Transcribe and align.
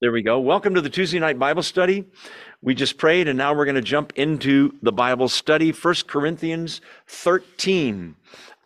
There 0.00 0.12
we 0.12 0.22
go. 0.22 0.38
Welcome 0.38 0.76
to 0.76 0.80
the 0.80 0.88
Tuesday 0.88 1.18
night 1.18 1.40
Bible 1.40 1.64
study. 1.64 2.04
We 2.62 2.76
just 2.76 2.98
prayed 2.98 3.26
and 3.26 3.36
now 3.36 3.52
we're 3.52 3.64
going 3.64 3.74
to 3.74 3.80
jump 3.80 4.12
into 4.14 4.76
the 4.80 4.92
Bible 4.92 5.28
study, 5.28 5.72
1 5.72 5.94
Corinthians 6.06 6.80
13. 7.08 8.14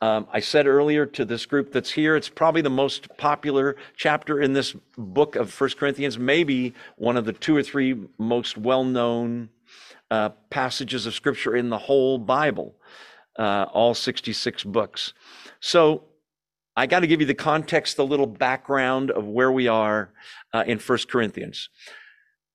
Um, 0.03 0.27
I 0.31 0.41
said 0.41 0.67
earlier 0.67 1.07
to 1.07 1.25
this 1.25 1.47
group 1.47 1.73
that's 1.73 1.93
here, 1.93 2.17
it's 2.17 2.29
probably 2.29 2.61
the 2.61 2.69
most 2.69 3.17
popular 3.17 3.77
chapter 3.97 4.43
in 4.43 4.53
this 4.53 4.77
book 4.99 5.35
of 5.35 5.59
1 5.59 5.71
Corinthians, 5.79 6.19
maybe 6.19 6.75
one 6.97 7.17
of 7.17 7.25
the 7.25 7.33
two 7.33 7.57
or 7.57 7.63
three 7.63 7.97
most 8.19 8.59
well 8.59 8.85
known 8.85 9.49
uh, 10.11 10.29
passages 10.51 11.07
of 11.07 11.15
Scripture 11.15 11.57
in 11.57 11.71
the 11.71 11.79
whole 11.79 12.19
Bible, 12.19 12.75
uh, 13.39 13.65
all 13.73 13.95
66 13.95 14.65
books. 14.65 15.15
So 15.61 16.05
I 16.77 16.87
got 16.87 17.01
to 17.01 17.07
give 17.07 17.21
you 17.21 17.27
the 17.27 17.35
context, 17.35 17.97
the 17.97 18.07
little 18.07 18.27
background 18.27 19.11
of 19.11 19.27
where 19.27 19.53
we 19.53 19.69
are 19.69 20.13
uh, 20.53 20.65
in 20.67 20.79
First 20.79 21.09
Corinthians. 21.09 21.69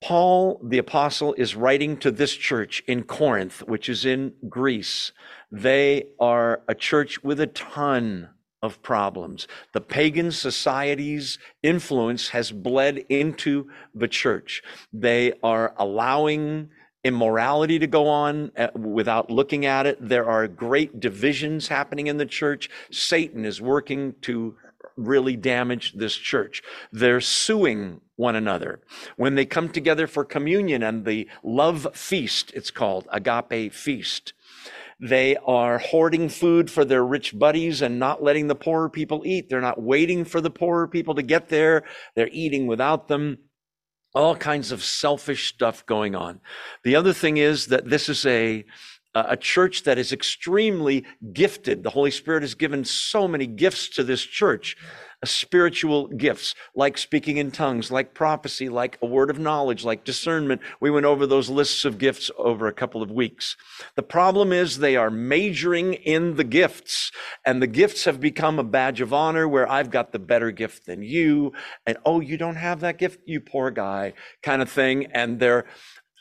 Paul, 0.02 0.62
the 0.64 0.78
apostle, 0.78 1.34
is 1.36 1.56
writing 1.56 1.98
to 1.98 2.12
this 2.12 2.34
church 2.34 2.84
in 2.88 3.04
Corinth, 3.04 3.64
which 3.68 3.90
is 3.90 4.06
in 4.06 4.34
Greece. 4.48 5.12
They 5.52 6.06
are 6.20 6.62
a 6.68 6.76
church 6.76 7.24
with 7.24 7.40
a 7.40 7.48
ton 7.48 8.30
of 8.62 8.82
problems. 8.82 9.48
The 9.74 9.82
pagan 9.82 10.32
society's 10.32 11.38
influence 11.64 12.30
has 12.30 12.52
bled 12.52 12.98
into 13.10 13.70
the 13.94 14.08
church. 14.08 14.64
They 14.92 15.34
are 15.44 15.74
allowing 15.78 16.70
immorality 17.04 17.80
to 17.80 17.88
go 17.88 18.08
on 18.08 18.52
uh, 18.58 18.68
without 18.76 19.30
looking 19.30 19.66
at 19.66 19.86
it. 19.86 19.98
There 20.02 20.30
are 20.30 20.48
great 20.48 21.00
divisions 21.00 21.68
happening 21.68 22.08
in 22.08 22.18
the 22.18 22.26
church. 22.26 22.70
Satan 22.92 23.46
is 23.46 23.62
working 23.62 24.16
to 24.22 24.56
really 24.96 25.36
damage 25.36 25.94
this 25.94 26.16
church. 26.16 26.64
They're 26.92 27.22
suing 27.22 28.02
one 28.16 28.36
another. 28.36 28.82
When 29.16 29.36
they 29.36 29.46
come 29.46 29.70
together 29.70 30.08
for 30.08 30.26
communion 30.26 30.82
and 30.82 31.06
the 31.06 31.28
love 31.44 31.88
feast, 31.94 32.52
it's 32.56 32.72
called 32.72 33.08
agape 33.12 33.74
feast, 33.74 34.34
they 35.00 35.36
are 35.46 35.78
hoarding 35.78 36.28
food 36.28 36.72
for 36.72 36.84
their 36.84 37.06
rich 37.06 37.38
buddies 37.38 37.84
and 37.84 38.00
not 38.00 38.24
letting 38.24 38.48
the 38.48 38.56
poorer 38.56 38.90
people 38.90 39.22
eat. 39.26 39.48
They're 39.48 39.62
not 39.62 39.82
waiting 39.82 40.26
for 40.26 40.42
the 40.42 40.50
poorer 40.50 40.88
people 40.88 41.14
to 41.16 41.22
get 41.22 41.50
there. 41.50 41.84
They're 42.16 42.30
eating 42.32 42.66
without 42.66 43.08
them 43.08 43.38
all 44.14 44.36
kinds 44.36 44.72
of 44.72 44.84
selfish 44.84 45.50
stuff 45.50 45.86
going 45.86 46.16
on. 46.16 46.40
The 46.84 46.96
other 46.96 47.14
thing 47.14 47.38
is 47.38 47.68
that 47.68 47.90
this 47.90 48.10
is 48.10 48.26
a 48.26 48.66
a 49.28 49.38
church 49.38 49.84
that 49.84 49.98
is 49.98 50.12
extremely 50.12 51.06
gifted. 51.34 51.84
The 51.84 51.90
Holy 51.90 52.12
Spirit 52.12 52.44
has 52.44 52.56
given 52.56 52.86
so 52.86 53.28
many 53.28 53.48
gifts 53.48 53.90
to 53.90 54.04
this 54.04 54.22
church 54.22 54.76
uh, 55.24 55.26
spiritual 55.26 56.10
gifts 56.10 56.54
like 56.76 56.96
speaking 56.96 57.38
in 57.38 57.50
tongues, 57.50 57.90
like 57.90 58.14
prophecy, 58.14 58.70
like 58.70 59.00
a 59.02 59.08
word 59.08 59.32
of 59.32 59.40
knowledge, 59.40 59.84
like 59.84 60.04
discernment. 60.04 60.62
We 60.80 60.92
went 60.92 61.08
over 61.08 61.26
those 61.26 61.50
lists 61.50 61.86
of 61.86 61.98
gifts 61.98 62.30
over 62.38 62.68
a 62.68 62.74
couple 62.74 63.02
of 63.02 63.10
weeks. 63.10 63.58
The 63.96 64.04
problem 64.04 64.54
is 64.54 64.78
they 64.78 64.96
are 64.96 65.10
majoring 65.10 65.96
in 65.96 66.36
the 66.36 66.44
gifts 66.44 67.12
and 67.44 67.64
the 67.64 67.68
gifts 67.68 68.06
have 68.06 68.20
become 68.20 68.60
a 68.60 68.64
badge 68.64 69.02
of 69.02 69.12
honor 69.12 69.48
where 69.48 69.68
I've 69.68 69.90
got 69.90 70.12
the 70.12 70.20
better 70.20 70.52
gift 70.52 70.86
than 70.86 71.02
you. 71.02 71.52
And 71.88 71.98
oh, 72.06 72.20
you 72.20 72.38
don't 72.38 72.56
have 72.56 72.82
that 72.82 73.00
gift, 73.00 73.22
you 73.26 73.42
poor 73.42 73.72
guy 73.72 74.14
kind 74.44 74.62
of 74.62 74.70
thing. 74.70 75.08
And 75.08 75.40
they're 75.40 75.66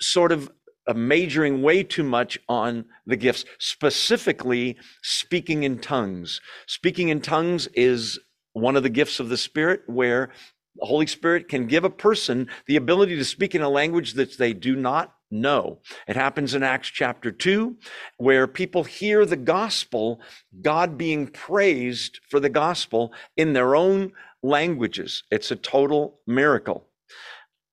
sort 0.00 0.32
of 0.32 0.50
majoring 0.94 1.62
way 1.62 1.82
too 1.82 2.02
much 2.02 2.38
on 2.48 2.84
the 3.06 3.16
gifts, 3.16 3.44
specifically 3.58 4.76
speaking 5.02 5.62
in 5.62 5.78
tongues. 5.78 6.40
Speaking 6.66 7.08
in 7.08 7.20
tongues 7.20 7.66
is 7.74 8.18
one 8.52 8.76
of 8.76 8.82
the 8.82 8.88
gifts 8.88 9.20
of 9.20 9.28
the 9.28 9.36
Spirit 9.36 9.82
where 9.86 10.30
the 10.76 10.86
Holy 10.86 11.06
Spirit 11.06 11.48
can 11.48 11.66
give 11.66 11.84
a 11.84 11.90
person 11.90 12.48
the 12.66 12.76
ability 12.76 13.16
to 13.16 13.24
speak 13.24 13.54
in 13.54 13.62
a 13.62 13.68
language 13.68 14.14
that 14.14 14.38
they 14.38 14.52
do 14.52 14.76
not 14.76 15.14
know. 15.30 15.78
It 16.06 16.16
happens 16.16 16.54
in 16.54 16.62
Acts 16.62 16.88
chapter 16.88 17.32
2, 17.32 17.76
where 18.18 18.46
people 18.46 18.84
hear 18.84 19.26
the 19.26 19.36
gospel, 19.36 20.20
God 20.62 20.96
being 20.96 21.26
praised 21.28 22.20
for 22.28 22.40
the 22.40 22.48
gospel 22.48 23.12
in 23.36 23.52
their 23.52 23.74
own 23.74 24.12
languages. 24.42 25.24
It's 25.30 25.50
a 25.50 25.56
total 25.56 26.20
miracle. 26.26 26.86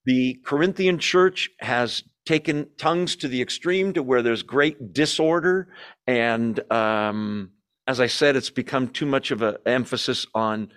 The 0.05 0.39
Corinthian 0.45 0.97
church 0.97 1.49
has 1.59 2.03
taken 2.25 2.67
tongues 2.77 3.15
to 3.17 3.27
the 3.27 3.41
extreme 3.41 3.93
to 3.93 4.03
where 4.03 4.21
there's 4.21 4.43
great 4.43 4.93
disorder. 4.93 5.67
And 6.07 6.59
um, 6.71 7.51
as 7.87 7.99
I 7.99 8.07
said, 8.07 8.35
it's 8.35 8.49
become 8.49 8.87
too 8.87 9.05
much 9.05 9.31
of 9.31 9.41
an 9.41 9.57
emphasis 9.65 10.25
on 10.33 10.71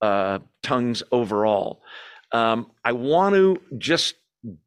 uh, 0.00 0.40
tongues 0.62 1.02
overall. 1.12 1.82
Um, 2.32 2.70
I 2.84 2.92
want 2.92 3.34
to 3.34 3.60
just 3.78 4.14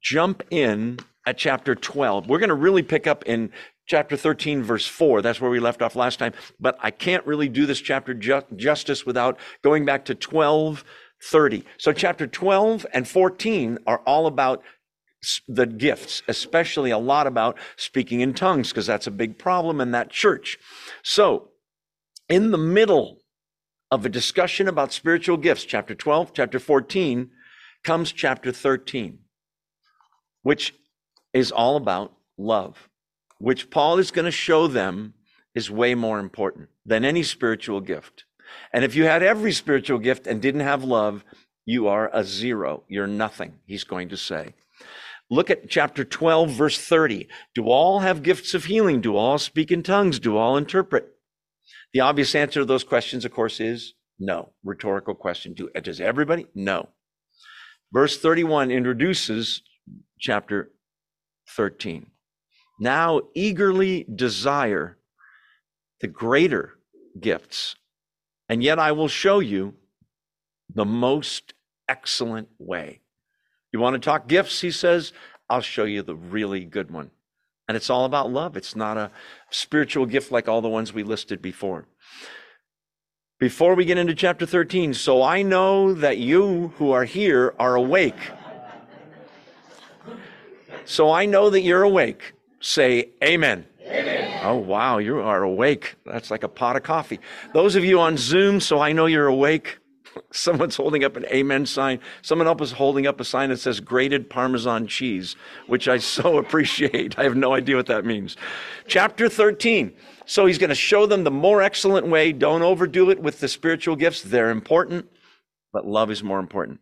jump 0.01 0.43
in 0.51 0.99
at 1.25 1.37
chapter 1.37 1.75
12. 1.75 2.27
We're 2.27 2.39
going 2.39 2.49
to 2.49 2.55
really 2.55 2.83
pick 2.83 3.07
up 3.07 3.23
in 3.25 3.51
chapter 3.87 4.15
13, 4.15 4.63
verse 4.63 4.87
4. 4.87 5.21
That's 5.21 5.41
where 5.41 5.51
we 5.51 5.59
left 5.59 5.81
off 5.81 5.95
last 5.95 6.19
time. 6.19 6.33
But 6.59 6.77
I 6.81 6.91
can't 6.91 7.25
really 7.25 7.49
do 7.49 7.65
this 7.65 7.81
chapter 7.81 8.13
ju- 8.13 8.43
justice 8.55 9.05
without 9.05 9.37
going 9.63 9.85
back 9.85 10.05
to 10.05 10.15
12, 10.15 10.83
30. 11.23 11.63
So 11.77 11.91
chapter 11.91 12.27
12 12.27 12.85
and 12.93 13.07
14 13.07 13.79
are 13.87 13.99
all 13.99 14.27
about 14.27 14.63
the 15.47 15.65
gifts, 15.65 16.21
especially 16.27 16.91
a 16.91 16.97
lot 16.97 17.27
about 17.27 17.57
speaking 17.77 18.21
in 18.21 18.33
tongues, 18.33 18.69
because 18.69 18.85
that's 18.85 19.07
a 19.07 19.11
big 19.11 19.37
problem 19.37 19.81
in 19.81 19.91
that 19.91 20.09
church. 20.09 20.57
So, 21.03 21.49
in 22.29 22.51
the 22.51 22.57
middle 22.57 23.19
of 23.91 24.05
a 24.05 24.09
discussion 24.09 24.67
about 24.67 24.93
spiritual 24.93 25.37
gifts, 25.37 25.63
chapter 25.63 25.95
12, 25.95 26.33
chapter 26.33 26.59
14, 26.59 27.29
comes 27.83 28.11
chapter 28.11 28.51
13, 28.51 29.19
which 30.41 30.73
is 31.33 31.51
all 31.51 31.75
about 31.75 32.13
love, 32.37 32.89
which 33.37 33.69
Paul 33.69 33.99
is 33.99 34.11
going 34.11 34.25
to 34.25 34.31
show 34.31 34.67
them 34.67 35.13
is 35.53 35.71
way 35.71 35.95
more 35.95 36.19
important 36.19 36.69
than 36.85 37.05
any 37.05 37.23
spiritual 37.23 37.79
gift. 37.79 38.25
And 38.73 38.83
if 38.83 38.95
you 38.95 39.05
had 39.05 39.23
every 39.23 39.51
spiritual 39.51 39.99
gift 39.99 40.27
and 40.27 40.41
didn't 40.41 40.61
have 40.61 40.83
love, 40.83 41.23
you 41.65 41.87
are 41.87 42.09
a 42.13 42.23
zero. 42.23 42.83
You're 42.87 43.07
nothing, 43.07 43.59
he's 43.65 43.83
going 43.83 44.09
to 44.09 44.17
say. 44.17 44.53
Look 45.29 45.49
at 45.49 45.69
chapter 45.69 46.03
12, 46.03 46.51
verse 46.51 46.79
30. 46.79 47.27
Do 47.55 47.65
all 47.65 47.99
have 47.99 48.21
gifts 48.21 48.53
of 48.53 48.65
healing? 48.65 49.01
Do 49.01 49.15
all 49.15 49.39
speak 49.39 49.71
in 49.71 49.81
tongues? 49.81 50.19
Do 50.19 50.37
all 50.37 50.55
interpret? 50.55 51.07
The 51.93 52.01
obvious 52.01 52.35
answer 52.35 52.59
to 52.59 52.65
those 52.65 52.83
questions, 52.83 53.25
of 53.25 53.31
course, 53.31 53.59
is 53.59 53.95
no. 54.19 54.53
Rhetorical 54.63 55.15
question. 55.15 55.53
Do, 55.53 55.69
does 55.81 55.99
everybody? 55.99 56.45
No. 56.53 56.89
Verse 57.91 58.19
31 58.19 58.69
introduces 58.71 59.61
chapter 60.19 60.71
13. 61.55 62.07
Now 62.79 63.21
eagerly 63.33 64.05
desire 64.13 64.97
the 66.01 66.07
greater 66.07 66.73
gifts, 67.19 67.75
and 68.49 68.61
yet 68.61 68.79
I 68.79 68.91
will 68.91 69.07
show 69.07 69.39
you 69.39 69.75
the 70.73 70.85
most 70.85 71.53
excellent 71.87 72.49
way. 72.59 73.01
You 73.75 73.81
want 73.81 73.95
to 73.95 73.99
talk 73.99 74.29
gifts? 74.29 74.61
He 74.61 74.71
says, 74.71 75.11
I'll 75.49 75.59
show 75.59 75.83
you 75.83 76.01
the 76.01 76.15
really 76.15 76.63
good 76.63 76.91
one. 76.91 77.11
And 77.67 77.75
it's 77.75 77.89
all 77.89 78.05
about 78.05 78.31
love. 78.31 78.55
It's 78.55 78.73
not 78.73 78.95
a 78.95 79.11
spiritual 79.49 80.05
gift 80.05 80.31
like 80.31 80.47
all 80.47 80.61
the 80.61 80.69
ones 80.69 80.93
we 80.93 81.03
listed 81.03 81.41
before. 81.41 81.85
Before 83.37 83.75
we 83.75 83.83
get 83.83 83.97
into 83.97 84.15
chapter 84.15 84.45
13, 84.45 84.93
so 84.93 85.21
I 85.21 85.41
know 85.41 85.93
that 85.93 86.19
you 86.19 86.71
who 86.77 86.91
are 86.91 87.03
here 87.03 87.53
are 87.59 87.75
awake. 87.75 88.15
So 90.85 91.11
I 91.11 91.25
know 91.25 91.49
that 91.49 91.59
you're 91.59 91.83
awake. 91.83 92.31
Say 92.61 93.09
amen. 93.21 93.65
amen. 93.85 94.39
Oh, 94.45 94.55
wow, 94.55 94.99
you 94.99 95.19
are 95.19 95.43
awake. 95.43 95.95
That's 96.05 96.31
like 96.31 96.43
a 96.43 96.47
pot 96.47 96.77
of 96.77 96.83
coffee. 96.83 97.19
Those 97.53 97.75
of 97.75 97.83
you 97.83 97.99
on 97.99 98.15
Zoom, 98.15 98.61
so 98.61 98.79
I 98.79 98.93
know 98.93 99.07
you're 99.07 99.27
awake. 99.27 99.79
Someone's 100.31 100.75
holding 100.75 101.03
up 101.03 101.15
an 101.15 101.25
amen 101.25 101.65
sign. 101.65 101.99
Someone 102.21 102.47
else 102.47 102.61
is 102.61 102.71
holding 102.71 103.07
up 103.07 103.19
a 103.19 103.25
sign 103.25 103.49
that 103.49 103.59
says 103.59 103.79
grated 103.79 104.29
Parmesan 104.29 104.87
cheese, 104.87 105.35
which 105.67 105.87
I 105.87 105.97
so 105.97 106.37
appreciate. 106.39 107.17
I 107.17 107.23
have 107.23 107.35
no 107.35 107.53
idea 107.53 107.75
what 107.75 107.87
that 107.87 108.05
means. 108.05 108.37
Chapter 108.87 109.29
13. 109.29 109.93
So 110.25 110.45
he's 110.45 110.57
going 110.57 110.69
to 110.69 110.75
show 110.75 111.05
them 111.05 111.23
the 111.23 111.31
more 111.31 111.61
excellent 111.61 112.07
way. 112.07 112.31
Don't 112.31 112.63
overdo 112.63 113.09
it 113.09 113.21
with 113.21 113.39
the 113.39 113.47
spiritual 113.47 113.95
gifts. 113.95 114.21
They're 114.21 114.49
important, 114.49 115.07
but 115.71 115.85
love 115.85 116.09
is 116.09 116.23
more 116.23 116.39
important. 116.39 116.79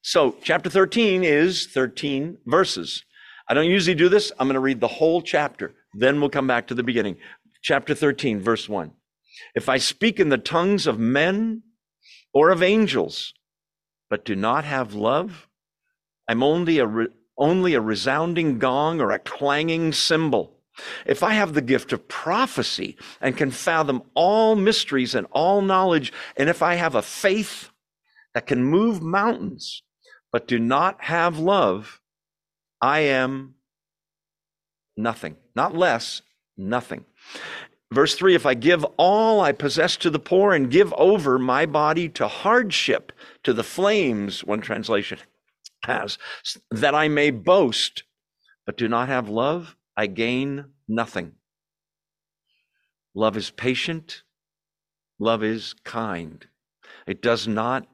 So 0.00 0.36
chapter 0.42 0.70
13 0.70 1.22
is 1.22 1.66
13 1.66 2.38
verses. 2.46 3.04
I 3.48 3.54
don't 3.54 3.66
usually 3.66 3.94
do 3.94 4.08
this. 4.08 4.32
I'm 4.38 4.46
going 4.46 4.54
to 4.54 4.60
read 4.60 4.80
the 4.80 4.88
whole 4.88 5.20
chapter. 5.20 5.74
Then 5.94 6.20
we'll 6.20 6.30
come 6.30 6.46
back 6.46 6.66
to 6.68 6.74
the 6.74 6.82
beginning. 6.82 7.16
Chapter 7.62 7.94
13, 7.94 8.40
verse 8.40 8.68
1. 8.68 8.92
If 9.54 9.68
I 9.68 9.78
speak 9.78 10.20
in 10.20 10.28
the 10.28 10.38
tongues 10.38 10.86
of 10.86 10.98
men 10.98 11.62
or 12.32 12.50
of 12.50 12.62
angels, 12.62 13.34
but 14.10 14.24
do 14.24 14.36
not 14.36 14.64
have 14.64 14.94
love, 14.94 15.48
I'm 16.28 16.42
only 16.42 16.78
a, 16.78 16.86
re- 16.86 17.08
only 17.36 17.74
a 17.74 17.80
resounding 17.80 18.58
gong 18.58 19.00
or 19.00 19.10
a 19.10 19.18
clanging 19.18 19.92
cymbal. 19.92 20.54
If 21.06 21.22
I 21.22 21.32
have 21.32 21.54
the 21.54 21.62
gift 21.62 21.92
of 21.92 22.06
prophecy 22.08 22.96
and 23.20 23.36
can 23.36 23.50
fathom 23.50 24.02
all 24.14 24.54
mysteries 24.54 25.14
and 25.14 25.26
all 25.32 25.62
knowledge, 25.62 26.12
and 26.36 26.48
if 26.48 26.62
I 26.62 26.74
have 26.74 26.94
a 26.94 27.02
faith 27.02 27.70
that 28.34 28.46
can 28.46 28.62
move 28.62 29.02
mountains, 29.02 29.82
but 30.30 30.46
do 30.46 30.58
not 30.58 31.02
have 31.04 31.38
love, 31.38 32.00
I 32.80 33.00
am 33.00 33.54
nothing. 34.96 35.36
Not 35.56 35.74
less, 35.74 36.22
nothing. 36.56 37.04
Verse 37.92 38.14
3 38.14 38.34
If 38.34 38.46
I 38.46 38.54
give 38.54 38.84
all 38.96 39.40
I 39.40 39.52
possess 39.52 39.96
to 39.98 40.10
the 40.10 40.18
poor 40.18 40.52
and 40.52 40.70
give 40.70 40.92
over 40.94 41.38
my 41.38 41.66
body 41.66 42.08
to 42.10 42.28
hardship, 42.28 43.12
to 43.44 43.52
the 43.52 43.64
flames, 43.64 44.44
one 44.44 44.60
translation 44.60 45.18
has, 45.84 46.18
that 46.70 46.94
I 46.94 47.08
may 47.08 47.30
boast, 47.30 48.02
but 48.66 48.76
do 48.76 48.88
not 48.88 49.08
have 49.08 49.28
love, 49.28 49.76
I 49.96 50.06
gain 50.06 50.66
nothing. 50.86 51.32
Love 53.14 53.36
is 53.36 53.50
patient, 53.50 54.22
love 55.18 55.42
is 55.42 55.74
kind. 55.84 56.46
It 57.06 57.22
does 57.22 57.48
not 57.48 57.86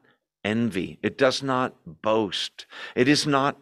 envy, 0.43 0.99
it 1.01 1.17
does 1.17 1.41
not 1.41 2.01
boast, 2.01 2.65
it 2.95 3.07
is 3.07 3.25
not 3.25 3.57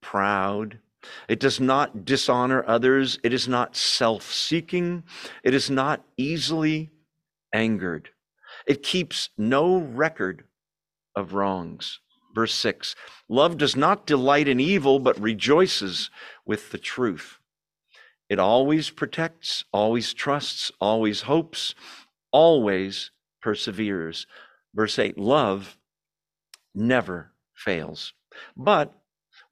proud. 0.00 0.78
It 1.28 1.40
does 1.40 1.60
not 1.60 2.04
dishonor 2.04 2.64
others. 2.66 3.18
It 3.22 3.32
is 3.32 3.48
not 3.48 3.76
self 3.76 4.32
seeking. 4.32 5.04
It 5.42 5.54
is 5.54 5.70
not 5.70 6.04
easily 6.16 6.90
angered. 7.52 8.10
It 8.66 8.82
keeps 8.82 9.30
no 9.36 9.78
record 9.78 10.44
of 11.14 11.34
wrongs. 11.34 12.00
Verse 12.34 12.54
6 12.54 12.94
Love 13.28 13.58
does 13.58 13.76
not 13.76 14.06
delight 14.06 14.48
in 14.48 14.60
evil, 14.60 14.98
but 14.98 15.20
rejoices 15.20 16.10
with 16.46 16.70
the 16.70 16.78
truth. 16.78 17.38
It 18.28 18.38
always 18.38 18.90
protects, 18.90 19.64
always 19.72 20.14
trusts, 20.14 20.72
always 20.80 21.22
hopes, 21.22 21.74
always 22.30 23.10
perseveres. 23.42 24.26
Verse 24.74 24.98
8 24.98 25.18
Love 25.18 25.76
never 26.74 27.32
fails. 27.54 28.14
But 28.56 28.94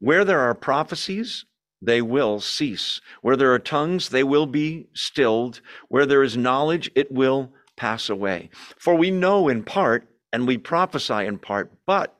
where 0.01 0.25
there 0.25 0.41
are 0.41 0.55
prophecies, 0.55 1.45
they 1.81 2.03
will 2.03 2.41
cease. 2.41 3.01
Where 3.23 3.37
there 3.37 3.53
are 3.53 3.59
tongues, 3.59 4.09
they 4.09 4.25
will 4.25 4.47
be 4.47 4.89
stilled. 4.93 5.61
Where 5.89 6.07
there 6.07 6.23
is 6.23 6.37
knowledge, 6.37 6.91
it 6.95 7.11
will 7.13 7.53
pass 7.77 8.11
away. 8.11 8.51
For 8.79 8.95
we 8.95 9.11
know 9.11 9.49
in 9.49 9.63
part 9.63 10.09
and 10.33 10.47
we 10.47 10.59
prophesy 10.59 11.27
in 11.27 11.39
part, 11.39 11.73
but 11.87 12.17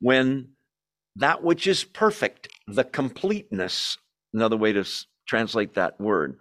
when 0.00 0.50
that 1.16 1.42
which 1.42 1.66
is 1.66 1.84
perfect, 1.84 2.48
the 2.66 2.84
completeness, 2.84 3.98
another 4.32 4.56
way 4.56 4.72
to 4.72 4.84
translate 5.26 5.74
that 5.74 6.00
word, 6.00 6.38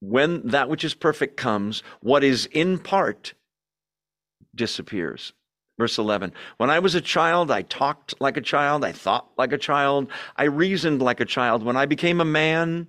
when 0.00 0.48
that 0.48 0.68
which 0.68 0.84
is 0.84 0.94
perfect 0.94 1.36
comes, 1.36 1.82
what 2.00 2.24
is 2.24 2.46
in 2.46 2.78
part 2.78 3.34
disappears. 4.54 5.32
Verse 5.78 5.98
11 5.98 6.32
When 6.58 6.70
I 6.70 6.78
was 6.78 6.94
a 6.94 7.00
child, 7.00 7.50
I 7.50 7.62
talked 7.62 8.14
like 8.20 8.36
a 8.36 8.42
child, 8.42 8.84
I 8.84 8.92
thought 8.92 9.28
like 9.36 9.52
a 9.52 9.58
child, 9.58 10.08
I 10.36 10.44
reasoned 10.44 11.02
like 11.02 11.20
a 11.20 11.24
child. 11.24 11.62
When 11.62 11.76
I 11.76 11.86
became 11.86 12.20
a 12.20 12.26
man, 12.26 12.86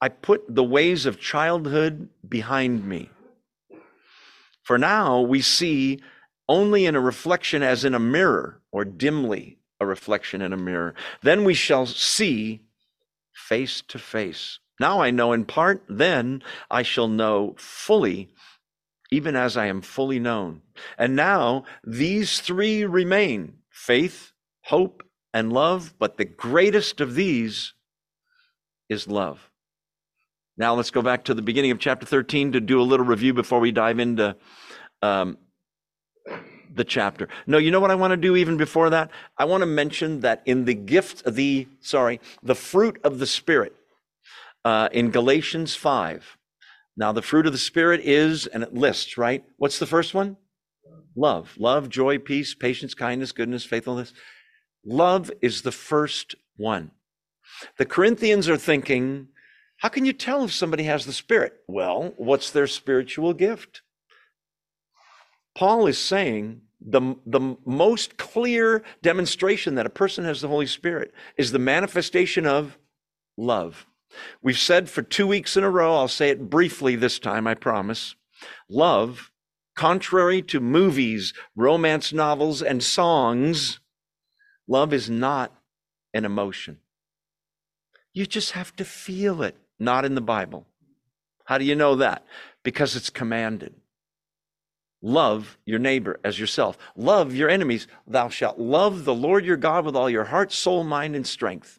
I 0.00 0.08
put 0.08 0.42
the 0.48 0.64
ways 0.64 1.06
of 1.06 1.20
childhood 1.20 2.08
behind 2.28 2.84
me. 2.84 3.10
For 4.62 4.78
now 4.78 5.20
we 5.20 5.40
see 5.40 6.00
only 6.48 6.86
in 6.86 6.94
a 6.96 7.00
reflection 7.00 7.62
as 7.62 7.84
in 7.84 7.94
a 7.94 8.00
mirror, 8.00 8.60
or 8.72 8.84
dimly 8.84 9.58
a 9.80 9.86
reflection 9.86 10.42
in 10.42 10.52
a 10.52 10.56
mirror. 10.56 10.94
Then 11.22 11.44
we 11.44 11.54
shall 11.54 11.86
see 11.86 12.62
face 13.32 13.82
to 13.88 13.98
face. 13.98 14.58
Now 14.78 15.00
I 15.00 15.10
know 15.10 15.32
in 15.32 15.44
part, 15.44 15.84
then 15.88 16.42
I 16.70 16.82
shall 16.82 17.08
know 17.08 17.54
fully 17.58 18.28
even 19.10 19.36
as 19.36 19.56
I 19.56 19.66
am 19.66 19.82
fully 19.82 20.18
known. 20.18 20.62
And 20.98 21.16
now 21.16 21.64
these 21.84 22.40
three 22.40 22.84
remain 22.84 23.54
faith, 23.70 24.32
hope, 24.64 25.02
and 25.32 25.52
love, 25.52 25.94
but 25.98 26.16
the 26.16 26.24
greatest 26.24 27.00
of 27.00 27.14
these 27.14 27.74
is 28.88 29.06
love. 29.06 29.50
Now 30.56 30.74
let's 30.74 30.90
go 30.90 31.02
back 31.02 31.24
to 31.24 31.34
the 31.34 31.42
beginning 31.42 31.70
of 31.70 31.78
chapter 31.78 32.06
13 32.06 32.52
to 32.52 32.60
do 32.60 32.80
a 32.80 32.82
little 32.82 33.04
review 33.04 33.34
before 33.34 33.60
we 33.60 33.72
dive 33.72 33.98
into 33.98 34.36
um, 35.02 35.36
the 36.74 36.84
chapter. 36.84 37.28
No, 37.46 37.58
you 37.58 37.70
know 37.70 37.80
what 37.80 37.90
I 37.90 37.94
want 37.94 38.12
to 38.12 38.16
do 38.16 38.36
even 38.36 38.56
before 38.56 38.90
that? 38.90 39.10
I 39.36 39.44
want 39.44 39.62
to 39.62 39.66
mention 39.66 40.20
that 40.20 40.42
in 40.46 40.64
the 40.64 40.74
gift, 40.74 41.24
the, 41.26 41.68
sorry, 41.80 42.20
the 42.42 42.54
fruit 42.54 42.98
of 43.04 43.18
the 43.18 43.26
Spirit 43.26 43.74
uh, 44.64 44.88
in 44.92 45.10
Galatians 45.10 45.74
5, 45.74 46.38
now, 46.96 47.12
the 47.12 47.22
fruit 47.22 47.46
of 47.46 47.52
the 47.52 47.58
Spirit 47.58 48.00
is, 48.02 48.46
and 48.46 48.62
it 48.62 48.72
lists, 48.72 49.18
right? 49.18 49.44
What's 49.58 49.78
the 49.78 49.86
first 49.86 50.14
one? 50.14 50.38
Love. 51.14 51.54
Love, 51.58 51.90
joy, 51.90 52.18
peace, 52.18 52.54
patience, 52.54 52.94
kindness, 52.94 53.32
goodness, 53.32 53.64
faithfulness. 53.64 54.14
Love 54.84 55.30
is 55.42 55.62
the 55.62 55.72
first 55.72 56.34
one. 56.56 56.90
The 57.76 57.84
Corinthians 57.84 58.48
are 58.48 58.56
thinking, 58.56 59.28
how 59.78 59.90
can 59.90 60.06
you 60.06 60.14
tell 60.14 60.44
if 60.44 60.52
somebody 60.52 60.84
has 60.84 61.04
the 61.04 61.12
Spirit? 61.12 61.54
Well, 61.68 62.14
what's 62.16 62.50
their 62.50 62.66
spiritual 62.66 63.34
gift? 63.34 63.82
Paul 65.54 65.86
is 65.86 65.98
saying 65.98 66.62
the, 66.80 67.16
the 67.26 67.56
most 67.66 68.16
clear 68.16 68.82
demonstration 69.02 69.74
that 69.74 69.86
a 69.86 69.90
person 69.90 70.24
has 70.24 70.40
the 70.40 70.48
Holy 70.48 70.66
Spirit 70.66 71.12
is 71.36 71.52
the 71.52 71.58
manifestation 71.58 72.46
of 72.46 72.78
love. 73.36 73.86
We've 74.42 74.58
said 74.58 74.88
for 74.88 75.02
two 75.02 75.26
weeks 75.26 75.56
in 75.56 75.64
a 75.64 75.70
row, 75.70 75.96
I'll 75.96 76.08
say 76.08 76.30
it 76.30 76.50
briefly 76.50 76.96
this 76.96 77.18
time, 77.18 77.46
I 77.46 77.54
promise. 77.54 78.14
Love, 78.68 79.30
contrary 79.74 80.42
to 80.42 80.60
movies, 80.60 81.32
romance 81.54 82.12
novels, 82.12 82.62
and 82.62 82.82
songs, 82.82 83.80
love 84.68 84.92
is 84.92 85.10
not 85.10 85.52
an 86.14 86.24
emotion. 86.24 86.78
You 88.12 88.26
just 88.26 88.52
have 88.52 88.74
to 88.76 88.84
feel 88.84 89.42
it, 89.42 89.56
not 89.78 90.04
in 90.04 90.14
the 90.14 90.20
Bible. 90.20 90.66
How 91.44 91.58
do 91.58 91.64
you 91.64 91.74
know 91.74 91.96
that? 91.96 92.24
Because 92.62 92.96
it's 92.96 93.10
commanded. 93.10 93.74
Love 95.02 95.58
your 95.66 95.78
neighbor 95.78 96.18
as 96.24 96.38
yourself. 96.38 96.78
Love 96.96 97.34
your 97.34 97.48
enemies. 97.48 97.86
Thou 98.06 98.28
shalt 98.28 98.58
love 98.58 99.04
the 99.04 99.14
Lord 99.14 99.44
your 99.44 99.56
God 99.56 99.84
with 99.84 99.94
all 99.94 100.10
your 100.10 100.24
heart, 100.24 100.50
soul, 100.52 100.82
mind, 100.82 101.14
and 101.14 101.26
strength 101.26 101.78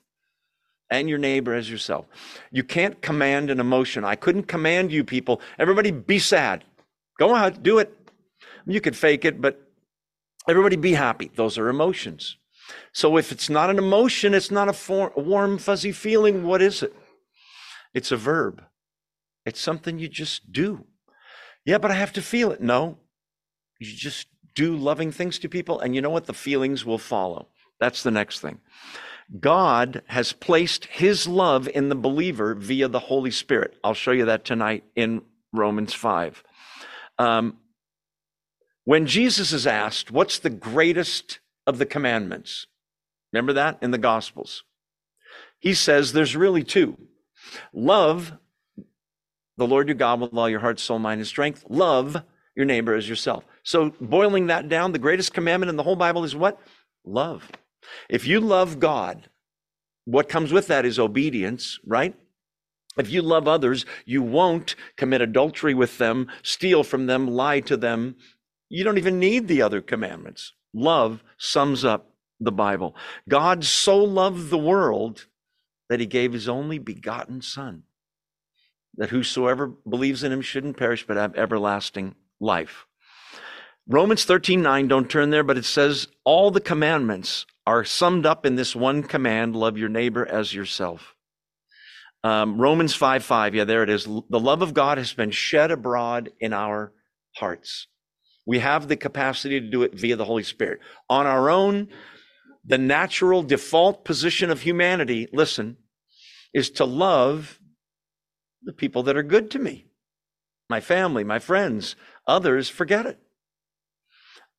and 0.89 1.09
your 1.09 1.17
neighbor 1.17 1.53
as 1.53 1.69
yourself. 1.69 2.05
You 2.51 2.63
can't 2.63 3.01
command 3.01 3.49
an 3.49 3.59
emotion. 3.59 4.03
I 4.03 4.15
couldn't 4.15 4.43
command 4.43 4.91
you 4.91 5.03
people. 5.03 5.41
Everybody 5.59 5.91
be 5.91 6.19
sad. 6.19 6.63
Go 7.19 7.35
ahead, 7.35 7.63
do 7.63 7.79
it. 7.79 7.93
You 8.65 8.81
could 8.81 8.95
fake 8.95 9.25
it, 9.25 9.41
but 9.41 9.61
everybody 10.47 10.75
be 10.75 10.93
happy. 10.93 11.31
Those 11.35 11.57
are 11.57 11.69
emotions. 11.69 12.37
So 12.93 13.17
if 13.17 13.31
it's 13.31 13.49
not 13.49 13.69
an 13.69 13.77
emotion, 13.77 14.33
it's 14.33 14.51
not 14.51 14.69
a, 14.69 14.73
form, 14.73 15.11
a 15.15 15.21
warm, 15.21 15.57
fuzzy 15.57 15.91
feeling. 15.91 16.43
What 16.43 16.61
is 16.61 16.83
it? 16.83 16.93
It's 17.93 18.11
a 18.11 18.17
verb. 18.17 18.63
It's 19.45 19.61
something 19.61 19.97
you 19.97 20.09
just 20.09 20.51
do. 20.51 20.85
Yeah, 21.65 21.77
but 21.77 21.91
I 21.91 21.95
have 21.95 22.13
to 22.13 22.21
feel 22.21 22.51
it. 22.51 22.61
No, 22.61 22.97
you 23.79 23.93
just 23.93 24.27
do 24.55 24.75
loving 24.75 25.11
things 25.11 25.39
to 25.39 25.49
people, 25.49 25.79
and 25.79 25.95
you 25.95 26.01
know 26.01 26.09
what? 26.09 26.25
The 26.25 26.33
feelings 26.33 26.85
will 26.85 26.97
follow. 26.97 27.47
That's 27.79 28.03
the 28.03 28.11
next 28.11 28.39
thing. 28.39 28.59
God 29.39 30.01
has 30.07 30.31
placed 30.33 30.85
his 30.85 31.27
love 31.27 31.67
in 31.67 31.89
the 31.89 31.95
believer 31.95 32.55
via 32.55 32.87
the 32.87 32.99
Holy 32.99 33.31
Spirit. 33.31 33.75
I'll 33.83 33.93
show 33.93 34.11
you 34.11 34.25
that 34.25 34.45
tonight 34.45 34.83
in 34.95 35.21
Romans 35.51 35.93
5. 35.93 36.43
Um, 37.19 37.57
when 38.85 39.05
Jesus 39.05 39.51
is 39.51 39.67
asked, 39.67 40.11
What's 40.11 40.39
the 40.39 40.49
greatest 40.49 41.39
of 41.65 41.77
the 41.77 41.85
commandments? 41.85 42.67
Remember 43.33 43.53
that 43.53 43.79
in 43.81 43.91
the 43.91 43.97
Gospels? 43.97 44.63
He 45.59 45.73
says 45.73 46.13
there's 46.13 46.35
really 46.35 46.63
two 46.63 46.97
love 47.73 48.33
the 49.57 49.67
Lord 49.67 49.87
your 49.87 49.95
God 49.95 50.21
with 50.21 50.33
all 50.33 50.49
your 50.49 50.59
heart, 50.59 50.79
soul, 50.79 50.99
mind, 50.99 51.19
and 51.19 51.27
strength. 51.27 51.65
Love 51.67 52.23
your 52.55 52.65
neighbor 52.65 52.93
as 52.93 53.09
yourself. 53.09 53.43
So, 53.63 53.91
boiling 53.99 54.47
that 54.47 54.69
down, 54.69 54.91
the 54.91 54.99
greatest 54.99 55.33
commandment 55.33 55.69
in 55.69 55.75
the 55.75 55.83
whole 55.83 55.95
Bible 55.95 56.23
is 56.23 56.35
what? 56.35 56.59
Love. 57.03 57.49
If 58.09 58.27
you 58.27 58.39
love 58.39 58.79
God, 58.79 59.29
what 60.05 60.29
comes 60.29 60.51
with 60.51 60.67
that 60.67 60.85
is 60.85 60.99
obedience, 60.99 61.79
right? 61.85 62.15
If 62.97 63.11
you 63.11 63.21
love 63.21 63.47
others, 63.47 63.85
you 64.05 64.21
won't 64.21 64.75
commit 64.95 65.21
adultery 65.21 65.73
with 65.73 65.97
them, 65.97 66.27
steal 66.41 66.83
from 66.83 67.05
them, 67.05 67.27
lie 67.27 67.59
to 67.61 67.77
them. 67.77 68.15
You 68.69 68.83
don't 68.83 68.97
even 68.97 69.19
need 69.19 69.47
the 69.47 69.61
other 69.61 69.81
commandments. 69.81 70.53
Love 70.73 71.23
sums 71.37 71.85
up 71.85 72.13
the 72.39 72.51
Bible. 72.51 72.95
God 73.27 73.63
so 73.63 73.97
loved 73.97 74.49
the 74.49 74.57
world 74.57 75.27
that 75.89 75.99
he 75.99 76.05
gave 76.05 76.33
his 76.33 76.49
only 76.49 76.79
begotten 76.79 77.41
Son, 77.41 77.83
that 78.95 79.09
whosoever 79.09 79.67
believes 79.67 80.23
in 80.23 80.31
him 80.31 80.41
shouldn't 80.41 80.77
perish 80.77 81.05
but 81.07 81.17
have 81.17 81.35
everlasting 81.35 82.15
life. 82.39 82.85
Romans 83.87 84.25
13 84.25 84.61
9, 84.61 84.87
don't 84.87 85.09
turn 85.09 85.29
there, 85.29 85.43
but 85.43 85.57
it 85.57 85.65
says 85.65 86.07
all 86.25 86.51
the 86.51 86.59
commandments 86.59 87.45
are 87.67 87.83
summed 87.83 88.25
up 88.25 88.45
in 88.45 88.55
this 88.55 88.73
one 88.73 89.03
command 89.03 89.53
love 89.53 89.77
your 89.77 89.89
neighbor 89.89 90.25
as 90.25 90.53
yourself. 90.53 91.15
Um, 92.23 92.57
Romans 92.61 92.95
5 92.95 93.25
5, 93.25 93.55
yeah, 93.55 93.65
there 93.65 93.83
it 93.83 93.89
is. 93.89 94.05
The 94.05 94.39
love 94.39 94.61
of 94.61 94.73
God 94.73 94.97
has 94.97 95.11
been 95.11 95.31
shed 95.31 95.69
abroad 95.69 96.31
in 96.39 96.53
our 96.53 96.93
hearts. 97.35 97.87
We 98.45 98.59
have 98.59 98.87
the 98.87 98.95
capacity 98.95 99.59
to 99.59 99.69
do 99.69 99.83
it 99.83 99.93
via 99.93 100.15
the 100.15 100.23
Holy 100.23 100.43
Spirit. 100.43 100.79
On 101.09 101.27
our 101.27 101.49
own, 101.49 101.89
the 102.63 102.77
natural 102.77 103.43
default 103.43 104.05
position 104.05 104.49
of 104.49 104.61
humanity, 104.61 105.27
listen, 105.33 105.75
is 106.53 106.69
to 106.71 106.85
love 106.85 107.59
the 108.63 108.71
people 108.71 109.03
that 109.03 109.17
are 109.17 109.23
good 109.23 109.51
to 109.51 109.59
me, 109.59 109.87
my 110.69 110.79
family, 110.79 111.25
my 111.25 111.39
friends. 111.39 111.97
Others, 112.27 112.69
forget 112.69 113.05
it. 113.05 113.19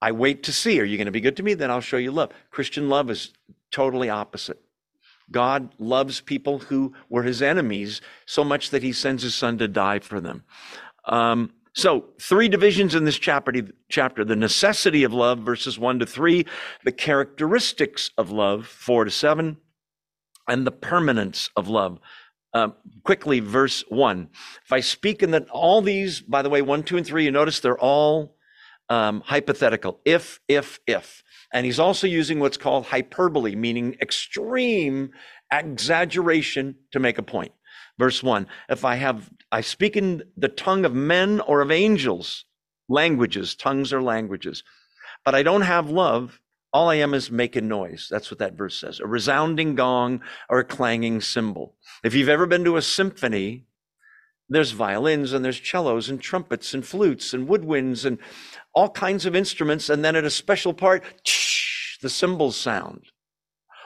I 0.01 0.13
wait 0.13 0.43
to 0.45 0.53
see, 0.53 0.81
are 0.81 0.85
you 0.85 0.97
going 0.97 1.07
to 1.07 1.13
be 1.13 1.21
good 1.21 1.37
to 1.39 1.43
me? 1.43 1.55
Then 1.55 1.71
I'll 1.71 1.81
show 1.81 1.97
you 1.97 2.13
love. 2.13 2.31
Christian 2.51 2.89
love 2.89 3.11
is 3.11 3.33
totally 3.71 4.09
opposite. 4.09 4.61
God 5.31 5.75
loves 5.79 6.21
people 6.21 6.59
who 6.59 6.95
were 7.09 7.23
his 7.23 7.43
enemies 7.43 8.01
so 8.25 8.45
much 8.45 8.71
that 8.71 8.83
he 8.83 8.93
sends 8.93 9.23
his 9.23 9.35
son 9.35 9.59
to 9.59 9.69
die 9.69 9.99
for 9.99 10.21
them. 10.21 10.45
Um, 11.05 11.53
so, 11.75 12.07
three 12.21 12.49
divisions 12.49 12.95
in 12.95 13.05
this 13.05 13.19
chapter, 13.19 13.53
chapter 13.89 14.25
the 14.25 14.37
necessity 14.37 15.05
of 15.05 15.13
love, 15.13 15.41
verses 15.41 15.79
one 15.79 15.99
to 15.99 16.07
three, 16.07 16.47
the 16.85 16.93
characteristics 16.93 18.11
of 18.17 18.31
love, 18.31 18.67
four 18.67 19.05
to 19.05 19.11
seven, 19.11 19.59
and 20.49 20.67
the 20.67 20.73
permanence 20.73 21.51
of 21.57 21.69
love. 21.69 22.01
Uh, 22.55 22.71
quickly, 23.05 23.41
verse 23.41 23.85
one. 23.89 24.31
If 24.65 24.73
I 24.73 24.81
speak 24.81 25.23
in 25.23 25.31
that, 25.33 25.49
all 25.51 25.83
these, 25.83 26.21
by 26.21 26.43
the 26.43 26.51
way, 26.51 26.63
one, 26.63 26.83
two, 26.83 26.97
and 26.97 27.07
three, 27.07 27.25
you 27.25 27.31
notice 27.31 27.61
they're 27.61 27.79
all 27.79 28.38
um, 28.89 29.23
hypothetical. 29.25 30.01
If, 30.05 30.41
if, 30.49 30.81
if. 30.87 31.23
And 31.53 31.65
he's 31.65 31.79
also 31.79 32.07
using 32.07 32.41
what's 32.41 32.57
called 32.57 32.87
hyperbole, 32.87 33.55
meaning 33.55 33.97
extreme 34.01 35.11
exaggeration 35.53 36.75
to 36.93 36.99
make 36.99 37.19
a 37.19 37.23
point. 37.23 37.53
Verse 37.99 38.23
one, 38.23 38.47
if 38.69 38.85
I 38.85 38.97
have, 38.97 39.29
I 39.51 39.61
speak 39.63 39.97
in 39.97 40.23
the 40.37 40.49
tongue 40.49 40.85
of 40.85 40.95
men 40.95 41.41
or 41.41 41.63
of 41.63 41.71
angels, 41.71 42.45
languages, 42.89 43.55
tongues 43.55 43.93
are 43.93 44.03
languages, 44.03 44.63
but 45.25 45.35
I 45.35 45.43
don't 45.43 45.63
have 45.63 45.91
love, 45.91 46.41
all 46.73 46.91
I 46.91 46.97
am 46.97 47.15
is 47.15 47.31
making 47.31 47.67
noise. 47.67 48.09
That's 48.11 48.31
what 48.31 48.39
that 48.41 48.55
verse 48.55 48.79
says. 48.79 49.01
A 49.01 49.07
resounding 49.07 49.75
gong 49.75 50.21
or 50.51 50.59
a 50.59 50.65
clanging 50.65 51.21
cymbal. 51.23 51.75
If 52.05 52.15
you've 52.15 52.29
ever 52.29 52.47
been 52.47 52.65
to 52.65 52.77
a 52.77 52.83
symphony, 52.83 53.65
there's 54.49 54.71
violins 54.71 55.33
and 55.33 55.45
there's 55.45 55.61
cellos 55.61 56.09
and 56.09 56.21
trumpets 56.21 56.73
and 56.73 56.85
flutes 56.85 57.35
and 57.35 57.49
woodwinds 57.49 58.05
and 58.05 58.19
all 58.75 58.89
kinds 58.89 59.27
of 59.27 59.37
instruments. 59.37 59.89
And 59.89 60.05
then 60.05 60.17
at 60.17 60.25
a 60.25 60.31
special 60.31 60.73
part, 60.73 61.05
the 62.01 62.09
cymbals 62.09 62.57
sound. 62.57 63.03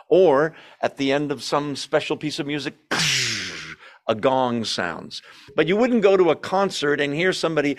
Or 0.09 0.54
at 0.81 0.99
the 0.99 1.11
end 1.11 1.33
of 1.33 1.42
some 1.42 1.75
special 1.75 2.16
piece 2.16 2.38
of 2.38 2.47
music, 2.47 2.75
a 4.07 4.14
gong 4.14 4.64
sounds. 4.64 5.23
But 5.57 5.66
you 5.66 5.76
wouldn't 5.76 6.02
go 6.02 6.16
to 6.16 6.31
a 6.31 6.37
concert 6.37 7.00
and 7.00 7.14
hear 7.14 7.33
somebody 7.33 7.76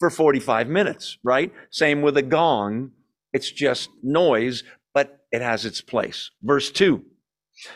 for 0.00 0.10
45 0.10 0.68
minutes, 0.68 1.18
right? 1.22 1.52
Same 1.70 2.02
with 2.02 2.16
a 2.16 2.22
gong. 2.22 2.90
It's 3.32 3.50
just 3.50 3.90
noise, 4.02 4.64
but 4.92 5.20
it 5.30 5.42
has 5.42 5.64
its 5.64 5.80
place. 5.80 6.30
Verse 6.42 6.70
2 6.70 7.04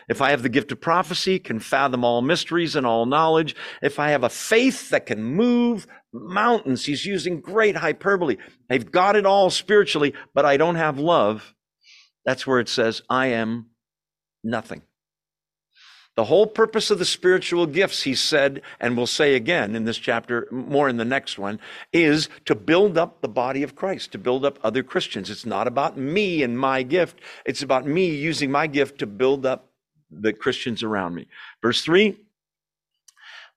If 0.09 0.21
I 0.21 0.31
have 0.31 0.43
the 0.43 0.49
gift 0.49 0.73
of 0.73 0.81
prophecy, 0.81 1.39
can 1.39 1.61
fathom 1.61 2.05
all 2.05 2.23
mysteries 2.23 2.77
and 2.77 2.87
all 2.87 3.07
knowledge, 3.07 3.55
if 3.83 3.99
I 3.99 4.11
have 4.11 4.25
a 4.25 4.29
faith 4.29 4.91
that 4.91 5.07
can 5.07 5.23
move 5.23 5.87
mountains, 6.13 6.87
he's 6.87 7.05
using 7.05 7.41
great 7.41 7.77
hyperbole. 7.77 8.37
I've 8.71 8.93
got 8.93 9.17
it 9.17 9.27
all 9.27 9.51
spiritually, 9.51 10.15
but 10.35 10.45
I 10.45 10.57
don't 10.57 10.77
have 10.77 10.99
love. 10.99 11.55
That's 12.25 12.47
where 12.47 12.61
it 12.61 12.69
says, 12.69 13.03
I 13.11 13.29
am 13.29 13.71
nothing. 14.43 14.83
The 16.17 16.25
whole 16.25 16.47
purpose 16.47 16.93
of 16.93 17.01
the 17.01 17.05
spiritual 17.05 17.67
gifts, 17.67 18.03
he 18.05 18.15
said, 18.15 18.63
and 18.79 18.97
will 18.97 19.07
say 19.07 19.35
again 19.35 19.75
in 19.75 19.85
this 19.85 19.99
chapter, 19.99 20.47
more 20.53 20.89
in 20.89 20.97
the 20.97 21.05
next 21.05 21.41
one, 21.41 21.59
is 21.93 22.29
to 22.45 22.55
build 22.55 22.97
up 22.97 23.21
the 23.21 23.29
body 23.29 23.65
of 23.65 23.75
Christ, 23.75 24.13
to 24.13 24.19
build 24.19 24.45
up 24.45 24.61
other 24.63 24.85
Christians. 24.85 25.29
It's 25.29 25.45
not 25.45 25.67
about 25.67 25.99
me 25.99 26.45
and 26.45 26.57
my 26.57 26.85
gift. 26.85 27.21
It's 27.45 27.63
about 27.63 27.85
me 27.85 28.15
using 28.15 28.53
my 28.53 28.69
gift 28.69 29.01
to 29.01 29.07
build 29.07 29.45
up 29.45 29.73
the 30.11 30.33
Christians 30.33 30.83
around 30.83 31.15
me. 31.15 31.27
Verse 31.63 31.83
three. 31.83 32.19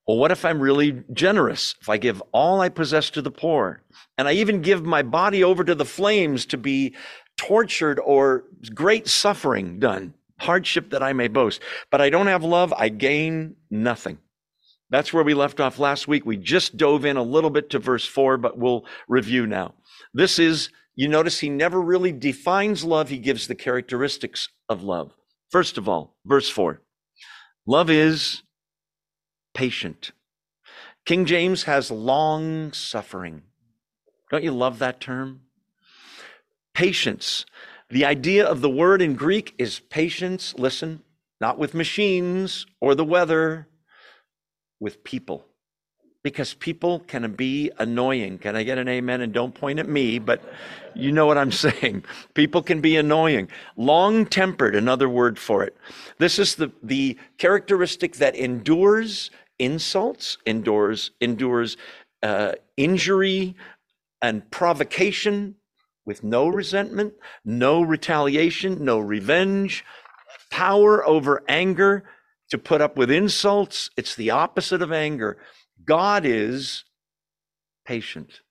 Well, 0.06 0.16
what 0.16 0.30
if 0.30 0.44
I'm 0.44 0.60
really 0.60 1.02
generous? 1.12 1.74
If 1.82 1.88
I 1.90 1.98
give 1.98 2.22
all 2.32 2.62
I 2.62 2.70
possess 2.70 3.10
to 3.10 3.20
the 3.20 3.30
poor, 3.30 3.82
and 4.16 4.26
I 4.26 4.32
even 4.32 4.62
give 4.62 4.82
my 4.82 5.02
body 5.02 5.44
over 5.44 5.62
to 5.62 5.74
the 5.74 5.84
flames 5.84 6.46
to 6.46 6.56
be 6.56 6.94
tortured 7.36 8.00
or 8.00 8.44
great 8.74 9.06
suffering 9.06 9.78
done 9.78 10.14
hardship 10.38 10.90
that 10.90 11.02
I 11.02 11.12
may 11.12 11.28
boast. 11.28 11.60
But 11.90 12.00
I 12.00 12.10
don't 12.10 12.28
have 12.28 12.44
love, 12.44 12.72
I 12.72 12.88
gain 12.88 13.56
nothing. 13.70 14.18
That's 14.90 15.12
where 15.12 15.24
we 15.24 15.34
left 15.34 15.60
off 15.60 15.78
last 15.78 16.08
week. 16.08 16.24
We 16.24 16.36
just 16.36 16.76
dove 16.76 17.04
in 17.04 17.16
a 17.16 17.22
little 17.22 17.50
bit 17.50 17.70
to 17.70 17.78
verse 17.78 18.06
four, 18.06 18.38
but 18.38 18.56
we'll 18.56 18.86
review 19.08 19.46
now. 19.46 19.74
This 20.14 20.38
is, 20.38 20.70
you 20.96 21.08
notice 21.08 21.40
he 21.40 21.50
never 21.50 21.80
really 21.80 22.12
defines 22.12 22.84
love, 22.84 23.08
he 23.08 23.18
gives 23.18 23.46
the 23.46 23.54
characteristics 23.54 24.48
of 24.68 24.82
love. 24.82 25.12
First 25.50 25.78
of 25.78 25.88
all, 25.88 26.16
verse 26.24 26.48
four 26.48 26.82
love 27.66 27.90
is 27.90 28.42
patient. 29.54 30.12
King 31.04 31.24
James 31.24 31.62
has 31.64 31.90
long 31.90 32.72
suffering. 32.72 33.42
Don't 34.30 34.44
you 34.44 34.52
love 34.52 34.78
that 34.78 35.00
term? 35.00 35.40
Patience. 36.74 37.46
The 37.90 38.04
idea 38.04 38.46
of 38.46 38.60
the 38.60 38.68
word 38.68 39.00
in 39.00 39.14
Greek 39.14 39.54
is 39.56 39.80
patience, 39.80 40.54
listen, 40.58 41.02
not 41.40 41.58
with 41.58 41.72
machines 41.72 42.66
or 42.80 42.94
the 42.94 43.04
weather, 43.04 43.68
with 44.78 45.02
people. 45.02 45.47
Because 46.22 46.54
people 46.54 47.00
can 47.00 47.30
be 47.32 47.70
annoying. 47.78 48.38
Can 48.38 48.56
I 48.56 48.64
get 48.64 48.76
an 48.78 48.88
amen? 48.88 49.20
And 49.20 49.32
don't 49.32 49.54
point 49.54 49.78
at 49.78 49.88
me, 49.88 50.18
but 50.18 50.42
you 50.94 51.12
know 51.12 51.26
what 51.26 51.38
I'm 51.38 51.52
saying. 51.66 52.04
People 52.34 52.62
can 52.62 52.80
be 52.80 52.96
annoying. 52.96 53.48
Long 53.76 54.26
tempered, 54.26 54.74
another 54.74 55.08
word 55.08 55.38
for 55.38 55.62
it. 55.62 55.76
This 56.18 56.38
is 56.38 56.56
the, 56.56 56.72
the 56.82 57.16
characteristic 57.38 58.16
that 58.16 58.34
endures 58.34 59.30
insults, 59.58 60.38
endures, 60.44 61.12
endures 61.20 61.76
uh, 62.22 62.52
injury 62.76 63.54
and 64.20 64.50
provocation, 64.50 65.54
with 66.08 66.24
no 66.24 66.48
resentment, 66.48 67.12
no 67.44 67.82
retaliation, 67.82 68.82
no 68.82 68.98
revenge, 68.98 69.84
power 70.50 71.06
over 71.06 71.42
anger 71.48 72.02
to 72.48 72.56
put 72.56 72.80
up 72.80 72.96
with 72.96 73.10
insults. 73.10 73.90
It's 73.94 74.16
the 74.16 74.30
opposite 74.30 74.80
of 74.80 74.90
anger. 74.90 75.36
God 75.88 76.26
is 76.26 76.84
patient. 77.86 78.42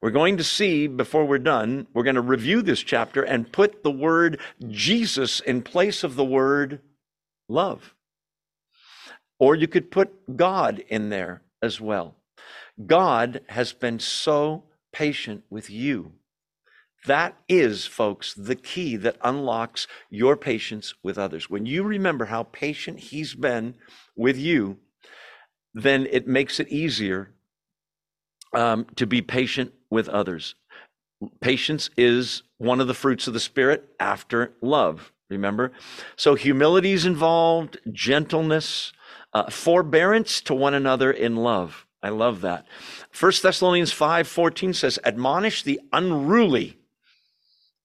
We're 0.00 0.10
going 0.10 0.38
to 0.38 0.44
see 0.44 0.86
before 0.86 1.26
we're 1.26 1.38
done, 1.38 1.86
we're 1.92 2.02
going 2.02 2.16
to 2.16 2.22
review 2.22 2.62
this 2.62 2.80
chapter 2.80 3.22
and 3.22 3.52
put 3.52 3.84
the 3.84 3.90
word 3.90 4.40
Jesus 4.66 5.40
in 5.40 5.60
place 5.60 6.02
of 6.02 6.16
the 6.16 6.24
word 6.24 6.80
love. 7.48 7.94
Or 9.38 9.54
you 9.54 9.68
could 9.68 9.90
put 9.90 10.36
God 10.36 10.82
in 10.88 11.10
there 11.10 11.42
as 11.62 11.82
well. 11.82 12.16
God 12.84 13.42
has 13.48 13.74
been 13.74 14.00
so 14.00 14.64
patient 14.90 15.44
with 15.50 15.68
you. 15.68 16.12
That 17.06 17.36
is, 17.46 17.84
folks, 17.84 18.32
the 18.34 18.56
key 18.56 18.96
that 18.96 19.18
unlocks 19.22 19.86
your 20.08 20.36
patience 20.36 20.94
with 21.02 21.18
others. 21.18 21.50
When 21.50 21.66
you 21.66 21.84
remember 21.84 22.24
how 22.24 22.44
patient 22.44 22.98
He's 22.98 23.34
been 23.34 23.74
with 24.16 24.38
you, 24.38 24.78
then 25.82 26.06
it 26.10 26.26
makes 26.26 26.58
it 26.58 26.68
easier 26.68 27.30
um, 28.54 28.86
to 28.96 29.06
be 29.06 29.22
patient 29.22 29.72
with 29.90 30.08
others. 30.08 30.54
Patience 31.40 31.90
is 31.96 32.42
one 32.58 32.80
of 32.80 32.86
the 32.86 32.94
fruits 32.94 33.26
of 33.26 33.34
the 33.34 33.40
Spirit 33.40 33.88
after 34.00 34.54
love, 34.60 35.12
remember? 35.30 35.72
So 36.16 36.34
humility 36.34 36.92
is 36.92 37.04
involved, 37.04 37.78
gentleness, 37.92 38.92
uh, 39.32 39.50
forbearance 39.50 40.40
to 40.42 40.54
one 40.54 40.74
another 40.74 41.10
in 41.10 41.36
love. 41.36 41.86
I 42.02 42.10
love 42.10 42.40
that. 42.42 42.66
1 43.18 43.32
Thessalonians 43.42 43.92
5 43.92 44.28
14 44.28 44.72
says, 44.72 44.98
Admonish 45.04 45.62
the 45.62 45.80
unruly 45.92 46.78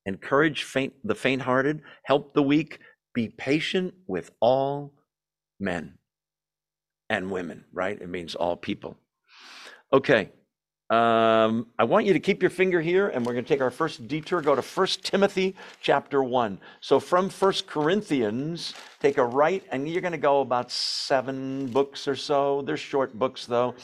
encourage 0.06 0.64
faint, 0.64 0.94
the 1.04 1.16
faint 1.16 1.44
hearted, 1.44 1.82
help 2.04 2.34
the 2.34 2.44
weak, 2.44 2.80
be 3.14 3.30
patient 3.30 3.94
with 4.08 4.32
all 4.40 4.94
men 5.60 5.98
and 7.10 7.30
women, 7.32 7.66
right? 7.74 8.00
It 8.02 8.10
means 8.10 8.36
all 8.36 8.56
people. 8.56 8.98
Okay. 9.92 10.30
Um, 10.90 11.68
I 11.80 11.86
want 11.86 12.06
you 12.06 12.14
to 12.14 12.20
keep 12.20 12.44
your 12.44 12.52
finger 12.52 12.82
here, 12.82 13.08
and 13.08 13.26
we're 13.26 13.34
going 13.34 13.46
to 13.46 13.50
take 13.50 13.62
our 13.62 13.72
first 13.72 14.08
detour. 14.08 14.42
Go 14.42 14.54
to 14.54 14.62
First 14.62 15.04
Timothy 15.04 15.56
chapter 15.82 16.22
1. 16.22 16.60
So 16.82 17.00
from 17.00 17.30
First 17.30 17.68
Corinthians, 17.68 18.76
take 19.00 19.18
a 19.18 19.26
right, 19.26 19.64
and 19.72 19.90
you're 19.90 20.02
going 20.02 20.12
to 20.12 20.18
go 20.18 20.42
about 20.42 20.70
seven 20.70 21.68
books 21.68 22.08
or 22.08 22.16
so. 22.16 22.62
They're 22.62 22.78
short 22.78 23.18
books, 23.18 23.46
though. 23.46 23.76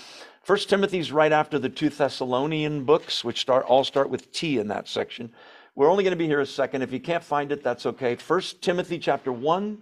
First 0.43 0.69
Timothy's 0.69 1.11
right 1.11 1.31
after 1.31 1.57
the 1.57 1.69
two 1.69 1.89
Thessalonian 1.89 2.83
books, 2.83 3.23
which 3.23 3.39
start 3.39 3.65
all 3.65 3.83
start 3.83 4.09
with 4.09 4.31
T 4.31 4.57
in 4.59 4.67
that 4.67 4.87
section. 4.87 5.31
We're 5.75 5.89
only 5.89 6.03
going 6.03 6.11
to 6.11 6.17
be 6.17 6.27
here 6.27 6.41
a 6.41 6.45
second. 6.45 6.81
If 6.81 6.91
you 6.91 6.99
can't 6.99 7.23
find 7.23 7.51
it, 7.51 7.63
that's 7.63 7.85
okay. 7.85 8.15
First 8.15 8.61
Timothy 8.61 8.99
chapter 8.99 9.31
1, 9.31 9.81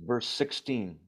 verse 0.00 0.26
16. 0.26 0.98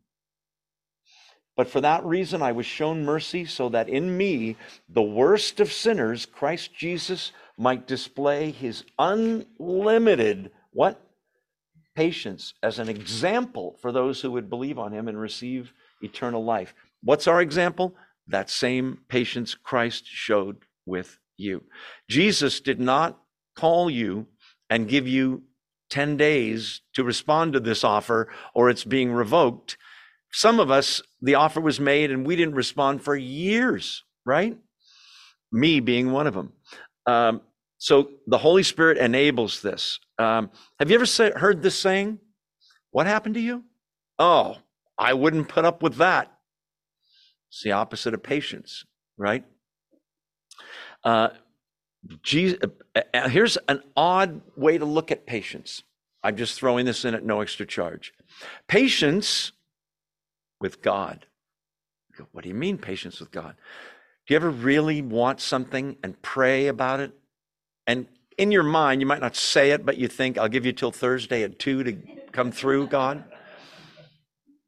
But 1.57 1.69
for 1.69 1.81
that 1.81 2.05
reason, 2.05 2.43
I 2.43 2.53
was 2.53 2.67
shown 2.67 3.05
mercy 3.05 3.47
so 3.47 3.71
that 3.71 3.89
in 3.89 4.17
me, 4.17 4.57
the 4.89 5.03
worst 5.03 5.59
of 5.59 5.73
sinners, 5.73 6.27
Christ 6.27 6.75
Jesus 6.75 7.33
might 7.57 7.87
display 7.87 8.51
his 8.51 8.85
unlimited 8.99 10.51
what? 10.73 11.01
Patience 11.95 12.53
as 12.63 12.79
an 12.79 12.91
example 12.91 13.79
for 13.81 13.91
those 13.91 14.21
who 14.21 14.31
would 14.33 14.51
believe 14.51 14.79
on 14.79 14.93
him 14.93 15.09
and 15.09 15.19
receive 15.19 15.73
eternal 16.03 16.45
life. 16.45 16.75
What's 17.03 17.27
our 17.27 17.41
example? 17.41 17.95
That 18.27 18.51
same 18.51 18.99
patience 19.09 19.55
Christ 19.55 20.05
showed 20.07 20.59
with 20.85 21.19
you. 21.39 21.63
Jesus 22.11 22.61
did 22.61 22.79
not 22.79 23.19
call 23.57 23.89
you 23.89 24.27
and 24.69 24.89
give 24.89 25.09
you 25.09 25.45
10 25.89 26.19
days 26.19 26.83
to 26.93 27.03
respond 27.03 27.55
to 27.55 27.61
this 27.61 27.83
offer 27.85 28.29
or 28.55 28.69
it's 28.69 28.85
being 28.85 29.13
revoked. 29.13 29.79
Some 30.33 30.61
of 30.61 30.71
us, 30.71 31.03
the 31.23 31.37
offer 31.37 31.61
was 31.61 31.81
made 31.81 32.11
and 32.11 32.27
we 32.27 32.37
didn't 32.37 32.55
respond 32.55 33.03
for 33.03 33.17
years, 33.17 34.05
right? 34.25 34.57
Me 35.53 35.81
being 35.81 36.13
one 36.13 36.27
of 36.27 36.35
them. 36.35 36.53
Um, 37.07 37.41
so 37.79 38.11
the 38.27 38.39
Holy 38.39 38.63
Spirit 38.63 38.99
enables 38.99 39.63
this. 39.63 39.99
Um, 40.19 40.51
have 40.79 40.91
you 40.91 40.97
ever 40.97 41.07
say, 41.07 41.31
heard 41.31 41.63
this 41.63 41.79
saying? 41.79 42.19
What 42.91 43.07
happened 43.07 43.35
to 43.35 43.41
you? 43.41 43.65
Oh, 44.19 44.57
I 44.99 45.15
wouldn't 45.15 45.49
put 45.49 45.65
up 45.65 45.83
with 45.83 45.97
that. 45.97 46.33
It's 47.51 47.63
the 47.63 47.73
opposite 47.73 48.15
of 48.15 48.23
patience, 48.23 48.85
right? 49.17 49.45
Uh, 51.05 51.29
Jesus, 52.23 52.59
uh, 52.95 53.01
uh, 53.15 53.29
here's 53.29 53.57
an 53.69 53.83
odd 53.97 54.41
way 54.57 54.79
to 54.79 54.85
look 54.85 55.11
at 55.11 55.27
patience. 55.27 55.83
I'm 56.23 56.37
just 56.37 56.59
throwing 56.59 56.87
this 56.87 57.05
in 57.05 57.15
at 57.15 57.25
no 57.25 57.41
extra 57.41 57.67
charge. 57.67 58.13
Patience 58.69 59.53
with 60.61 60.83
God. 60.83 61.27
What 62.33 62.43
do 62.43 62.49
you 62.49 62.55
mean, 62.55 62.79
patience 62.79 63.21
with 63.21 63.31
God? 63.31 63.57
Do 64.27 64.35
you 64.35 64.37
ever 64.37 64.51
really 64.51 65.03
want 65.03 65.41
something 65.41 65.97
and 66.03 66.21
pray 66.23 66.67
about 66.67 67.01
it? 67.01 67.13
And 67.87 68.07
in 68.39 68.51
your 68.51 68.63
mind, 68.63 69.01
you 69.01 69.07
might 69.07 69.21
not 69.21 69.37
say 69.37 69.71
it, 69.71 69.87
but 69.87 69.99
you 69.99 70.09
think, 70.09 70.39
I'll 70.39 70.49
give 70.49 70.67
you 70.67 70.73
till 70.73 70.93
Thursday 70.93 71.43
at 71.43 71.59
2 71.59 71.85
to 71.85 71.99
come 72.33 72.53
through, 72.53 72.89
God. 72.89 73.25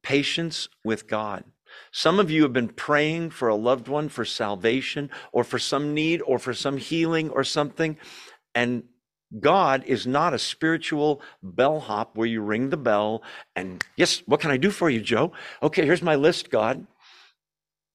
Patience 0.02 0.68
with 0.84 1.08
God. 1.08 1.44
Some 1.90 2.18
of 2.18 2.30
you 2.30 2.42
have 2.42 2.52
been 2.52 2.68
praying 2.68 3.30
for 3.30 3.48
a 3.48 3.54
loved 3.54 3.88
one 3.88 4.08
for 4.08 4.24
salvation 4.24 5.10
or 5.32 5.44
for 5.44 5.58
some 5.58 5.94
need 5.94 6.22
or 6.22 6.38
for 6.38 6.54
some 6.54 6.76
healing 6.76 7.30
or 7.30 7.44
something. 7.44 7.98
And 8.54 8.84
God 9.40 9.84
is 9.86 10.06
not 10.06 10.34
a 10.34 10.38
spiritual 10.38 11.20
bellhop 11.42 12.16
where 12.16 12.26
you 12.26 12.40
ring 12.40 12.70
the 12.70 12.76
bell 12.76 13.22
and, 13.54 13.84
yes, 13.96 14.22
what 14.26 14.40
can 14.40 14.50
I 14.50 14.56
do 14.56 14.70
for 14.70 14.88
you, 14.88 15.00
Joe? 15.00 15.32
Okay, 15.62 15.84
here's 15.84 16.02
my 16.02 16.14
list, 16.14 16.50
God. 16.50 16.86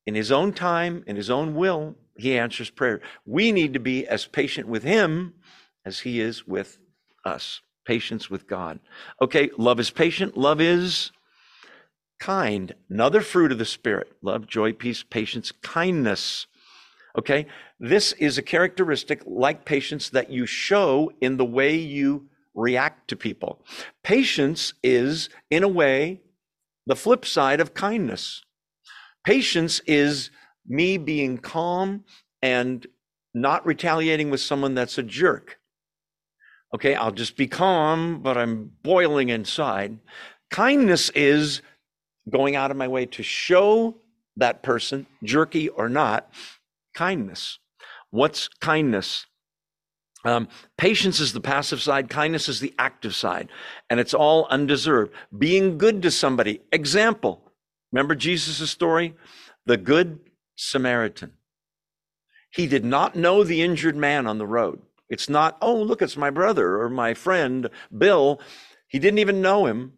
In 0.06 0.16
his 0.16 0.32
own 0.32 0.54
time, 0.54 1.04
in 1.08 1.16
his 1.16 1.30
own 1.30 1.56
will, 1.56 1.96
he 2.16 2.38
answers 2.38 2.70
prayer. 2.70 3.02
We 3.26 3.52
need 3.52 3.74
to 3.74 3.80
be 3.80 4.06
as 4.06 4.26
patient 4.26 4.68
with 4.68 4.84
him 4.84 5.34
as 5.86 6.00
he 6.00 6.20
is 6.20 6.46
with 6.48 6.78
us. 7.26 7.62
Patience 7.86 8.30
with 8.30 8.48
God. 8.48 8.80
Okay, 9.22 9.50
love 9.58 9.80
is 9.80 9.90
patient. 9.90 10.38
Love 10.38 10.62
is 10.62 11.12
kind. 12.20 12.74
Another 12.90 13.22
fruit 13.22 13.52
of 13.52 13.58
the 13.58 13.66
Spirit 13.66 14.14
love, 14.22 14.48
joy, 14.48 14.72
peace, 14.72 15.04
patience, 15.04 15.52
kindness. 15.52 16.48
Okay, 17.18 17.46
this 17.80 18.14
is 18.14 18.38
a 18.38 18.42
characteristic 18.42 19.22
like 19.26 19.66
patience 19.66 20.10
that 20.10 20.32
you 20.32 20.46
show 20.46 21.12
in 21.22 21.38
the 21.38 21.46
way 21.46 21.76
you 21.76 22.28
react 22.56 23.08
to 23.10 23.16
people. 23.16 23.64
Patience 24.04 24.74
is, 24.84 25.30
in 25.52 25.64
a 25.64 25.68
way, 25.68 26.22
the 26.88 26.96
flip 26.96 27.26
side 27.26 27.60
of 27.60 27.74
kindness. 27.74 28.44
Patience 29.26 29.80
is 29.86 30.32
me 30.68 30.98
being 30.98 31.38
calm 31.38 32.04
and 32.42 32.86
not 33.34 33.66
retaliating 33.66 34.30
with 34.30 34.42
someone 34.42 34.76
that's 34.76 34.98
a 34.98 35.04
jerk. 35.04 35.60
Okay, 36.74 36.96
I'll 36.96 37.12
just 37.12 37.38
be 37.38 37.48
calm, 37.48 38.22
but 38.22 38.38
I'm 38.38 38.72
boiling 38.82 39.30
inside. 39.30 40.00
Kindness 40.50 41.10
is 41.12 41.62
going 42.30 42.56
out 42.56 42.72
of 42.72 42.78
my 42.78 42.88
way 42.88 43.06
to 43.06 43.22
show 43.24 43.98
that 44.38 44.64
person, 44.64 45.06
jerky 45.24 45.70
or 45.70 45.90
not, 45.90 46.32
kindness. 46.94 47.60
What's 48.10 48.48
kindness? 48.48 49.26
Um, 50.26 50.48
patience 50.78 51.20
is 51.20 51.34
the 51.34 51.42
passive 51.42 51.82
side, 51.82 52.10
kindness 52.10 52.48
is 52.48 52.60
the 52.60 52.74
active 52.80 53.14
side, 53.14 53.50
and 53.90 54.00
it's 54.00 54.14
all 54.14 54.48
undeserved. 54.50 55.12
Being 55.38 55.78
good 55.78 56.02
to 56.04 56.12
somebody. 56.12 56.62
Example. 56.72 57.52
Remember 57.92 58.16
Jesus' 58.16 58.72
story? 58.72 59.16
The 59.66 59.78
good 59.78 60.20
Samaritan. 60.56 61.34
He 62.52 62.68
did 62.68 62.86
not 62.86 63.16
know 63.16 63.44
the 63.44 63.62
injured 63.62 63.96
man 63.96 64.28
on 64.28 64.38
the 64.38 64.48
road. 64.48 64.82
It's 65.10 65.28
not, 65.28 65.58
oh, 65.62 65.76
look, 65.76 66.02
it's 66.02 66.18
my 66.18 66.30
brother 66.30 66.82
or 66.82 66.90
my 66.90 67.14
friend, 67.14 67.70
Bill. 67.96 68.40
He 68.88 69.00
didn't 69.00 69.20
even 69.20 69.42
know 69.42 69.66
him. 69.66 69.94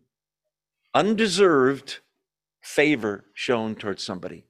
Undeserved 0.93 1.99
favor 2.61 3.25
shown 3.33 3.75
towards 3.75 4.03
somebody, 4.03 4.45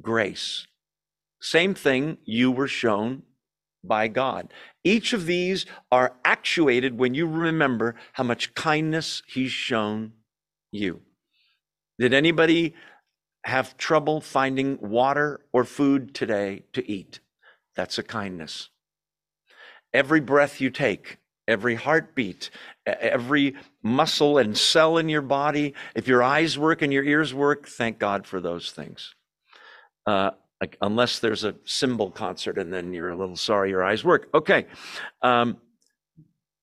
grace. 0.00 0.66
Same 1.46 1.74
thing, 1.74 2.18
you 2.24 2.50
were 2.50 2.66
shown 2.66 3.22
by 3.84 4.08
God. 4.08 4.52
Each 4.82 5.12
of 5.12 5.26
these 5.26 5.64
are 5.92 6.16
actuated 6.24 6.98
when 6.98 7.14
you 7.14 7.24
remember 7.24 7.94
how 8.14 8.24
much 8.24 8.52
kindness 8.54 9.22
He's 9.28 9.52
shown 9.52 10.14
you. 10.72 11.02
Did 12.00 12.12
anybody 12.12 12.74
have 13.44 13.76
trouble 13.76 14.20
finding 14.20 14.76
water 14.80 15.38
or 15.52 15.62
food 15.62 16.16
today 16.16 16.64
to 16.72 16.90
eat? 16.90 17.20
That's 17.76 17.96
a 17.96 18.02
kindness. 18.02 18.70
Every 19.94 20.20
breath 20.20 20.60
you 20.60 20.70
take, 20.70 21.18
every 21.46 21.76
heartbeat, 21.76 22.50
every 22.84 23.54
muscle 23.84 24.36
and 24.36 24.58
cell 24.58 24.98
in 24.98 25.08
your 25.08 25.22
body. 25.22 25.74
If 25.94 26.08
your 26.08 26.24
eyes 26.24 26.58
work 26.58 26.82
and 26.82 26.92
your 26.92 27.04
ears 27.04 27.32
work, 27.32 27.68
thank 27.68 28.00
God 28.00 28.26
for 28.26 28.40
those 28.40 28.72
things. 28.72 29.14
Uh, 30.04 30.32
like, 30.60 30.76
unless 30.80 31.18
there's 31.18 31.44
a 31.44 31.54
cymbal 31.64 32.10
concert 32.10 32.58
and 32.58 32.72
then 32.72 32.92
you're 32.92 33.10
a 33.10 33.16
little 33.16 33.36
sorry 33.36 33.70
your 33.70 33.84
eyes 33.84 34.04
work. 34.04 34.28
Okay. 34.34 34.66
Um, 35.22 35.58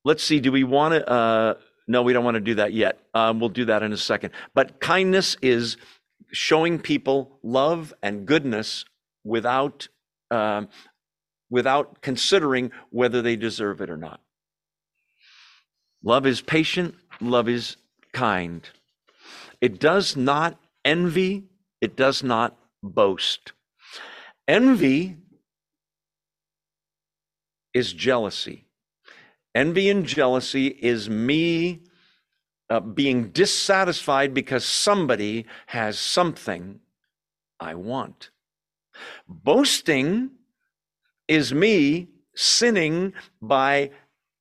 let's 0.04 0.24
see. 0.24 0.40
Do 0.40 0.52
we 0.52 0.64
want 0.64 0.94
to? 0.94 1.10
Uh, 1.10 1.54
no, 1.88 2.02
we 2.02 2.14
don't 2.14 2.24
want 2.24 2.36
to 2.36 2.42
do 2.42 2.56
that 2.56 2.74
yet. 2.74 3.00
Um, 3.14 3.40
we'll 3.40 3.50
do 3.50 3.66
that 3.66 3.84
in 3.84 3.94
a 3.94 3.98
second. 3.98 4.32
But 4.56 4.80
kindness 4.80 5.38
is 5.42 5.78
showing 6.32 6.80
people 6.80 7.40
love 7.44 7.94
and 8.02 8.26
goodness 8.26 8.86
without 9.24 9.88
um, 10.32 10.70
without 11.50 12.02
considering 12.02 12.72
whether 12.90 13.22
they 13.22 13.36
deserve 13.36 13.80
it 13.82 13.90
or 13.90 13.98
not. 13.98 14.20
Love 16.04 16.26
is 16.26 16.42
patient, 16.42 16.96
love 17.22 17.48
is 17.48 17.78
kind. 18.12 18.68
It 19.62 19.80
does 19.80 20.18
not 20.18 20.60
envy, 20.84 21.44
it 21.80 21.96
does 21.96 22.24
not 22.24 22.58
boast. 22.82 23.54
Envy 24.48 25.18
is 27.74 27.94
jealousy. 27.94 28.66
Envy 29.56 29.90
and 29.90 30.06
jealousy 30.06 30.68
is 30.68 31.10
me 31.10 31.84
uh, 32.70 32.80
being 32.80 33.30
dissatisfied 33.30 34.34
because 34.34 34.66
somebody 34.66 35.46
has 35.68 35.98
something 35.98 36.80
I 37.60 37.76
want. 37.76 38.32
Boasting 39.28 40.32
is 41.28 41.54
me 41.54 42.10
sinning 42.36 43.14
by 43.42 43.92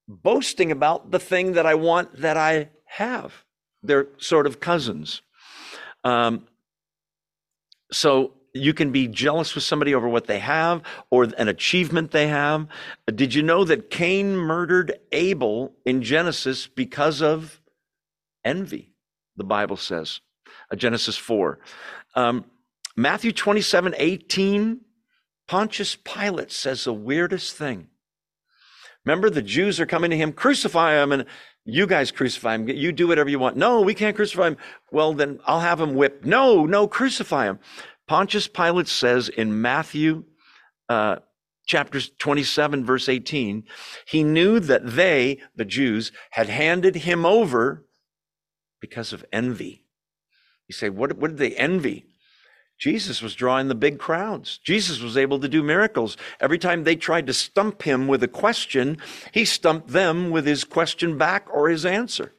boasting 0.08 0.72
about 0.72 1.10
the 1.10 1.18
thing 1.18 1.52
that 1.52 1.66
I 1.66 1.74
want 1.74 2.20
that 2.20 2.36
I 2.36 2.70
have. 2.84 3.44
They're 3.82 4.08
sort 4.18 4.46
of 4.46 4.60
cousins. 4.60 5.22
Um, 6.04 6.46
so 7.90 8.34
you 8.54 8.74
can 8.74 8.92
be 8.92 9.08
jealous 9.08 9.54
with 9.54 9.64
somebody 9.64 9.94
over 9.94 10.08
what 10.08 10.26
they 10.26 10.38
have 10.38 10.82
or 11.10 11.24
an 11.24 11.48
achievement 11.48 12.10
they 12.10 12.28
have. 12.28 12.66
Did 13.12 13.34
you 13.34 13.42
know 13.42 13.64
that 13.64 13.90
Cain 13.90 14.36
murdered 14.36 14.98
Abel 15.10 15.74
in 15.86 16.02
Genesis 16.02 16.66
because 16.66 17.22
of 17.22 17.60
envy? 18.44 18.92
The 19.36 19.44
Bible 19.44 19.76
says, 19.76 20.20
uh, 20.70 20.76
Genesis 20.76 21.16
4. 21.16 21.58
Um, 22.14 22.44
Matthew 22.96 23.32
27 23.32 23.94
18, 23.96 24.80
Pontius 25.48 25.96
Pilate 25.96 26.52
says 26.52 26.84
the 26.84 26.92
weirdest 26.92 27.56
thing. 27.56 27.88
Remember, 29.04 29.30
the 29.30 29.42
Jews 29.42 29.80
are 29.80 29.86
coming 29.86 30.10
to 30.10 30.16
him, 30.16 30.32
crucify 30.32 31.02
him, 31.02 31.10
and 31.10 31.24
you 31.64 31.86
guys 31.86 32.10
crucify 32.10 32.54
him. 32.54 32.68
You 32.68 32.92
do 32.92 33.08
whatever 33.08 33.30
you 33.30 33.38
want. 33.38 33.56
No, 33.56 33.80
we 33.80 33.94
can't 33.94 34.14
crucify 34.16 34.48
him. 34.48 34.56
Well, 34.90 35.12
then 35.12 35.40
I'll 35.46 35.60
have 35.60 35.80
him 35.80 35.94
whipped. 35.94 36.24
No, 36.24 36.66
no, 36.66 36.86
crucify 36.86 37.46
him. 37.46 37.58
Pontius 38.12 38.46
Pilate 38.46 38.88
says 38.88 39.30
in 39.30 39.62
Matthew 39.62 40.24
uh, 40.90 41.16
chapter 41.64 41.98
27, 41.98 42.84
verse 42.84 43.08
18, 43.08 43.64
he 44.06 44.22
knew 44.22 44.60
that 44.60 44.82
they, 44.84 45.40
the 45.56 45.64
Jews, 45.64 46.12
had 46.32 46.50
handed 46.50 46.94
him 46.94 47.24
over 47.24 47.86
because 48.82 49.14
of 49.14 49.24
envy. 49.32 49.86
You 50.68 50.74
say, 50.74 50.90
what, 50.90 51.16
what 51.16 51.30
did 51.30 51.38
they 51.38 51.56
envy? 51.56 52.04
Jesus 52.78 53.22
was 53.22 53.34
drawing 53.34 53.68
the 53.68 53.74
big 53.74 53.98
crowds. 53.98 54.58
Jesus 54.62 55.00
was 55.00 55.16
able 55.16 55.40
to 55.40 55.48
do 55.48 55.62
miracles. 55.62 56.18
Every 56.38 56.58
time 56.58 56.84
they 56.84 56.96
tried 56.96 57.26
to 57.28 57.32
stump 57.32 57.80
him 57.80 58.08
with 58.08 58.22
a 58.22 58.28
question, 58.28 58.98
he 59.32 59.46
stumped 59.46 59.88
them 59.88 60.28
with 60.28 60.44
his 60.44 60.64
question 60.64 61.16
back 61.16 61.46
or 61.50 61.70
his 61.70 61.86
answer. 61.86 62.34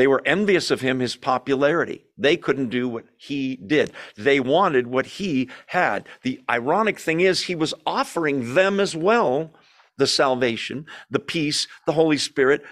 They 0.00 0.06
were 0.06 0.22
envious 0.24 0.70
of 0.70 0.80
him, 0.80 1.00
his 1.00 1.14
popularity. 1.14 2.06
They 2.16 2.38
couldn't 2.38 2.70
do 2.70 2.88
what 2.88 3.04
he 3.18 3.56
did. 3.56 3.92
They 4.16 4.40
wanted 4.40 4.86
what 4.86 5.04
he 5.04 5.50
had. 5.66 6.08
The 6.22 6.40
ironic 6.48 6.98
thing 6.98 7.20
is, 7.20 7.42
he 7.42 7.54
was 7.54 7.74
offering 7.84 8.54
them 8.54 8.80
as 8.80 8.96
well 8.96 9.52
the 9.98 10.06
salvation, 10.06 10.86
the 11.10 11.18
peace, 11.18 11.68
the 11.84 11.92
Holy 11.92 12.16
Spirit, 12.16 12.62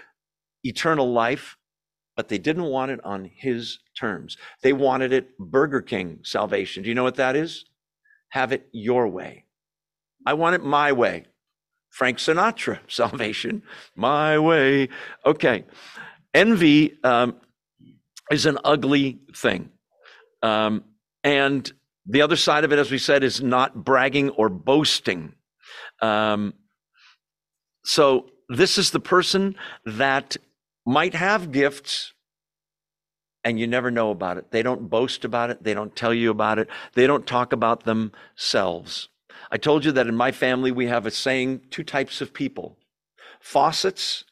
eternal 0.63 1.13
life, 1.13 1.55
but 2.17 2.29
they 2.29 2.39
didn't 2.39 2.63
want 2.63 2.89
it 2.89 2.99
on 3.05 3.29
his 3.31 3.77
terms. 3.95 4.35
They 4.63 4.73
wanted 4.73 5.13
it 5.13 5.37
Burger 5.37 5.83
King 5.83 6.21
salvation. 6.23 6.81
Do 6.81 6.89
you 6.89 6.95
know 6.95 7.03
what 7.03 7.17
that 7.17 7.35
is? 7.35 7.63
Have 8.29 8.51
it 8.51 8.67
your 8.71 9.07
way. 9.07 9.45
I 10.25 10.33
want 10.33 10.55
it 10.55 10.63
my 10.63 10.91
way. 10.93 11.27
Frank 11.91 12.17
Sinatra 12.17 12.79
salvation, 12.87 13.61
my 13.95 14.39
way. 14.39 14.89
Okay. 15.27 15.65
Envy 16.33 16.97
um, 17.03 17.35
is 18.31 18.45
an 18.45 18.57
ugly 18.63 19.19
thing. 19.35 19.71
Um, 20.41 20.83
and 21.23 21.71
the 22.05 22.21
other 22.21 22.35
side 22.35 22.63
of 22.63 22.71
it, 22.71 22.79
as 22.79 22.91
we 22.91 22.97
said, 22.97 23.23
is 23.23 23.41
not 23.41 23.83
bragging 23.83 24.29
or 24.31 24.49
boasting. 24.49 25.33
Um, 26.01 26.53
so 27.83 28.27
this 28.47 28.77
is 28.77 28.91
the 28.91 28.99
person 28.99 29.55
that 29.85 30.37
might 30.85 31.13
have 31.13 31.51
gifts 31.51 32.13
and 33.43 33.59
you 33.59 33.67
never 33.67 33.89
know 33.89 34.11
about 34.11 34.37
it. 34.37 34.51
They 34.51 34.61
don't 34.61 34.89
boast 34.89 35.23
about 35.23 35.49
it. 35.49 35.63
They 35.63 35.73
don't 35.73 35.95
tell 35.95 36.13
you 36.13 36.29
about 36.29 36.59
it. 36.59 36.67
They 36.93 37.07
don't 37.07 37.25
talk 37.25 37.53
about 37.53 37.83
themselves. 37.83 39.09
I 39.51 39.57
told 39.57 39.85
you 39.85 39.91
that 39.93 40.07
in 40.07 40.15
my 40.15 40.31
family, 40.31 40.71
we 40.71 40.87
have 40.87 41.05
a 41.05 41.11
saying 41.11 41.61
two 41.69 41.83
types 41.83 42.21
of 42.21 42.33
people 42.33 42.77
faucets, 43.39 44.25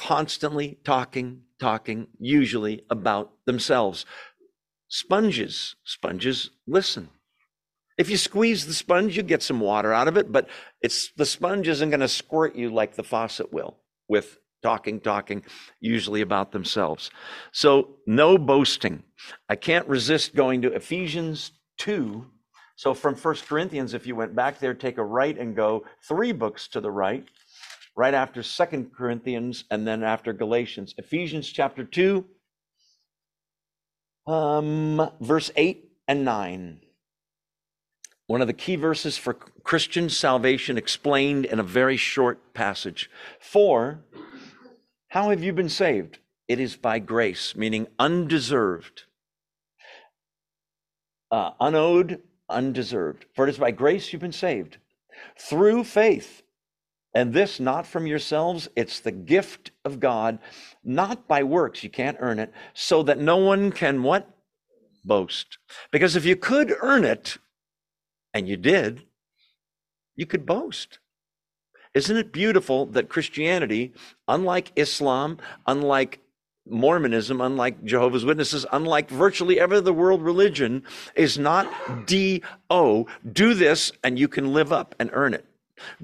constantly 0.00 0.78
talking, 0.82 1.42
talking, 1.60 2.06
usually 2.18 2.82
about 2.88 3.32
themselves. 3.44 4.06
Sponges, 4.88 5.76
sponges 5.84 6.50
listen. 6.66 7.10
If 7.98 8.08
you 8.08 8.16
squeeze 8.16 8.64
the 8.64 8.72
sponge, 8.72 9.14
you 9.14 9.22
get 9.22 9.42
some 9.42 9.60
water 9.60 9.92
out 9.92 10.08
of 10.08 10.16
it, 10.16 10.32
but 10.32 10.48
it's 10.80 11.12
the 11.18 11.26
sponge 11.26 11.68
isn't 11.68 11.90
going 11.90 12.00
to 12.00 12.08
squirt 12.08 12.56
you 12.56 12.70
like 12.70 12.94
the 12.94 13.04
faucet 13.04 13.52
will 13.52 13.76
with 14.08 14.38
talking, 14.62 15.00
talking, 15.00 15.44
usually 15.80 16.22
about 16.22 16.52
themselves. 16.52 17.10
So, 17.52 17.96
no 18.06 18.38
boasting. 18.38 19.02
I 19.50 19.56
can't 19.56 19.86
resist 19.86 20.34
going 20.34 20.62
to 20.62 20.72
Ephesians 20.72 21.52
2. 21.78 22.24
So, 22.76 22.94
from 22.94 23.16
First 23.16 23.46
Corinthians, 23.46 23.92
if 23.92 24.06
you 24.06 24.16
went 24.16 24.34
back 24.34 24.60
there, 24.60 24.72
take 24.72 24.96
a 24.96 25.04
right 25.04 25.36
and 25.36 25.54
go 25.54 25.84
three 26.08 26.32
books 26.32 26.68
to 26.68 26.80
the 26.80 26.90
right, 26.90 27.26
right 27.96 28.14
after 28.14 28.42
Second 28.42 28.94
Corinthians 28.94 29.64
and 29.70 29.86
then 29.86 30.02
after 30.02 30.32
Galatians. 30.32 30.94
Ephesians 30.98 31.48
chapter 31.48 31.84
2, 31.84 32.24
um, 34.26 35.10
verse 35.20 35.50
8 35.56 35.90
and 36.08 36.24
9. 36.24 36.80
One 38.26 38.40
of 38.40 38.46
the 38.46 38.52
key 38.52 38.76
verses 38.76 39.18
for 39.18 39.34
Christian 39.34 40.08
salvation 40.08 40.78
explained 40.78 41.46
in 41.46 41.58
a 41.58 41.64
very 41.64 41.96
short 41.96 42.54
passage. 42.54 43.10
For 43.40 44.04
how 45.08 45.30
have 45.30 45.42
you 45.42 45.52
been 45.52 45.68
saved? 45.68 46.18
It 46.46 46.60
is 46.60 46.76
by 46.76 47.00
grace, 47.00 47.56
meaning 47.56 47.88
undeserved, 47.98 49.04
uh, 51.30 51.50
unowed, 51.60 52.22
undeserved. 52.48 53.26
For 53.34 53.46
it 53.46 53.50
is 53.50 53.58
by 53.58 53.72
grace 53.72 54.12
you've 54.12 54.22
been 54.22 54.32
saved 54.32 54.78
through 55.38 55.84
faith. 55.84 56.42
And 57.14 57.32
this 57.32 57.58
not 57.58 57.86
from 57.86 58.06
yourselves, 58.06 58.68
it's 58.76 59.00
the 59.00 59.10
gift 59.10 59.72
of 59.84 59.98
God, 59.98 60.38
not 60.84 61.26
by 61.26 61.42
works, 61.42 61.82
you 61.82 61.90
can't 61.90 62.16
earn 62.20 62.38
it, 62.38 62.52
so 62.72 63.02
that 63.02 63.18
no 63.18 63.36
one 63.36 63.72
can 63.72 64.02
what? 64.02 64.28
Boast. 65.04 65.58
Because 65.90 66.14
if 66.14 66.24
you 66.24 66.36
could 66.36 66.72
earn 66.80 67.04
it, 67.04 67.38
and 68.32 68.48
you 68.48 68.56
did, 68.56 69.02
you 70.14 70.26
could 70.26 70.46
boast. 70.46 70.98
Isn't 71.94 72.16
it 72.16 72.32
beautiful 72.32 72.86
that 72.86 73.08
Christianity, 73.08 73.92
unlike 74.28 74.70
Islam, 74.76 75.38
unlike 75.66 76.20
Mormonism, 76.68 77.40
unlike 77.40 77.84
Jehovah's 77.84 78.24
Witnesses, 78.24 78.64
unlike 78.70 79.10
virtually 79.10 79.58
every 79.58 79.78
other 79.78 79.92
world 79.92 80.22
religion, 80.22 80.84
is 81.16 81.38
not 81.38 81.66
D-O. 82.06 83.06
Do 83.32 83.54
this 83.54 83.90
and 84.04 84.18
you 84.18 84.28
can 84.28 84.52
live 84.52 84.72
up 84.72 84.94
and 85.00 85.10
earn 85.12 85.34
it. 85.34 85.44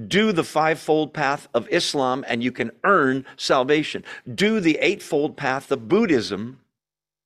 Do 0.06 0.32
the 0.32 0.44
fivefold 0.44 1.12
path 1.12 1.48
of 1.54 1.68
Islam 1.68 2.24
and 2.28 2.42
you 2.42 2.52
can 2.52 2.70
earn 2.84 3.24
salvation. 3.36 4.04
Do 4.32 4.60
the 4.60 4.78
eightfold 4.80 5.36
path 5.36 5.70
of 5.70 5.88
Buddhism, 5.88 6.60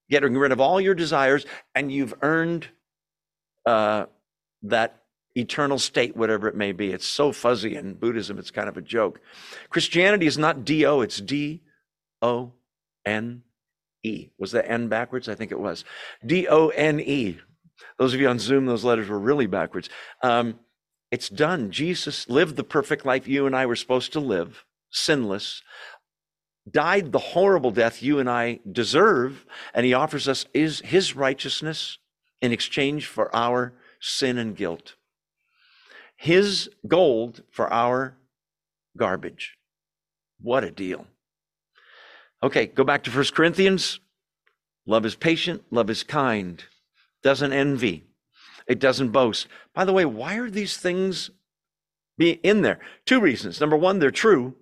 getting 0.08 0.36
rid 0.36 0.52
of 0.52 0.60
all 0.60 0.80
your 0.80 0.94
desires, 0.94 1.46
and 1.74 1.92
you've 1.92 2.14
earned 2.22 2.68
uh, 3.66 4.06
that 4.62 5.02
eternal 5.36 5.78
state, 5.78 6.16
whatever 6.16 6.48
it 6.48 6.56
may 6.56 6.72
be. 6.72 6.92
It's 6.92 7.06
so 7.06 7.32
fuzzy 7.32 7.76
in 7.76 7.94
Buddhism, 7.94 8.38
it's 8.38 8.50
kind 8.50 8.68
of 8.68 8.76
a 8.76 8.82
joke. 8.82 9.20
Christianity 9.68 10.26
is 10.26 10.38
not 10.38 10.64
D 10.64 10.84
O, 10.86 11.00
it's 11.00 11.20
D 11.20 11.62
O 12.22 12.52
N 13.04 13.42
E. 14.02 14.28
Was 14.38 14.52
that 14.52 14.70
N 14.70 14.88
backwards? 14.88 15.28
I 15.28 15.34
think 15.34 15.52
it 15.52 15.60
was. 15.60 15.84
D 16.24 16.48
O 16.48 16.68
N 16.68 17.00
E. 17.00 17.38
Those 17.98 18.14
of 18.14 18.20
you 18.20 18.28
on 18.28 18.38
Zoom, 18.38 18.66
those 18.66 18.84
letters 18.84 19.08
were 19.08 19.18
really 19.18 19.46
backwards. 19.46 19.88
Um, 20.22 20.58
it's 21.10 21.28
done. 21.28 21.70
Jesus 21.70 22.28
lived 22.28 22.56
the 22.56 22.64
perfect 22.64 23.04
life 23.04 23.26
you 23.26 23.46
and 23.46 23.54
I 23.56 23.66
were 23.66 23.76
supposed 23.76 24.12
to 24.12 24.20
live, 24.20 24.64
sinless, 24.90 25.62
died 26.70 27.12
the 27.12 27.18
horrible 27.18 27.70
death 27.70 28.02
you 28.02 28.18
and 28.18 28.30
I 28.30 28.60
deserve, 28.70 29.44
and 29.74 29.84
he 29.84 29.94
offers 29.94 30.28
us 30.28 30.46
his, 30.52 30.80
his 30.80 31.16
righteousness 31.16 31.98
in 32.40 32.52
exchange 32.52 33.06
for 33.06 33.34
our 33.34 33.72
sin 34.00 34.38
and 34.38 34.56
guilt 34.56 34.94
his 36.20 36.68
gold 36.86 37.42
for 37.50 37.72
our 37.72 38.14
garbage. 38.94 39.56
What 40.38 40.64
a 40.64 40.70
deal. 40.70 41.06
Okay, 42.42 42.66
go 42.66 42.84
back 42.84 43.04
to 43.04 43.10
First 43.10 43.34
Corinthians. 43.34 44.00
Love 44.84 45.06
is 45.06 45.14
patient, 45.14 45.62
love 45.70 45.88
is 45.88 46.02
kind, 46.02 46.62
doesn't 47.22 47.54
envy, 47.54 48.04
it 48.70 48.78
doesn't 48.78 49.10
boast. 49.10 49.48
By 49.74 49.84
the 49.84 49.92
way, 49.92 50.04
why 50.04 50.36
are 50.36 50.48
these 50.48 50.76
things 50.76 51.30
be 52.16 52.30
in 52.30 52.62
there? 52.62 52.78
Two 53.04 53.20
reasons. 53.20 53.60
Number 53.60 53.76
one, 53.76 53.98
they're 53.98 54.12
true, 54.12 54.54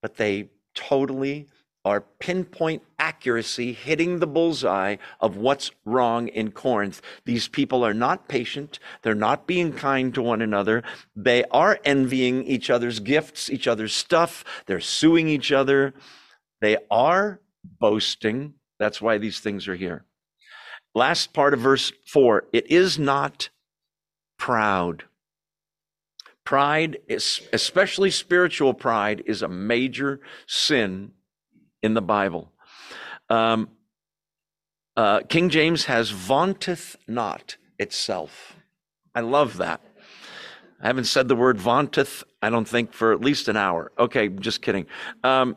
but 0.00 0.16
they 0.16 0.50
totally 0.76 1.48
are 1.84 2.02
pinpoint 2.20 2.84
accuracy 3.00 3.72
hitting 3.72 4.20
the 4.20 4.28
bullseye 4.28 4.94
of 5.18 5.36
what's 5.36 5.72
wrong 5.84 6.28
in 6.28 6.52
Corinth. 6.52 7.02
These 7.24 7.48
people 7.48 7.84
are 7.84 7.94
not 7.94 8.28
patient. 8.28 8.78
They're 9.02 9.14
not 9.16 9.48
being 9.48 9.72
kind 9.72 10.14
to 10.14 10.22
one 10.22 10.40
another. 10.40 10.84
They 11.16 11.42
are 11.50 11.80
envying 11.84 12.44
each 12.44 12.70
other's 12.70 13.00
gifts, 13.00 13.50
each 13.50 13.66
other's 13.66 13.92
stuff. 13.92 14.44
They're 14.66 14.78
suing 14.78 15.26
each 15.26 15.50
other. 15.50 15.94
They 16.60 16.76
are 16.92 17.40
boasting. 17.64 18.54
That's 18.78 19.02
why 19.02 19.18
these 19.18 19.40
things 19.40 19.66
are 19.66 19.74
here. 19.74 20.04
Last 20.98 21.32
part 21.32 21.54
of 21.54 21.60
verse 21.60 21.92
four 22.06 22.46
it 22.52 22.68
is 22.72 22.98
not 22.98 23.50
proud. 24.36 25.04
Pride, 26.44 26.96
especially 27.08 28.10
spiritual 28.10 28.74
pride, 28.74 29.22
is 29.24 29.40
a 29.40 29.48
major 29.48 30.18
sin 30.48 31.12
in 31.84 31.94
the 31.94 32.02
Bible. 32.02 32.50
Um, 33.30 33.68
uh, 34.96 35.20
King 35.28 35.50
James 35.50 35.84
has 35.84 36.10
vaunteth 36.10 36.96
not 37.06 37.58
itself. 37.78 38.56
I 39.14 39.20
love 39.20 39.58
that. 39.58 39.80
I 40.82 40.88
haven't 40.88 41.04
said 41.04 41.28
the 41.28 41.36
word 41.36 41.58
vaunteth, 41.60 42.24
I 42.42 42.50
don't 42.50 42.66
think, 42.66 42.92
for 42.92 43.12
at 43.12 43.20
least 43.20 43.46
an 43.46 43.56
hour. 43.56 43.92
Okay, 43.96 44.28
just 44.28 44.62
kidding. 44.62 44.86
Um, 45.22 45.56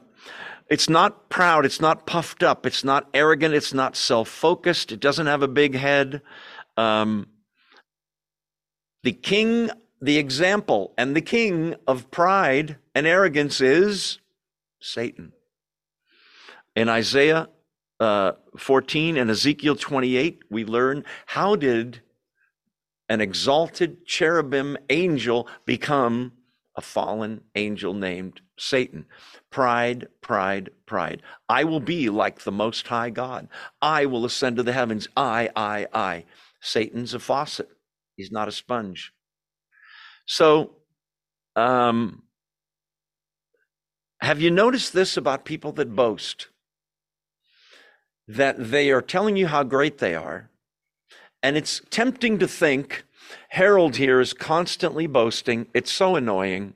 it's 0.71 0.87
not 0.89 1.27
proud, 1.29 1.65
it's 1.65 1.81
not 1.81 2.07
puffed 2.07 2.43
up, 2.43 2.65
it's 2.65 2.85
not 2.85 3.09
arrogant, 3.13 3.53
it's 3.53 3.73
not 3.73 3.97
self 3.97 4.29
focused, 4.29 4.93
it 4.93 5.01
doesn't 5.01 5.27
have 5.27 5.43
a 5.43 5.47
big 5.49 5.75
head. 5.75 6.21
Um, 6.77 7.27
the 9.03 9.11
king, 9.11 9.69
the 10.01 10.17
example, 10.17 10.93
and 10.97 11.13
the 11.13 11.21
king 11.21 11.75
of 11.87 12.09
pride 12.09 12.77
and 12.95 13.05
arrogance 13.05 13.59
is 13.59 14.19
Satan. 14.79 15.33
In 16.73 16.87
Isaiah 16.87 17.49
uh, 17.99 18.31
14 18.57 19.17
and 19.17 19.29
Ezekiel 19.29 19.75
28, 19.75 20.43
we 20.49 20.63
learn 20.63 21.03
how 21.25 21.57
did 21.57 22.01
an 23.09 23.19
exalted 23.19 24.05
cherubim 24.05 24.77
angel 24.89 25.49
become 25.65 26.31
a 26.77 26.81
fallen 26.81 27.41
angel 27.55 27.93
named 27.93 28.39
Satan. 28.57 29.05
Pride, 29.51 30.07
pride, 30.21 30.69
pride. 30.85 31.21
I 31.49 31.65
will 31.65 31.81
be 31.81 32.09
like 32.09 32.39
the 32.39 32.51
Most 32.51 32.87
High 32.87 33.09
God. 33.09 33.49
I 33.81 34.05
will 34.05 34.25
ascend 34.25 34.55
to 34.57 34.63
the 34.63 34.73
heavens. 34.73 35.07
I, 35.17 35.49
I, 35.55 35.87
I. 35.93 36.25
Satan's 36.61 37.13
a 37.13 37.19
faucet, 37.19 37.69
he's 38.15 38.31
not 38.31 38.47
a 38.47 38.51
sponge. 38.51 39.11
So, 40.25 40.75
um, 41.55 42.23
have 44.21 44.39
you 44.39 44.51
noticed 44.51 44.93
this 44.93 45.17
about 45.17 45.43
people 45.45 45.71
that 45.73 45.95
boast? 45.95 46.47
That 48.27 48.71
they 48.71 48.91
are 48.91 49.01
telling 49.01 49.35
you 49.35 49.47
how 49.47 49.63
great 49.63 49.97
they 49.97 50.15
are. 50.15 50.49
And 51.43 51.57
it's 51.57 51.81
tempting 51.89 52.39
to 52.39 52.47
think 52.47 53.03
Harold 53.49 53.97
here 53.97 54.21
is 54.21 54.33
constantly 54.33 55.07
boasting. 55.07 55.67
It's 55.73 55.91
so 55.91 56.15
annoying. 56.15 56.75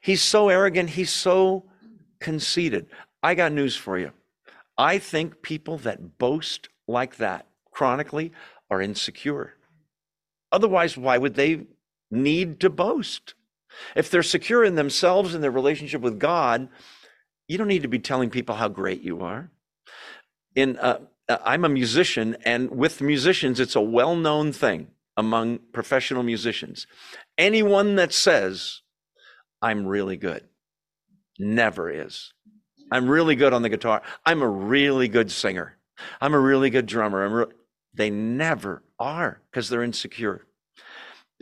He's 0.00 0.22
so 0.22 0.48
arrogant. 0.48 0.90
He's 0.90 1.12
so 1.12 1.64
conceited. 2.20 2.86
I 3.22 3.34
got 3.34 3.52
news 3.52 3.76
for 3.76 3.98
you. 3.98 4.12
I 4.76 4.98
think 4.98 5.42
people 5.42 5.76
that 5.78 6.18
boast 6.18 6.68
like 6.86 7.16
that 7.16 7.46
chronically 7.72 8.32
are 8.70 8.80
insecure. 8.80 9.54
Otherwise, 10.52 10.96
why 10.96 11.18
would 11.18 11.34
they 11.34 11.66
need 12.10 12.60
to 12.60 12.70
boast? 12.70 13.34
If 13.94 14.10
they're 14.10 14.22
secure 14.22 14.64
in 14.64 14.76
themselves 14.76 15.34
and 15.34 15.42
their 15.42 15.50
relationship 15.50 16.00
with 16.00 16.18
God, 16.18 16.68
you 17.46 17.58
don't 17.58 17.68
need 17.68 17.82
to 17.82 17.88
be 17.88 17.98
telling 17.98 18.30
people 18.30 18.54
how 18.54 18.68
great 18.68 19.02
you 19.02 19.20
are. 19.20 19.50
In 20.54 20.78
uh, 20.78 21.00
uh 21.28 21.38
I'm 21.44 21.64
a 21.64 21.68
musician, 21.68 22.36
and 22.44 22.70
with 22.70 23.00
musicians, 23.00 23.60
it's 23.60 23.76
a 23.76 23.80
well-known 23.80 24.52
thing 24.52 24.88
among 25.16 25.58
professional 25.72 26.22
musicians. 26.22 26.86
Anyone 27.36 27.96
that 27.96 28.12
says, 28.12 28.82
"I'm 29.60 29.86
really 29.86 30.16
good," 30.16 30.48
never 31.38 31.90
is. 31.90 32.32
I'm 32.90 33.08
really 33.08 33.36
good 33.36 33.52
on 33.52 33.62
the 33.62 33.68
guitar. 33.68 34.02
I'm 34.24 34.42
a 34.42 34.48
really 34.48 35.08
good 35.08 35.30
singer. 35.30 35.76
I'm 36.20 36.34
a 36.34 36.38
really 36.38 36.70
good 36.70 36.86
drummer. 36.86 37.28
Re- 37.28 37.54
they 37.94 38.10
never 38.10 38.82
are 38.98 39.40
because 39.50 39.68
they're 39.68 39.82
insecure. 39.82 40.46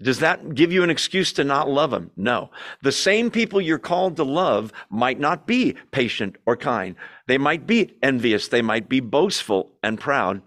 Does 0.03 0.19
that 0.19 0.55
give 0.55 0.73
you 0.73 0.83
an 0.83 0.91
excuse 0.91 1.33
to 1.35 1.45
not 1.45 1.71
love 1.71 1.91
them? 1.91 2.11
No. 2.17 2.51
The 2.83 2.93
same 2.93 3.31
people 3.31 3.61
you're 3.61 3.79
called 3.79 4.17
to 4.17 4.25
love 4.25 4.73
might 4.91 5.19
not 5.19 5.47
be 5.47 5.75
patient 5.91 6.37
or 6.45 6.57
kind. 6.57 6.97
They 7.27 7.39
might 7.39 7.67
be 7.67 7.97
envious. 8.03 8.49
They 8.49 8.61
might 8.61 8.91
be 8.91 9.01
boastful 9.01 9.73
and 9.83 9.99
proud. 9.99 10.43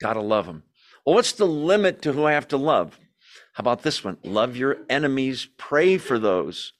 Gotta 0.00 0.20
love 0.20 0.46
them. 0.46 0.62
Well, 1.04 1.16
what's 1.16 1.32
the 1.32 1.46
limit 1.46 2.02
to 2.02 2.12
who 2.12 2.24
I 2.24 2.32
have 2.32 2.46
to 2.48 2.56
love? 2.56 3.00
How 3.54 3.62
about 3.62 3.82
this 3.82 4.04
one? 4.04 4.18
Love 4.22 4.56
your 4.56 4.78
enemies. 4.88 5.48
Pray 5.56 5.98
for 5.98 6.18
those 6.20 6.72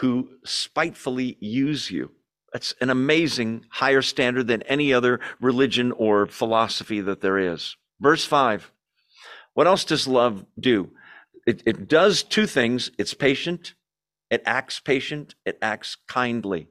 who 0.00 0.28
spitefully 0.44 1.36
use 1.40 1.90
you. 1.90 2.10
That's 2.52 2.74
an 2.80 2.90
amazing 2.90 3.66
higher 3.70 4.02
standard 4.02 4.46
than 4.46 4.62
any 4.62 4.92
other 4.92 5.20
religion 5.40 5.92
or 5.92 6.26
philosophy 6.26 7.00
that 7.00 7.20
there 7.20 7.38
is. 7.38 7.76
Verse 8.00 8.24
5 8.24 8.70
what 9.54 9.66
else 9.66 9.84
does 9.84 10.08
love 10.08 10.44
do? 10.58 10.90
It, 11.46 11.62
it 11.66 11.88
does 11.88 12.22
two 12.22 12.46
things 12.46 12.90
it's 12.98 13.14
patient, 13.14 13.74
it 14.30 14.42
acts 14.46 14.80
patient, 14.80 15.34
it 15.44 15.58
acts 15.60 15.96
kindly, 16.08 16.68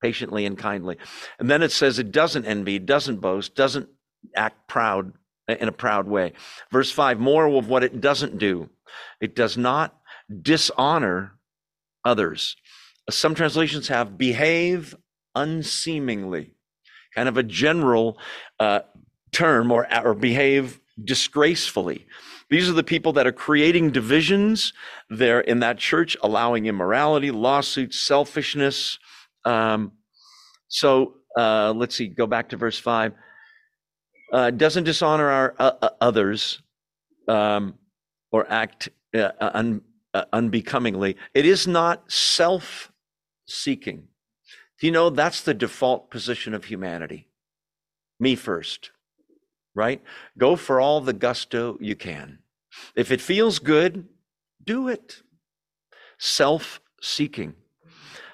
patiently 0.00 0.46
and 0.46 0.56
kindly. 0.56 0.96
And 1.38 1.50
then 1.50 1.62
it 1.62 1.72
says 1.72 1.98
it 1.98 2.12
doesn't 2.12 2.46
envy, 2.46 2.78
doesn't 2.78 3.20
boast, 3.20 3.54
doesn't 3.54 3.88
act 4.34 4.66
proud 4.68 5.12
uh, 5.48 5.56
in 5.60 5.68
a 5.68 5.72
proud 5.72 6.06
way. 6.06 6.32
Verse 6.70 6.90
5 6.90 7.20
more 7.20 7.46
of 7.46 7.68
what 7.68 7.84
it 7.84 8.00
doesn't 8.00 8.38
do 8.38 8.70
it 9.20 9.34
does 9.34 9.56
not 9.56 9.98
dishonor 10.42 11.32
others. 12.04 12.56
Some 13.10 13.34
translations 13.34 13.88
have 13.88 14.16
behave 14.16 14.94
unseemingly, 15.34 16.54
kind 17.14 17.28
of 17.28 17.36
a 17.36 17.42
general 17.42 18.18
uh, 18.60 18.80
term, 19.32 19.72
or, 19.72 19.86
or 20.04 20.14
behave 20.14 20.80
disgracefully. 21.02 22.06
These 22.50 22.68
are 22.68 22.74
the 22.74 22.84
people 22.84 23.14
that 23.14 23.26
are 23.26 23.32
creating 23.32 23.92
divisions 23.92 24.74
there 25.08 25.40
in 25.40 25.60
that 25.60 25.78
church, 25.78 26.16
allowing 26.22 26.66
immorality, 26.66 27.30
lawsuits, 27.30 27.98
selfishness. 27.98 28.98
Um, 29.44 29.92
so 30.68 31.14
uh, 31.36 31.72
let's 31.74 31.94
see, 31.94 32.08
go 32.08 32.26
back 32.26 32.50
to 32.50 32.56
verse 32.56 32.78
5. 32.78 33.14
Uh, 34.32 34.50
doesn't 34.50 34.84
dishonor 34.84 35.28
our 35.28 35.54
uh, 35.58 35.72
uh 35.82 35.90
others 36.00 36.62
um, 37.28 37.74
or 38.30 38.50
act 38.50 38.88
uh, 39.14 39.30
un, 39.40 39.82
uh, 40.14 40.24
unbecomingly. 40.32 41.16
It 41.34 41.46
is 41.46 41.66
not 41.66 42.10
self 42.10 42.91
seeking. 43.46 44.08
Do 44.80 44.86
you 44.86 44.92
know 44.92 45.10
that's 45.10 45.42
the 45.42 45.54
default 45.54 46.10
position 46.10 46.54
of 46.54 46.64
humanity? 46.64 47.28
Me 48.18 48.34
first 48.34 48.90
right? 49.74 50.02
Go 50.38 50.56
for 50.56 50.80
all 50.80 51.00
the 51.00 51.12
gusto 51.12 51.76
you 51.80 51.96
can. 51.96 52.38
If 52.94 53.10
it 53.10 53.20
feels 53.20 53.58
good, 53.58 54.08
do 54.62 54.88
it. 54.88 55.22
Self 56.18 56.80
seeking. 57.00 57.54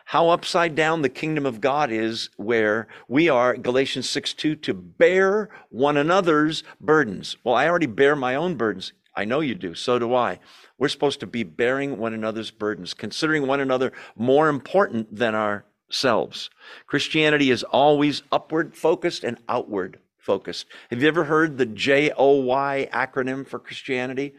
How 0.07 0.31
upside 0.31 0.75
down 0.75 1.03
the 1.03 1.09
kingdom 1.11 1.45
of 1.45 1.61
God 1.61 1.91
is, 1.91 2.31
where 2.37 2.89
we 3.09 3.29
are, 3.29 3.57
Galatians 3.57 4.09
6 4.09 4.35
2, 4.35 4.57
to 4.57 4.75
bear 4.75 5.51
one 5.69 5.97
another's 5.97 6.65
burdens. 6.81 7.37
Well, 7.45 7.55
I 7.55 7.69
already 7.69 7.87
bear 7.87 8.17
my 8.17 8.35
own 8.35 8.55
burdens. 8.55 8.93
I 9.15 9.25
know 9.25 9.41
you 9.41 9.55
do. 9.55 9.75
So 9.75 9.99
do 9.99 10.15
I. 10.15 10.39
We're 10.79 10.89
supposed 10.89 11.21
to 11.21 11.27
be 11.27 11.43
bearing 11.43 11.99
one 11.99 12.15
another's 12.15 12.51
burdens, 12.51 12.95
considering 12.95 13.47
one 13.47 13.61
another 13.61 13.93
more 14.17 14.49
important 14.49 15.15
than 15.15 15.35
ourselves. 15.35 16.51
Christianity 16.87 17.51
is 17.51 17.65
always 17.65 18.23
upward 18.31 18.77
focused 18.77 19.25
and 19.25 19.39
outward 19.49 19.99
focused. 20.19 20.67
Have 20.91 21.03
you 21.03 21.09
ever 21.09 21.25
heard 21.25 21.59
the 21.59 21.67
J 21.67 22.13
O 22.17 22.41
Y 22.43 22.89
acronym 22.93 23.47
for 23.47 23.59
Christianity? 23.59 24.35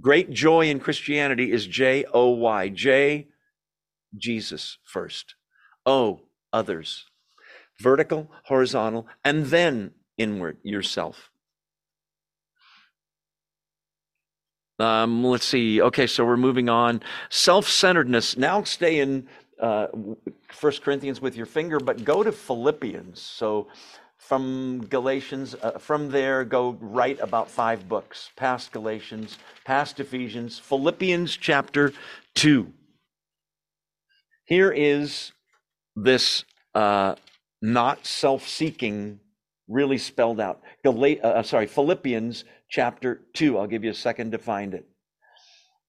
Great 0.00 0.30
joy 0.30 0.68
in 0.68 0.80
Christianity 0.80 1.50
is 1.50 1.66
J 1.66 2.04
O 2.12 2.30
Y. 2.30 2.68
J, 2.68 3.28
Jesus 4.16 4.78
first. 4.84 5.34
O, 5.86 6.20
others. 6.52 7.06
Vertical, 7.80 8.30
horizontal, 8.44 9.08
and 9.24 9.46
then 9.46 9.90
inward, 10.16 10.58
yourself. 10.62 11.30
Um, 14.78 15.24
let's 15.24 15.44
see. 15.44 15.80
Okay, 15.80 16.06
so 16.06 16.24
we're 16.24 16.36
moving 16.36 16.68
on. 16.68 17.02
Self 17.30 17.68
centeredness. 17.68 18.36
Now 18.36 18.62
stay 18.64 19.00
in 19.00 19.28
uh, 19.60 19.86
First 20.48 20.82
Corinthians 20.82 21.20
with 21.20 21.36
your 21.36 21.46
finger, 21.46 21.78
but 21.78 22.04
go 22.04 22.22
to 22.22 22.32
Philippians. 22.32 23.20
So 23.20 23.68
from 24.24 24.86
Galatians. 24.88 25.54
Uh, 25.62 25.72
from 25.72 26.10
there, 26.10 26.44
go 26.44 26.76
right 26.80 27.18
about 27.20 27.50
five 27.50 27.88
books 27.88 28.30
past 28.36 28.72
Galatians, 28.72 29.38
past 29.64 30.00
Ephesians, 30.00 30.58
Philippians 30.58 31.36
chapter 31.36 31.92
2. 32.34 32.72
Here 34.46 34.72
is 34.72 35.32
this 35.94 36.44
uh, 36.74 37.14
not 37.60 38.06
self 38.06 38.48
seeking 38.48 39.20
really 39.68 39.98
spelled 39.98 40.40
out. 40.40 40.62
Gal- 40.82 41.16
uh, 41.22 41.42
sorry, 41.42 41.66
Philippians 41.66 42.44
chapter 42.68 43.22
2. 43.34 43.58
I'll 43.58 43.66
give 43.66 43.84
you 43.84 43.90
a 43.90 43.94
second 43.94 44.32
to 44.32 44.38
find 44.38 44.74
it. 44.74 44.86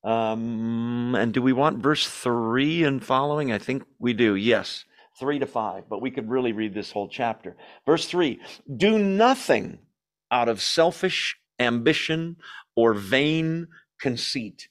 Um, 0.03 1.15
and 1.15 1.33
do 1.33 1.41
we 1.41 1.51
want 1.51 1.79
verse 1.79 2.07
3 2.07 2.83
and 2.83 3.03
following? 3.03 3.51
I 3.51 3.57
think 3.57 3.83
we 3.99 4.13
do. 4.13 4.35
Yes. 4.35 4.85
3 5.19 5.39
to 5.39 5.45
5, 5.45 5.89
but 5.89 6.01
we 6.01 6.11
could 6.11 6.29
really 6.29 6.51
read 6.51 6.73
this 6.73 6.91
whole 6.91 7.07
chapter. 7.07 7.55
Verse 7.85 8.05
3 8.05 8.39
Do 8.77 8.99
nothing 8.99 9.79
out 10.29 10.49
of 10.49 10.61
selfish 10.61 11.37
ambition 11.59 12.35
or 12.75 12.93
vain 12.93 13.67
conceit. 13.99 14.67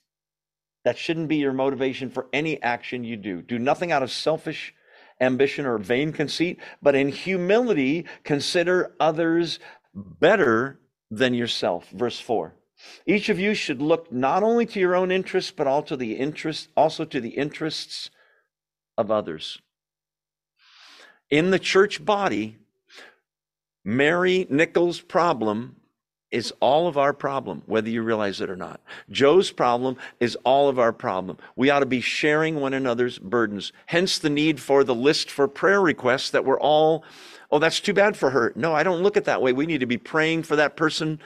That 0.84 0.98
shouldn't 0.98 1.28
be 1.28 1.36
your 1.36 1.54
motivation 1.54 2.10
for 2.10 2.26
any 2.32 2.62
action 2.62 3.04
you 3.04 3.16
do. 3.16 3.40
Do 3.40 3.58
nothing 3.58 3.90
out 3.90 4.02
of 4.02 4.10
selfish 4.10 4.74
ambition 5.20 5.66
or 5.66 5.78
vain 5.78 6.12
conceit, 6.12 6.58
but 6.82 6.94
in 6.94 7.08
humility 7.08 8.04
consider 8.24 8.94
others 8.98 9.58
better 9.94 10.80
than 11.10 11.34
yourself. 11.34 11.88
Verse 11.90 12.18
4. 12.20 12.54
Each 13.06 13.28
of 13.28 13.38
you 13.38 13.54
should 13.54 13.80
look 13.80 14.12
not 14.12 14.42
only 14.42 14.66
to 14.66 14.80
your 14.80 14.96
own 14.96 15.10
interests, 15.10 15.50
but 15.50 15.66
also 15.66 15.96
the 15.96 16.14
interest, 16.14 16.68
also 16.76 17.04
to 17.04 17.20
the 17.20 17.30
interests 17.30 18.10
of 18.98 19.10
others 19.10 19.60
in 21.30 21.50
the 21.50 21.58
church 21.58 22.04
body, 22.04 22.58
Mary 23.84 24.46
Nichols' 24.48 25.00
problem 25.00 25.76
is 26.34 26.52
all 26.58 26.88
of 26.88 26.98
our 26.98 27.12
problem, 27.12 27.62
whether 27.66 27.88
you 27.88 28.02
realize 28.02 28.40
it 28.40 28.50
or 28.50 28.56
not. 28.56 28.80
Joe's 29.08 29.52
problem 29.52 29.96
is 30.18 30.36
all 30.44 30.68
of 30.68 30.80
our 30.80 30.92
problem. 30.92 31.38
We 31.54 31.70
ought 31.70 31.78
to 31.78 31.86
be 31.86 32.00
sharing 32.00 32.56
one 32.56 32.74
another's 32.74 33.20
burdens. 33.20 33.72
Hence 33.86 34.18
the 34.18 34.28
need 34.28 34.58
for 34.58 34.82
the 34.82 34.96
list 34.96 35.30
for 35.30 35.46
prayer 35.46 35.80
requests 35.80 36.30
that 36.30 36.44
we're 36.44 36.58
all, 36.58 37.04
oh, 37.52 37.60
that's 37.60 37.78
too 37.78 37.94
bad 37.94 38.16
for 38.16 38.30
her. 38.30 38.52
No, 38.56 38.74
I 38.74 38.82
don't 38.82 39.02
look 39.02 39.16
at 39.16 39.26
that 39.26 39.42
way. 39.42 39.52
We 39.52 39.66
need 39.66 39.78
to 39.78 39.86
be 39.86 39.96
praying 39.96 40.42
for 40.42 40.56
that 40.56 40.76
person 40.76 41.20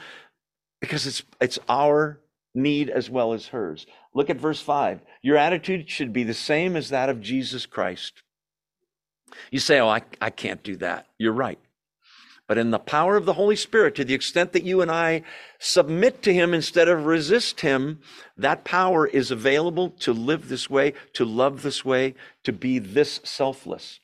because 0.83 1.07
it's, 1.07 1.23
it's 1.41 1.59
our 1.71 2.21
need 2.55 2.91
as 2.91 3.09
well 3.09 3.33
as 3.33 3.47
hers. 3.47 3.87
Look 4.13 4.29
at 4.29 4.37
verse 4.37 4.61
5. 4.61 5.01
Your 5.23 5.39
attitude 5.39 5.89
should 5.89 6.13
be 6.13 6.23
the 6.23 6.35
same 6.35 6.77
as 6.77 6.91
that 6.91 7.09
of 7.09 7.23
Jesus 7.23 7.65
Christ. 7.65 8.23
You 9.51 9.59
say, 9.59 9.81
Oh, 9.81 9.89
I, 9.89 10.03
I 10.21 10.29
can't 10.29 10.63
do 10.63 10.77
that. 10.77 11.07
You're 11.17 11.33
right. 11.33 11.59
But 12.49 12.59
in 12.59 12.71
the 12.71 12.79
power 12.79 13.17
of 13.17 13.27
the 13.27 13.35
Holy 13.35 13.57
Spirit, 13.57 13.95
to 13.97 14.05
the 14.05 14.15
extent 14.15 14.53
that 14.53 14.65
you 14.65 14.81
and 14.81 14.91
I 14.91 15.23
submit 15.59 16.23
to 16.23 16.33
Him 16.33 16.55
instead 16.55 16.89
of 16.89 17.05
resist 17.05 17.61
Him, 17.61 18.01
that 18.39 18.65
power 18.65 19.07
is 19.07 19.31
available 19.31 19.91
to 20.01 20.15
live 20.15 20.49
this 20.49 20.71
way, 20.71 20.95
to 21.13 21.27
love 21.27 21.63
this 21.63 21.85
way, 21.85 22.15
to 22.45 22.53
be 22.53 22.79
this 22.79 23.21
selfless. 23.23 24.01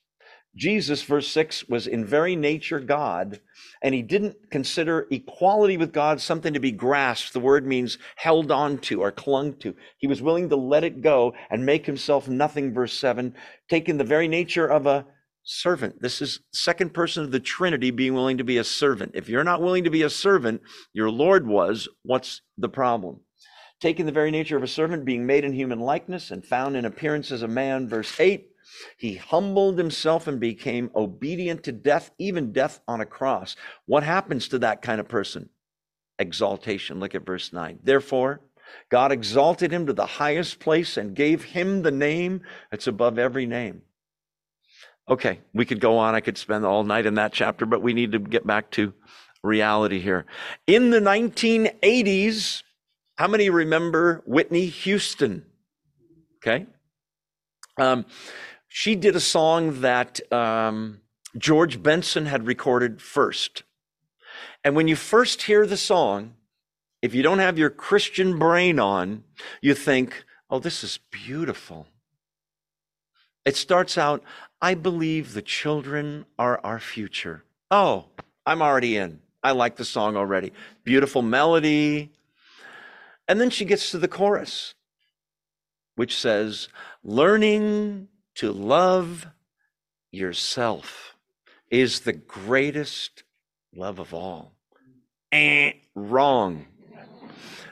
Jesus, 0.56 1.02
verse 1.02 1.26
6, 1.28 1.68
was 1.68 1.86
in 1.86 2.04
very 2.04 2.36
nature 2.36 2.78
God, 2.78 3.40
and 3.82 3.92
he 3.92 4.02
didn't 4.02 4.50
consider 4.50 5.08
equality 5.10 5.76
with 5.76 5.92
God 5.92 6.20
something 6.20 6.52
to 6.52 6.60
be 6.60 6.70
grasped. 6.70 7.32
The 7.32 7.40
word 7.40 7.66
means 7.66 7.98
held 8.16 8.52
on 8.52 8.78
to 8.78 9.02
or 9.02 9.10
clung 9.10 9.54
to. 9.54 9.74
He 9.98 10.06
was 10.06 10.22
willing 10.22 10.48
to 10.50 10.56
let 10.56 10.84
it 10.84 11.02
go 11.02 11.34
and 11.50 11.66
make 11.66 11.86
himself 11.86 12.28
nothing, 12.28 12.72
verse 12.72 12.92
7, 12.92 13.34
taking 13.68 13.96
the 13.96 14.04
very 14.04 14.28
nature 14.28 14.66
of 14.66 14.86
a 14.86 15.06
servant. 15.44 16.00
This 16.00 16.20
is 16.20 16.40
second 16.52 16.94
person 16.94 17.24
of 17.24 17.30
the 17.30 17.40
Trinity 17.40 17.90
being 17.90 18.14
willing 18.14 18.38
to 18.38 18.44
be 18.44 18.58
a 18.58 18.64
servant. 18.64 19.12
If 19.14 19.28
you're 19.28 19.44
not 19.44 19.62
willing 19.62 19.84
to 19.84 19.90
be 19.90 20.02
a 20.02 20.10
servant, 20.10 20.62
your 20.92 21.10
Lord 21.10 21.46
was, 21.46 21.88
what's 22.02 22.42
the 22.58 22.68
problem? 22.68 23.20
Taking 23.80 24.06
the 24.06 24.12
very 24.12 24.30
nature 24.30 24.56
of 24.56 24.62
a 24.62 24.68
servant, 24.68 25.04
being 25.04 25.26
made 25.26 25.44
in 25.44 25.52
human 25.52 25.80
likeness 25.80 26.30
and 26.30 26.44
found 26.44 26.76
in 26.76 26.84
appearance 26.84 27.30
as 27.30 27.42
a 27.42 27.48
man, 27.48 27.88
verse 27.88 28.18
8 28.18 28.48
he 28.96 29.16
humbled 29.16 29.78
himself 29.78 30.26
and 30.26 30.40
became 30.40 30.90
obedient 30.94 31.62
to 31.64 31.72
death, 31.72 32.10
even 32.18 32.52
death 32.52 32.80
on 32.88 33.00
a 33.00 33.06
cross. 33.06 33.56
What 33.86 34.02
happens 34.02 34.48
to 34.48 34.58
that 34.60 34.82
kind 34.82 35.00
of 35.00 35.08
person? 35.08 35.50
Exaltation. 36.18 37.00
Look 37.00 37.14
at 37.14 37.26
verse 37.26 37.52
9. 37.52 37.80
Therefore, 37.82 38.40
God 38.90 39.12
exalted 39.12 39.70
him 39.70 39.86
to 39.86 39.92
the 39.92 40.06
highest 40.06 40.58
place 40.58 40.96
and 40.96 41.14
gave 41.14 41.44
him 41.44 41.82
the 41.82 41.90
name 41.90 42.42
that's 42.70 42.86
above 42.86 43.18
every 43.18 43.46
name. 43.46 43.82
Okay, 45.08 45.40
we 45.52 45.66
could 45.66 45.80
go 45.80 45.98
on. 45.98 46.14
I 46.14 46.20
could 46.20 46.38
spend 46.38 46.64
all 46.64 46.82
night 46.82 47.06
in 47.06 47.14
that 47.14 47.32
chapter, 47.32 47.66
but 47.66 47.82
we 47.82 47.92
need 47.92 48.12
to 48.12 48.18
get 48.18 48.46
back 48.46 48.70
to 48.72 48.94
reality 49.42 50.00
here. 50.00 50.24
In 50.66 50.90
the 50.90 51.00
1980s, 51.00 52.62
how 53.16 53.28
many 53.28 53.50
remember 53.50 54.22
Whitney 54.26 54.66
Houston? 54.66 55.44
Okay. 56.38 56.66
Um, 57.78 58.06
she 58.68 58.94
did 58.94 59.14
a 59.14 59.20
song 59.20 59.82
that 59.82 60.20
um, 60.32 61.00
George 61.36 61.82
Benson 61.82 62.26
had 62.26 62.46
recorded 62.46 63.02
first. 63.02 63.62
And 64.64 64.74
when 64.74 64.88
you 64.88 64.96
first 64.96 65.42
hear 65.42 65.66
the 65.66 65.76
song, 65.76 66.34
if 67.02 67.14
you 67.14 67.22
don't 67.22 67.38
have 67.38 67.58
your 67.58 67.70
Christian 67.70 68.38
brain 68.38 68.80
on, 68.80 69.24
you 69.60 69.74
think, 69.74 70.24
oh, 70.48 70.58
this 70.58 70.82
is 70.82 70.98
beautiful. 71.10 71.86
It 73.44 73.56
starts 73.56 73.98
out, 73.98 74.24
I 74.64 74.72
believe 74.72 75.34
the 75.34 75.42
children 75.42 76.24
are 76.38 76.58
our 76.64 76.80
future. 76.80 77.44
Oh, 77.70 78.06
I'm 78.46 78.62
already 78.62 78.96
in. 78.96 79.20
I 79.42 79.50
like 79.50 79.76
the 79.76 79.84
song 79.84 80.16
already. 80.16 80.54
Beautiful 80.84 81.20
melody. 81.20 82.12
And 83.28 83.38
then 83.38 83.50
she 83.50 83.66
gets 83.66 83.90
to 83.90 83.98
the 83.98 84.08
chorus, 84.08 84.72
which 85.96 86.16
says, 86.16 86.68
learning 87.02 88.08
to 88.36 88.52
love 88.52 89.26
yourself 90.10 91.14
is 91.70 92.00
the 92.00 92.14
greatest 92.14 93.22
love 93.76 93.98
of 93.98 94.14
all. 94.14 94.54
Eh, 95.30 95.72
wrong. 95.94 96.64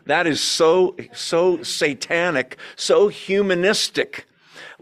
That 0.05 0.27
is 0.27 0.43
so, 0.43 0.97
so 1.15 1.63
satanic, 1.63 2.59
so 2.77 3.09
humanistic. 3.09 4.27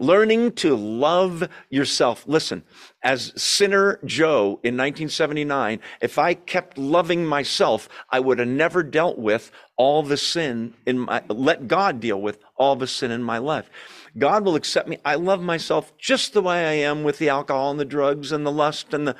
Learning 0.01 0.51
to 0.53 0.75
love 0.75 1.47
yourself. 1.69 2.23
Listen, 2.25 2.63
as 3.03 3.31
sinner 3.39 3.99
Joe 4.03 4.59
in 4.63 4.75
1979, 4.75 5.79
if 6.01 6.17
I 6.17 6.33
kept 6.33 6.79
loving 6.79 7.23
myself, 7.23 7.87
I 8.09 8.19
would 8.19 8.39
have 8.39 8.47
never 8.47 8.81
dealt 8.81 9.19
with 9.19 9.51
all 9.77 10.01
the 10.01 10.17
sin 10.17 10.73
in 10.87 10.97
my, 10.97 11.21
let 11.27 11.67
God 11.67 11.99
deal 11.99 12.19
with 12.19 12.39
all 12.57 12.75
the 12.75 12.87
sin 12.87 13.11
in 13.11 13.21
my 13.21 13.37
life. 13.37 13.69
God 14.17 14.43
will 14.43 14.55
accept 14.55 14.89
me. 14.89 14.97
I 15.05 15.13
love 15.13 15.39
myself 15.39 15.95
just 15.99 16.33
the 16.33 16.41
way 16.41 16.65
I 16.67 16.83
am 16.83 17.03
with 17.03 17.19
the 17.19 17.29
alcohol 17.29 17.69
and 17.69 17.79
the 17.79 17.85
drugs 17.85 18.31
and 18.31 18.43
the 18.43 18.51
lust 18.51 18.95
and 18.95 19.07
the. 19.07 19.15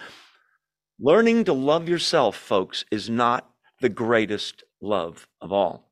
Learning 1.00 1.44
to 1.44 1.54
love 1.54 1.88
yourself, 1.88 2.36
folks, 2.36 2.86
is 2.90 3.08
not 3.08 3.52
the 3.82 3.90
greatest 3.90 4.64
love 4.82 5.28
of 5.40 5.52
all. 5.52 5.92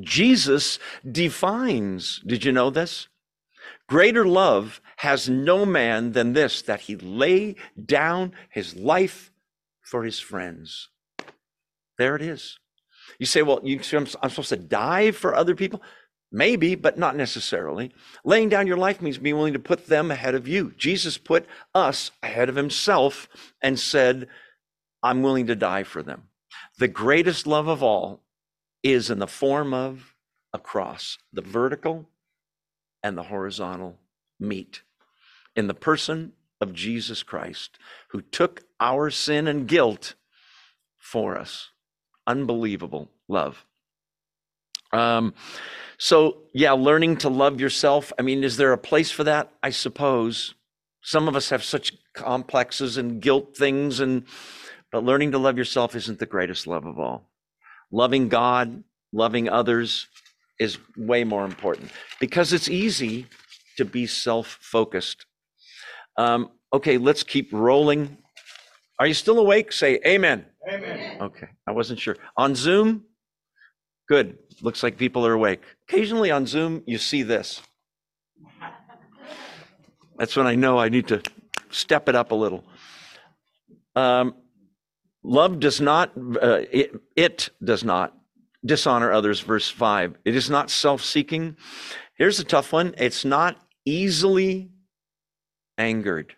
Jesus 0.00 0.78
defines, 1.06 2.22
did 2.26 2.46
you 2.46 2.52
know 2.52 2.70
this? 2.70 3.08
Greater 3.90 4.24
love 4.24 4.80
has 4.98 5.28
no 5.28 5.66
man 5.66 6.12
than 6.12 6.32
this, 6.32 6.62
that 6.62 6.82
he 6.82 6.94
lay 6.94 7.56
down 7.84 8.32
his 8.48 8.76
life 8.76 9.32
for 9.82 10.04
his 10.04 10.20
friends. 10.20 10.90
There 11.98 12.14
it 12.14 12.22
is. 12.22 12.60
You 13.18 13.26
say, 13.26 13.42
well, 13.42 13.58
you, 13.64 13.80
I'm 13.92 14.06
supposed 14.06 14.50
to 14.50 14.56
die 14.56 15.10
for 15.10 15.34
other 15.34 15.56
people? 15.56 15.82
Maybe, 16.30 16.76
but 16.76 16.98
not 16.98 17.16
necessarily. 17.16 17.90
Laying 18.24 18.48
down 18.48 18.68
your 18.68 18.76
life 18.76 19.02
means 19.02 19.18
being 19.18 19.36
willing 19.36 19.54
to 19.54 19.58
put 19.58 19.88
them 19.88 20.12
ahead 20.12 20.36
of 20.36 20.46
you. 20.46 20.72
Jesus 20.78 21.18
put 21.18 21.44
us 21.74 22.12
ahead 22.22 22.48
of 22.48 22.54
himself 22.54 23.28
and 23.60 23.76
said, 23.76 24.28
I'm 25.02 25.24
willing 25.24 25.48
to 25.48 25.56
die 25.56 25.82
for 25.82 26.04
them. 26.04 26.28
The 26.78 26.86
greatest 26.86 27.44
love 27.44 27.66
of 27.66 27.82
all 27.82 28.22
is 28.84 29.10
in 29.10 29.18
the 29.18 29.26
form 29.26 29.74
of 29.74 30.14
a 30.52 30.60
cross. 30.60 31.18
The 31.32 31.42
vertical 31.42 32.08
and 33.02 33.16
the 33.16 33.24
horizontal 33.24 33.98
meet 34.38 34.82
in 35.56 35.66
the 35.66 35.74
person 35.74 36.32
of 36.60 36.74
Jesus 36.74 37.22
Christ, 37.22 37.78
who 38.10 38.20
took 38.20 38.64
our 38.78 39.10
sin 39.10 39.46
and 39.46 39.66
guilt 39.66 40.14
for 40.98 41.36
us. 41.36 41.70
Unbelievable 42.26 43.10
love. 43.28 43.64
Um, 44.92 45.34
so, 45.98 46.38
yeah, 46.52 46.72
learning 46.72 47.18
to 47.18 47.28
love 47.28 47.60
yourself. 47.60 48.12
I 48.18 48.22
mean, 48.22 48.44
is 48.44 48.56
there 48.56 48.72
a 48.72 48.78
place 48.78 49.10
for 49.10 49.24
that? 49.24 49.52
I 49.62 49.70
suppose. 49.70 50.54
Some 51.02 51.28
of 51.28 51.36
us 51.36 51.50
have 51.50 51.64
such 51.64 51.94
complexes 52.12 52.96
and 52.96 53.22
guilt 53.22 53.56
things, 53.56 54.00
and 54.00 54.24
but 54.92 55.04
learning 55.04 55.32
to 55.32 55.38
love 55.38 55.56
yourself 55.56 55.94
isn't 55.94 56.18
the 56.18 56.26
greatest 56.26 56.66
love 56.66 56.84
of 56.84 56.98
all. 56.98 57.30
Loving 57.90 58.28
God, 58.28 58.84
loving 59.12 59.48
others 59.48 60.08
is 60.60 60.78
way 60.96 61.24
more 61.24 61.44
important 61.44 61.90
because 62.20 62.52
it's 62.52 62.68
easy 62.68 63.26
to 63.76 63.84
be 63.84 64.06
self 64.06 64.58
focused. 64.60 65.26
Um, 66.16 66.50
okay, 66.72 66.98
let's 66.98 67.22
keep 67.24 67.52
rolling. 67.52 68.18
Are 69.00 69.06
you 69.06 69.14
still 69.14 69.38
awake? 69.38 69.72
Say 69.72 69.98
amen. 70.06 70.44
Amen. 70.70 71.20
Okay, 71.20 71.48
I 71.66 71.72
wasn't 71.72 71.98
sure. 71.98 72.16
On 72.36 72.54
Zoom? 72.54 73.04
Good. 74.06 74.38
Looks 74.60 74.82
like 74.82 74.98
people 74.98 75.26
are 75.26 75.32
awake. 75.32 75.62
Occasionally 75.88 76.30
on 76.30 76.46
Zoom, 76.46 76.82
you 76.86 76.98
see 76.98 77.22
this. 77.22 77.62
That's 80.18 80.36
when 80.36 80.46
I 80.46 80.54
know 80.54 80.78
I 80.78 80.90
need 80.90 81.08
to 81.08 81.22
step 81.70 82.08
it 82.08 82.14
up 82.14 82.30
a 82.30 82.34
little. 82.34 82.64
Um, 83.96 84.34
love 85.22 85.58
does 85.60 85.80
not, 85.80 86.12
uh, 86.16 86.60
it, 86.70 87.00
it 87.16 87.48
does 87.64 87.82
not 87.84 88.19
dishonor 88.64 89.12
others, 89.12 89.40
verse 89.40 89.68
5. 89.68 90.16
It 90.24 90.36
is 90.36 90.50
not 90.50 90.70
self 90.70 91.02
seeking. 91.02 91.56
Here's 92.14 92.40
a 92.40 92.44
tough 92.44 92.72
one 92.72 92.94
it's 92.98 93.24
not 93.24 93.56
easily 93.84 94.70
angered. 95.78 96.34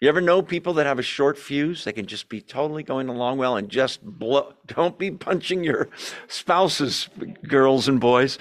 You 0.00 0.10
ever 0.10 0.20
know 0.20 0.42
people 0.42 0.74
that 0.74 0.84
have 0.84 0.98
a 0.98 1.02
short 1.02 1.38
fuse? 1.38 1.84
They 1.84 1.92
can 1.92 2.04
just 2.06 2.28
be 2.28 2.42
totally 2.42 2.82
going 2.82 3.08
along 3.08 3.38
well 3.38 3.56
and 3.56 3.68
just 3.68 4.02
blow. 4.04 4.52
Don't 4.66 4.98
be 4.98 5.10
punching 5.10 5.64
your 5.64 5.88
spouses, 6.28 7.08
girls 7.48 7.88
and 7.88 7.98
boys. 7.98 8.38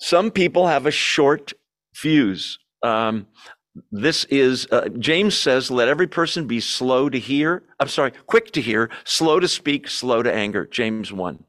Some 0.00 0.32
people 0.32 0.66
have 0.66 0.86
a 0.86 0.90
short 0.90 1.52
fuse. 1.94 2.58
Um, 2.82 3.28
this 3.90 4.24
is, 4.24 4.66
uh, 4.70 4.88
James 4.98 5.36
says, 5.36 5.70
let 5.70 5.88
every 5.88 6.06
person 6.06 6.46
be 6.46 6.60
slow 6.60 7.08
to 7.08 7.18
hear. 7.18 7.62
I'm 7.78 7.88
sorry, 7.88 8.12
quick 8.26 8.50
to 8.52 8.60
hear, 8.60 8.90
slow 9.04 9.40
to 9.40 9.48
speak, 9.48 9.88
slow 9.88 10.22
to 10.22 10.32
anger. 10.32 10.66
James 10.66 11.12
1. 11.12 11.44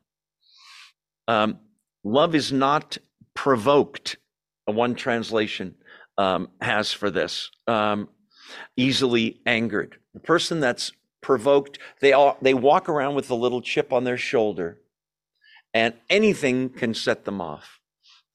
Um, 1.28 1.60
love 2.04 2.36
is 2.36 2.52
not 2.52 2.98
provoked, 3.34 4.18
one 4.66 4.96
translation 4.96 5.76
um, 6.18 6.50
has 6.62 6.92
for 6.92 7.10
this. 7.10 7.52
Um, 7.68 8.10
easily 8.78 9.42
angered. 9.46 9.98
The 10.14 10.20
person 10.20 10.60
that's 10.60 10.92
provoked, 11.22 11.80
they 12.02 12.14
all, 12.14 12.38
they 12.42 12.54
walk 12.54 12.88
around 12.88 13.16
with 13.16 13.30
a 13.30 13.36
little 13.36 13.62
chip 13.62 13.92
on 13.92 14.04
their 14.04 14.18
shoulder, 14.18 14.80
and 15.74 15.94
anything 16.10 16.70
can 16.70 16.94
set 16.94 17.26
them 17.26 17.42
off. 17.42 17.80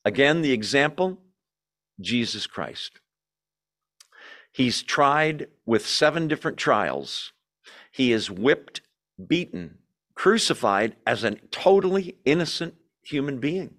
Again, 0.04 0.42
the 0.42 0.52
example 0.52 1.18
Jesus 2.00 2.46
Christ. 2.46 2.92
He's 4.52 4.82
tried 4.82 5.48
with 5.64 5.86
seven 5.86 6.26
different 6.26 6.56
trials. 6.56 7.32
He 7.92 8.12
is 8.12 8.30
whipped, 8.30 8.80
beaten, 9.24 9.78
crucified 10.14 10.96
as 11.06 11.22
a 11.22 11.36
totally 11.50 12.16
innocent 12.24 12.74
human 13.02 13.38
being. 13.38 13.74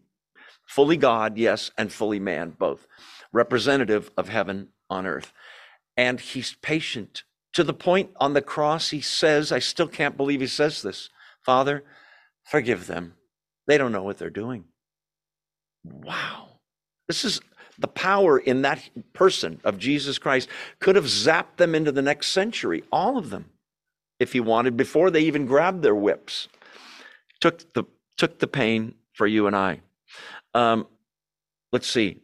Fully 0.67 0.97
God, 0.97 1.37
yes, 1.37 1.71
and 1.77 1.91
fully 1.91 2.19
man, 2.19 2.55
both. 2.57 2.87
Representative 3.33 4.11
of 4.17 4.29
heaven 4.29 4.69
on 4.89 5.05
earth 5.05 5.33
and 5.97 6.19
he's 6.19 6.55
patient 6.61 7.23
to 7.53 7.63
the 7.63 7.73
point 7.73 8.11
on 8.15 8.33
the 8.33 8.41
cross, 8.41 8.89
he 8.89 9.01
says, 9.01 9.51
I 9.51 9.59
still 9.59 9.87
can't 9.87 10.17
believe 10.17 10.41
he 10.41 10.47
says 10.47 10.81
this 10.81 11.09
Father, 11.45 11.83
forgive 12.43 12.87
them. 12.87 13.15
They 13.67 13.77
don't 13.77 13.91
know 13.91 14.03
what 14.03 14.17
they're 14.17 14.29
doing. 14.29 14.65
Wow. 15.83 16.59
This 17.07 17.25
is 17.25 17.41
the 17.77 17.87
power 17.87 18.37
in 18.37 18.61
that 18.61 18.89
person 19.13 19.59
of 19.63 19.77
Jesus 19.77 20.17
Christ 20.17 20.47
could 20.79 20.95
have 20.95 21.05
zapped 21.05 21.57
them 21.57 21.75
into 21.75 21.91
the 21.91 22.01
next 22.01 22.27
century, 22.27 22.83
all 22.91 23.17
of 23.17 23.29
them, 23.29 23.51
if 24.19 24.33
he 24.33 24.39
wanted, 24.39 24.77
before 24.77 25.09
they 25.09 25.21
even 25.21 25.45
grabbed 25.45 25.81
their 25.81 25.95
whips. 25.95 26.47
Took 27.39 27.73
the, 27.73 27.85
took 28.17 28.39
the 28.39 28.47
pain 28.47 28.95
for 29.21 29.27
you 29.27 29.45
and 29.45 29.55
I. 29.55 29.81
Um, 30.55 30.87
let's 31.71 31.85
see. 31.85 32.23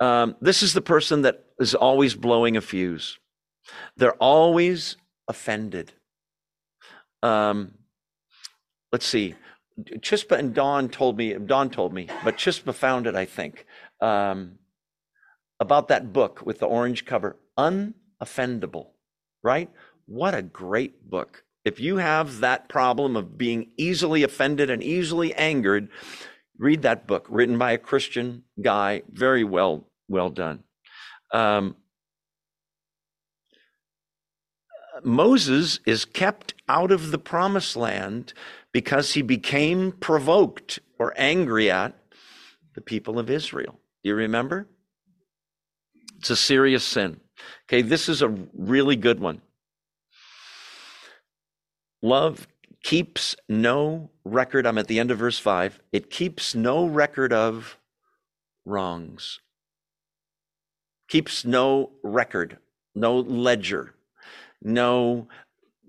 Um, 0.00 0.36
this 0.42 0.62
is 0.62 0.74
the 0.74 0.82
person 0.82 1.22
that 1.22 1.46
is 1.58 1.74
always 1.74 2.14
blowing 2.14 2.58
a 2.58 2.60
fuse. 2.60 3.18
They're 3.96 4.22
always 4.22 4.98
offended. 5.28 5.94
Um, 7.22 7.72
let's 8.92 9.06
see. 9.06 9.34
Chispa 9.80 10.38
and 10.38 10.52
Don 10.52 10.90
told 10.90 11.16
me, 11.16 11.32
Don 11.32 11.70
told 11.70 11.94
me, 11.94 12.06
but 12.22 12.36
Chispa 12.36 12.74
found 12.74 13.06
it, 13.06 13.14
I 13.14 13.24
think, 13.24 13.64
um, 14.02 14.58
about 15.58 15.88
that 15.88 16.12
book 16.12 16.44
with 16.44 16.58
the 16.58 16.66
orange 16.66 17.06
cover, 17.06 17.38
Unoffendable, 17.58 18.88
right? 19.42 19.70
What 20.04 20.34
a 20.34 20.42
great 20.42 21.08
book. 21.08 21.44
If 21.64 21.80
you 21.80 21.96
have 21.98 22.40
that 22.40 22.68
problem 22.68 23.16
of 23.16 23.36
being 23.36 23.70
easily 23.76 24.22
offended 24.22 24.70
and 24.70 24.82
easily 24.82 25.34
angered, 25.34 25.88
read 26.58 26.82
that 26.82 27.06
book 27.06 27.26
written 27.28 27.58
by 27.58 27.72
a 27.72 27.78
Christian 27.78 28.44
guy. 28.60 29.02
Very 29.10 29.44
well, 29.44 29.88
well 30.08 30.30
done. 30.30 30.64
Um, 31.32 31.76
Moses 35.04 35.80
is 35.86 36.04
kept 36.04 36.54
out 36.68 36.90
of 36.90 37.10
the 37.10 37.18
promised 37.18 37.76
land 37.76 38.32
because 38.72 39.14
he 39.14 39.22
became 39.22 39.92
provoked 39.92 40.80
or 40.98 41.14
angry 41.16 41.70
at 41.70 41.94
the 42.74 42.80
people 42.80 43.18
of 43.18 43.30
Israel. 43.30 43.78
Do 44.02 44.10
you 44.10 44.14
remember? 44.14 44.68
It's 46.18 46.30
a 46.30 46.36
serious 46.36 46.84
sin. 46.84 47.20
Okay, 47.66 47.82
this 47.82 48.08
is 48.08 48.22
a 48.22 48.28
really 48.52 48.96
good 48.96 49.20
one. 49.20 49.40
Love 52.02 52.46
keeps 52.82 53.34
no 53.48 54.10
record. 54.24 54.66
I'm 54.66 54.78
at 54.78 54.86
the 54.86 54.98
end 54.98 55.10
of 55.10 55.18
verse 55.18 55.38
5. 55.38 55.80
It 55.92 56.10
keeps 56.10 56.54
no 56.54 56.86
record 56.86 57.32
of 57.32 57.76
wrongs. 58.64 59.40
Keeps 61.08 61.44
no 61.44 61.92
record, 62.02 62.58
no 62.94 63.18
ledger, 63.18 63.94
no. 64.62 65.26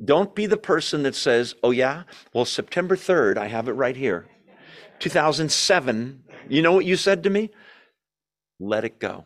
Don't 0.03 0.33
be 0.33 0.45
the 0.45 0.55
person 0.55 1.03
that 1.03 1.15
says, 1.15 1.55
oh, 1.61 1.71
yeah, 1.71 2.03
well, 2.33 2.45
September 2.45 2.95
3rd, 2.95 3.37
I 3.37 3.47
have 3.47 3.67
it 3.67 3.73
right 3.73 3.97
here. 3.97 4.27
2007, 4.99 6.23
you 6.47 6.61
know 6.61 6.71
what 6.71 6.85
you 6.85 6.95
said 6.95 7.23
to 7.23 7.29
me? 7.29 7.51
Let 8.61 8.85
it 8.85 8.97
go. 8.97 9.25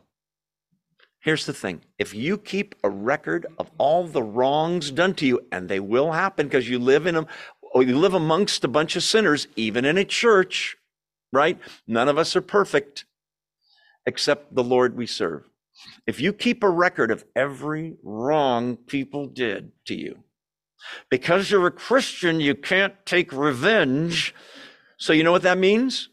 Here's 1.23 1.45
the 1.45 1.53
thing 1.53 1.81
if 1.97 2.13
you 2.13 2.37
keep 2.37 2.75
a 2.83 2.89
record 2.89 3.45
of 3.57 3.71
all 3.77 4.05
the 4.05 4.21
wrongs 4.21 4.91
done 4.91 5.13
to 5.15 5.25
you, 5.25 5.39
and 5.53 5.69
they 5.69 5.79
will 5.79 6.11
happen 6.11 6.47
because 6.47 6.69
you 6.69 6.77
live 6.77 7.07
in 7.07 7.15
them, 7.15 7.27
or 7.73 7.81
you 7.81 7.97
live 7.97 8.13
amongst 8.13 8.63
a 8.65 8.67
bunch 8.67 8.97
of 8.97 9.03
sinners, 9.03 9.47
even 9.55 9.85
in 9.85 9.97
a 9.97 10.03
church, 10.03 10.75
right? 11.31 11.57
None 11.87 12.09
of 12.09 12.17
us 12.17 12.35
are 12.35 12.41
perfect 12.41 13.05
except 14.05 14.53
the 14.53 14.63
Lord 14.63 14.97
we 14.97 15.05
serve. 15.05 15.49
If 16.05 16.19
you 16.19 16.33
keep 16.33 16.61
a 16.61 16.69
record 16.69 17.09
of 17.09 17.23
every 17.37 17.95
wrong 18.03 18.75
people 18.75 19.27
did 19.27 19.71
to 19.85 19.95
you, 19.95 20.23
because 21.09 21.49
you're 21.49 21.67
a 21.67 21.71
Christian, 21.71 22.41
you 22.41 22.53
can't 22.53 22.93
take 23.05 23.31
revenge. 23.31 24.35
So, 24.97 25.13
you 25.13 25.23
know 25.23 25.31
what 25.31 25.43
that 25.43 25.57
means? 25.57 26.09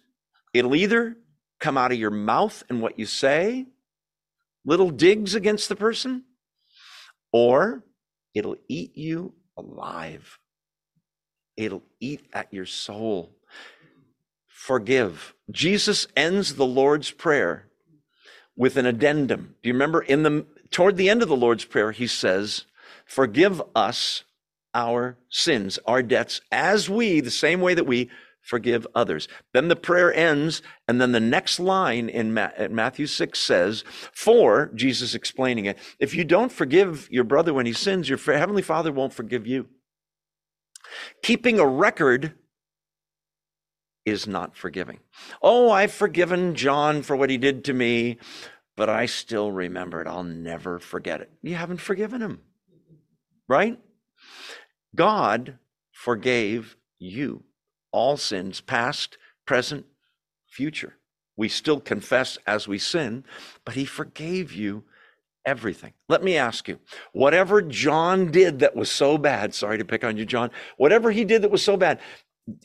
It'll 0.55 0.77
either 0.77 1.17
come 1.59 1.77
out 1.77 1.91
of 1.91 1.99
your 1.99 2.13
mouth 2.13 2.63
and 2.69 2.81
what 2.81 2.97
you 2.97 3.07
say, 3.07 3.67
little 4.65 4.91
digs 4.91 5.35
against 5.35 5.69
the 5.69 5.77
person, 5.77 6.25
or 7.33 7.85
it'll 8.35 8.57
eat 8.69 8.97
you 8.97 9.35
alive. 9.57 10.39
It'll 11.57 11.83
eat 12.01 12.27
at 12.33 12.53
your 12.53 12.67
soul. 12.67 13.37
Forgive. 14.47 15.35
Jesus 15.51 16.07
ends 16.17 16.55
the 16.55 16.67
Lord's 16.67 17.11
Prayer 17.11 17.69
with 18.57 18.77
an 18.77 18.87
addendum. 18.87 19.57
Do 19.63 19.69
you 19.69 19.73
remember 19.73 20.03
in 20.03 20.23
the 20.23 20.47
toward 20.71 20.97
the 20.97 21.09
end 21.09 21.23
of 21.23 21.29
the 21.29 21.37
Lord's 21.37 21.65
Prayer 21.65 21.93
he 21.93 22.07
says, 22.07 22.67
"Forgive 23.05 23.63
us 23.75 24.25
our 24.75 25.19
sins, 25.29 25.79
our 25.87 26.03
debts 26.03 26.41
as 26.53 26.89
we 26.89 27.21
the 27.21 27.31
same 27.31 27.61
way 27.61 27.75
that 27.75 27.87
we 27.87 28.11
forgive 28.43 28.87
others. 28.95 29.29
Then 29.53 29.69
the 29.69 29.77
prayer 29.77 30.13
ends, 30.13 30.63
and 30.89 31.01
then 31.01 31.13
the 31.13 31.21
next 31.21 31.61
line 31.61 32.09
in 32.09 32.35
Matthew 32.35 33.07
6 33.07 33.39
says, 33.39 33.85
For, 34.13 34.71
Jesus 34.75 35.15
explaining 35.15 35.67
it, 35.67 35.79
if 35.99 36.15
you 36.15 36.25
don't 36.25 36.51
forgive 36.51 37.09
your 37.11 37.25
brother 37.25 37.55
when 37.55 37.67
he 37.67 37.73
sins, 37.73 38.09
your 38.09 38.19
heavenly 38.19 38.63
Father 38.63 38.93
won't 38.93 39.13
forgive 39.13 39.47
you. 39.47 39.69
Keeping 41.23 41.61
a 41.61 41.67
record 41.67 42.35
is 44.05 44.27
not 44.27 44.57
forgiving. 44.57 44.99
Oh, 45.43 45.71
I've 45.71 45.93
forgiven 45.93 46.55
John 46.55 47.03
for 47.03 47.15
what 47.15 47.31
he 47.31 47.37
did 47.37 47.65
to 47.65 47.73
me, 47.73 48.19
but 48.77 48.89
I 48.89 49.07
still 49.07 49.53
remember 49.53 50.01
it. 50.01 50.09
I'll 50.09 50.25
never 50.25 50.79
forget 50.79 51.21
it. 51.21 51.31
You 51.43 51.55
haven't 51.55 51.81
forgiven 51.81 52.23
him, 52.23 52.41
right? 53.47 53.79
God 54.97 55.59
forgave 55.93 56.77
you 56.99 57.45
all 57.93 58.17
sins, 58.17 58.61
past, 58.61 59.19
present, 59.47 59.87
future. 60.47 60.97
We 61.37 61.49
still 61.49 61.81
confess 61.81 62.39
as 62.47 62.69
we 62.69 62.79
sin, 62.79 63.25
but 63.65 63.75
he 63.75 63.85
forgave 63.85 64.53
you 64.53 64.85
everything. 65.45 65.93
Let 66.09 66.23
me 66.23 66.37
ask 66.37 66.69
you, 66.69 66.79
whatever 67.13 67.63
John 67.63 68.31
did 68.31 68.59
that 68.61 68.77
was 68.77 68.91
so 68.91 69.17
bad, 69.17 69.55
sorry 69.55 69.79
to 69.79 69.85
pick 69.85 70.05
on 70.05 70.17
you, 70.17 70.27
John, 70.27 70.51
whatever 70.77 71.11
he 71.11 71.25
did 71.25 71.43
that 71.43 71.51
was 71.51 71.63
so 71.63 71.77
bad, 71.77 72.01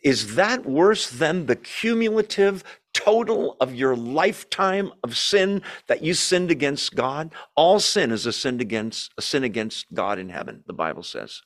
is 0.04 0.36
that 0.36 0.66
worse 0.66 1.10
than 1.10 1.46
the 1.46 1.56
cumulative 1.56 2.64
total 2.94 3.56
of 3.60 3.76
your 3.76 3.96
lifetime 3.96 4.92
of 5.04 5.18
sin 5.18 5.62
that 5.88 6.04
you 6.04 6.14
sinned 6.14 6.52
against 6.52 6.96
God? 6.96 7.32
All 7.56 7.80
sin 7.80 8.12
is 8.12 8.26
a 8.26 8.34
sin 8.34 8.60
against 8.60 9.12
a 9.18 9.22
sin 9.22 9.44
against 9.44 9.94
God 9.94 10.18
in 10.20 10.30
heaven, 10.30 10.64
the 10.66 10.74
Bible 10.74 11.04
says. 11.04 11.42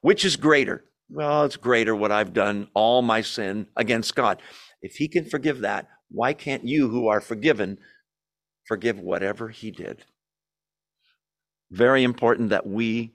Which 0.00 0.24
is 0.24 0.36
greater? 0.36 0.84
Well, 1.08 1.44
it's 1.44 1.56
greater 1.56 1.94
what 1.94 2.10
I've 2.10 2.32
done, 2.32 2.68
all 2.74 3.02
my 3.02 3.20
sin 3.20 3.68
against 3.76 4.14
God. 4.16 4.42
If 4.82 4.96
he 4.96 5.08
can 5.08 5.24
forgive 5.24 5.60
that, 5.60 5.88
why 6.10 6.32
can't 6.32 6.64
you 6.64 6.88
who 6.88 7.08
are 7.08 7.20
forgiven 7.20 7.78
forgive 8.64 8.98
whatever 8.98 9.48
he 9.48 9.70
did? 9.70 10.04
Very 11.70 12.02
important 12.02 12.50
that 12.50 12.66
we 12.66 13.14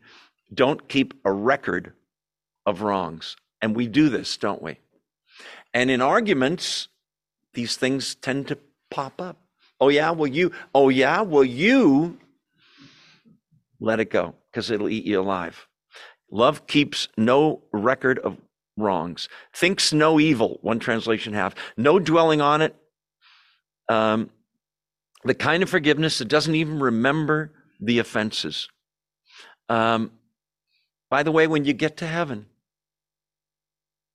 don't 0.53 0.87
keep 0.87 1.13
a 1.25 1.31
record 1.31 1.93
of 2.65 2.81
wrongs. 2.81 3.35
And 3.61 3.75
we 3.75 3.87
do 3.87 4.09
this, 4.09 4.37
don't 4.37 4.61
we? 4.61 4.79
And 5.73 5.91
in 5.91 6.01
arguments, 6.01 6.87
these 7.53 7.75
things 7.75 8.15
tend 8.15 8.47
to 8.47 8.57
pop 8.89 9.21
up. 9.21 9.37
Oh, 9.79 9.89
yeah, 9.89 10.11
well, 10.11 10.27
you, 10.27 10.51
oh, 10.73 10.89
yeah, 10.89 11.21
well, 11.21 11.43
you 11.43 12.17
let 13.79 13.99
it 13.99 14.09
go 14.09 14.35
because 14.51 14.69
it'll 14.69 14.89
eat 14.89 15.05
you 15.05 15.19
alive. 15.19 15.67
Love 16.31 16.65
keeps 16.65 17.09
no 17.17 17.61
record 17.73 18.17
of 18.19 18.37
wrongs, 18.77 19.27
thinks 19.53 19.91
no 19.91 20.19
evil, 20.19 20.59
one 20.61 20.79
translation 20.79 21.33
have, 21.33 21.53
no 21.77 21.99
dwelling 21.99 22.41
on 22.41 22.61
it. 22.61 22.75
Um, 23.89 24.29
the 25.23 25.35
kind 25.35 25.61
of 25.61 25.69
forgiveness 25.69 26.17
that 26.17 26.29
doesn't 26.29 26.55
even 26.55 26.79
remember 26.79 27.51
the 27.79 27.99
offenses. 27.99 28.69
Um, 29.69 30.11
by 31.09 31.23
the 31.23 31.31
way, 31.31 31.47
when 31.47 31.65
you 31.65 31.73
get 31.73 31.97
to 31.97 32.07
heaven, 32.07 32.45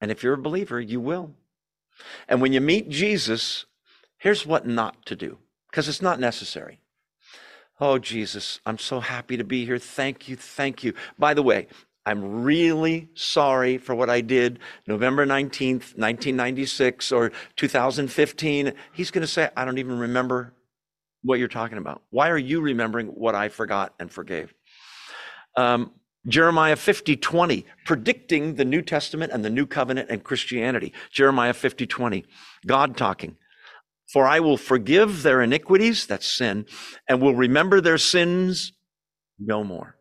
and 0.00 0.10
if 0.10 0.22
you're 0.22 0.34
a 0.34 0.38
believer, 0.38 0.80
you 0.80 1.00
will. 1.00 1.32
And 2.28 2.40
when 2.40 2.52
you 2.52 2.60
meet 2.60 2.88
Jesus, 2.88 3.66
here's 4.18 4.46
what 4.46 4.66
not 4.66 5.04
to 5.06 5.16
do, 5.16 5.38
because 5.70 5.88
it's 5.88 6.02
not 6.02 6.18
necessary. 6.18 6.80
Oh, 7.78 7.98
Jesus, 7.98 8.60
I'm 8.64 8.78
so 8.78 9.00
happy 9.00 9.36
to 9.36 9.44
be 9.44 9.66
here. 9.66 9.78
Thank 9.78 10.28
you. 10.28 10.36
Thank 10.36 10.82
you. 10.82 10.94
By 11.18 11.34
the 11.34 11.42
way, 11.42 11.66
I'm 12.06 12.44
really 12.44 13.08
sorry 13.14 13.78
for 13.78 13.94
what 13.96 14.08
I 14.08 14.20
did 14.20 14.60
November 14.86 15.26
19th, 15.26 15.98
1996 15.98 17.10
or 17.10 17.32
2015. 17.56 18.72
He's 18.92 19.10
going 19.10 19.22
to 19.22 19.26
say, 19.26 19.50
I 19.56 19.64
don't 19.64 19.78
even 19.78 19.98
remember 19.98 20.54
what 21.22 21.40
you're 21.40 21.48
talking 21.48 21.78
about. 21.78 22.02
Why 22.10 22.30
are 22.30 22.38
you 22.38 22.60
remembering 22.60 23.08
what 23.08 23.34
I 23.34 23.48
forgot 23.48 23.92
and 23.98 24.10
forgave? 24.10 24.54
Um, 25.56 25.90
Jeremiah 26.28 26.76
50, 26.76 27.16
20, 27.16 27.66
predicting 27.84 28.54
the 28.54 28.64
New 28.64 28.82
Testament 28.82 29.32
and 29.32 29.44
the 29.44 29.50
New 29.50 29.66
Covenant 29.66 30.08
and 30.08 30.22
Christianity. 30.22 30.92
Jeremiah 31.10 31.54
50, 31.54 31.86
20, 31.86 32.24
God 32.66 32.96
talking. 32.96 33.36
For 34.12 34.26
I 34.26 34.38
will 34.38 34.56
forgive 34.56 35.24
their 35.24 35.42
iniquities, 35.42 36.06
that's 36.06 36.26
sin, 36.26 36.66
and 37.08 37.20
will 37.20 37.34
remember 37.34 37.80
their 37.80 37.98
sins 37.98 38.72
no 39.40 39.64
more. 39.64 39.95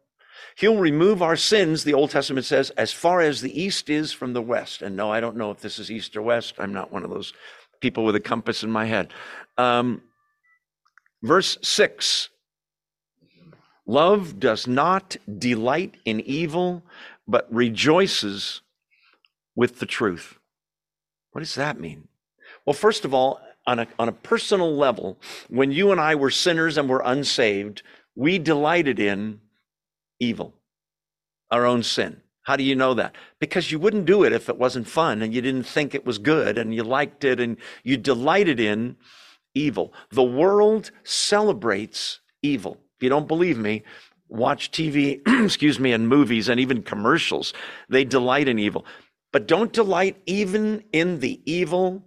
He'll 0.56 0.78
remove 0.78 1.22
our 1.22 1.36
sins, 1.36 1.84
the 1.84 1.94
Old 1.94 2.12
Testament 2.12 2.46
says, 2.46 2.70
as 2.72 2.94
far 2.94 3.20
as 3.20 3.42
the 3.42 3.62
east 3.62 3.90
is 3.90 4.14
from 4.14 4.32
the 4.32 4.42
west. 4.42 4.82
And 4.82 4.96
no, 4.96 5.12
I 5.12 5.20
don't 5.20 5.36
know 5.36 5.52
if 5.52 5.60
this 5.60 5.80
is 5.80 5.92
east 5.92 6.16
or 6.16 6.22
west. 6.22 6.56
I'm 6.58 6.72
not 6.72 6.94
one 6.94 7.04
of 7.04 7.10
those 7.10 7.34
people 7.82 8.06
with 8.06 8.16
a 8.16 8.22
compass 8.22 8.64
in 8.64 8.72
my 8.72 8.86
head. 8.86 9.12
Um, 9.58 10.02
verse 11.22 11.58
6 11.62 12.30
Love 13.86 14.40
does 14.40 14.66
not 14.66 15.16
delight 15.38 15.98
in 16.06 16.20
evil, 16.22 16.84
but 17.28 17.48
rejoices 17.54 18.62
with 19.56 19.80
the 19.80 19.86
truth. 19.86 20.40
What 21.32 21.42
does 21.42 21.56
that 21.56 21.80
mean? 21.80 22.08
Well, 22.66 22.74
first 22.74 23.06
of 23.06 23.14
all, 23.14 23.40
on 23.68 23.80
a, 23.80 23.88
on 24.00 24.08
a 24.08 24.14
personal 24.14 24.76
level, 24.76 25.20
when 25.50 25.72
you 25.72 25.92
and 25.92 26.00
I 26.00 26.16
were 26.16 26.32
sinners 26.32 26.78
and 26.78 26.90
were 26.90 27.04
unsaved, 27.06 27.84
we 28.16 28.40
delighted 28.40 29.00
in 29.00 29.42
evil, 30.20 30.54
our 31.52 31.66
own 31.66 31.84
sin. 31.84 32.22
How 32.44 32.56
do 32.56 32.64
you 32.64 32.76
know 32.76 32.94
that? 32.94 33.16
Because 33.40 33.72
you 33.72 33.80
wouldn't 33.80 34.06
do 34.06 34.24
it 34.24 34.32
if 34.32 34.50
it 34.50 34.58
wasn't 34.58 34.88
fun 34.88 35.22
and 35.22 35.34
you 35.34 35.42
didn't 35.42 35.64
think 35.64 35.96
it 35.96 36.06
was 36.06 36.20
good 36.20 36.60
and 36.60 36.76
you 36.76 36.84
liked 36.84 37.24
it 37.24 37.40
and 37.40 37.58
you 37.84 37.98
delighted 37.98 38.60
in 38.60 38.98
evil. 39.56 39.94
The 40.12 40.24
world 40.24 40.92
celebrates 41.04 42.20
evil. 42.44 42.78
If 42.98 43.04
you 43.04 43.10
don't 43.10 43.28
believe 43.28 43.58
me, 43.58 43.84
watch 44.28 44.72
TV, 44.72 45.22
excuse 45.44 45.80
me, 45.80 45.92
and 45.92 46.08
movies 46.08 46.48
and 46.48 46.60
even 46.60 46.84
commercials. 46.84 47.54
They 47.90 48.06
delight 48.06 48.48
in 48.48 48.60
evil. 48.60 48.86
But 49.34 49.48
don't 49.48 49.74
delight 49.74 50.22
even 50.28 50.84
in 50.94 51.20
the 51.20 51.42
evil 51.52 52.06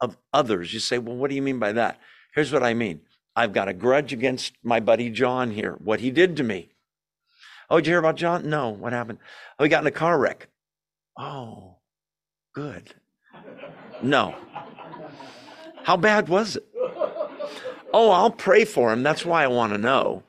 of 0.00 0.16
others. 0.32 0.72
You 0.72 0.80
say, 0.80 0.98
well, 0.98 1.16
what 1.16 1.28
do 1.28 1.36
you 1.36 1.42
mean 1.42 1.58
by 1.58 1.72
that? 1.72 2.00
Here's 2.34 2.52
what 2.52 2.62
I 2.62 2.72
mean 2.72 3.02
I've 3.34 3.52
got 3.52 3.68
a 3.68 3.74
grudge 3.74 4.12
against 4.14 4.54
my 4.62 4.80
buddy 4.80 5.10
John 5.10 5.50
here, 5.50 5.76
what 5.84 6.00
he 6.00 6.10
did 6.10 6.36
to 6.36 6.42
me. 6.42 6.70
Oh, 7.68 7.76
did 7.76 7.86
you 7.86 7.92
hear 7.92 7.98
about 7.98 8.16
John? 8.16 8.48
No, 8.48 8.70
what 8.70 8.92
happened? 8.92 9.18
Oh, 9.58 9.64
he 9.64 9.70
got 9.70 9.82
in 9.82 9.86
a 9.86 9.92
car 9.92 10.18
wreck. 10.18 10.48
Oh, 11.18 11.76
good. 12.54 12.94
No. 14.02 14.34
How 15.82 15.96
bad 15.96 16.28
was 16.28 16.56
it? 16.56 16.66
Oh, 17.92 18.10
I'll 18.10 18.30
pray 18.30 18.64
for 18.64 18.92
him. 18.92 19.02
That's 19.02 19.24
why 19.24 19.44
I 19.44 19.48
want 19.48 19.72
to 19.72 19.78
know. 19.78 20.22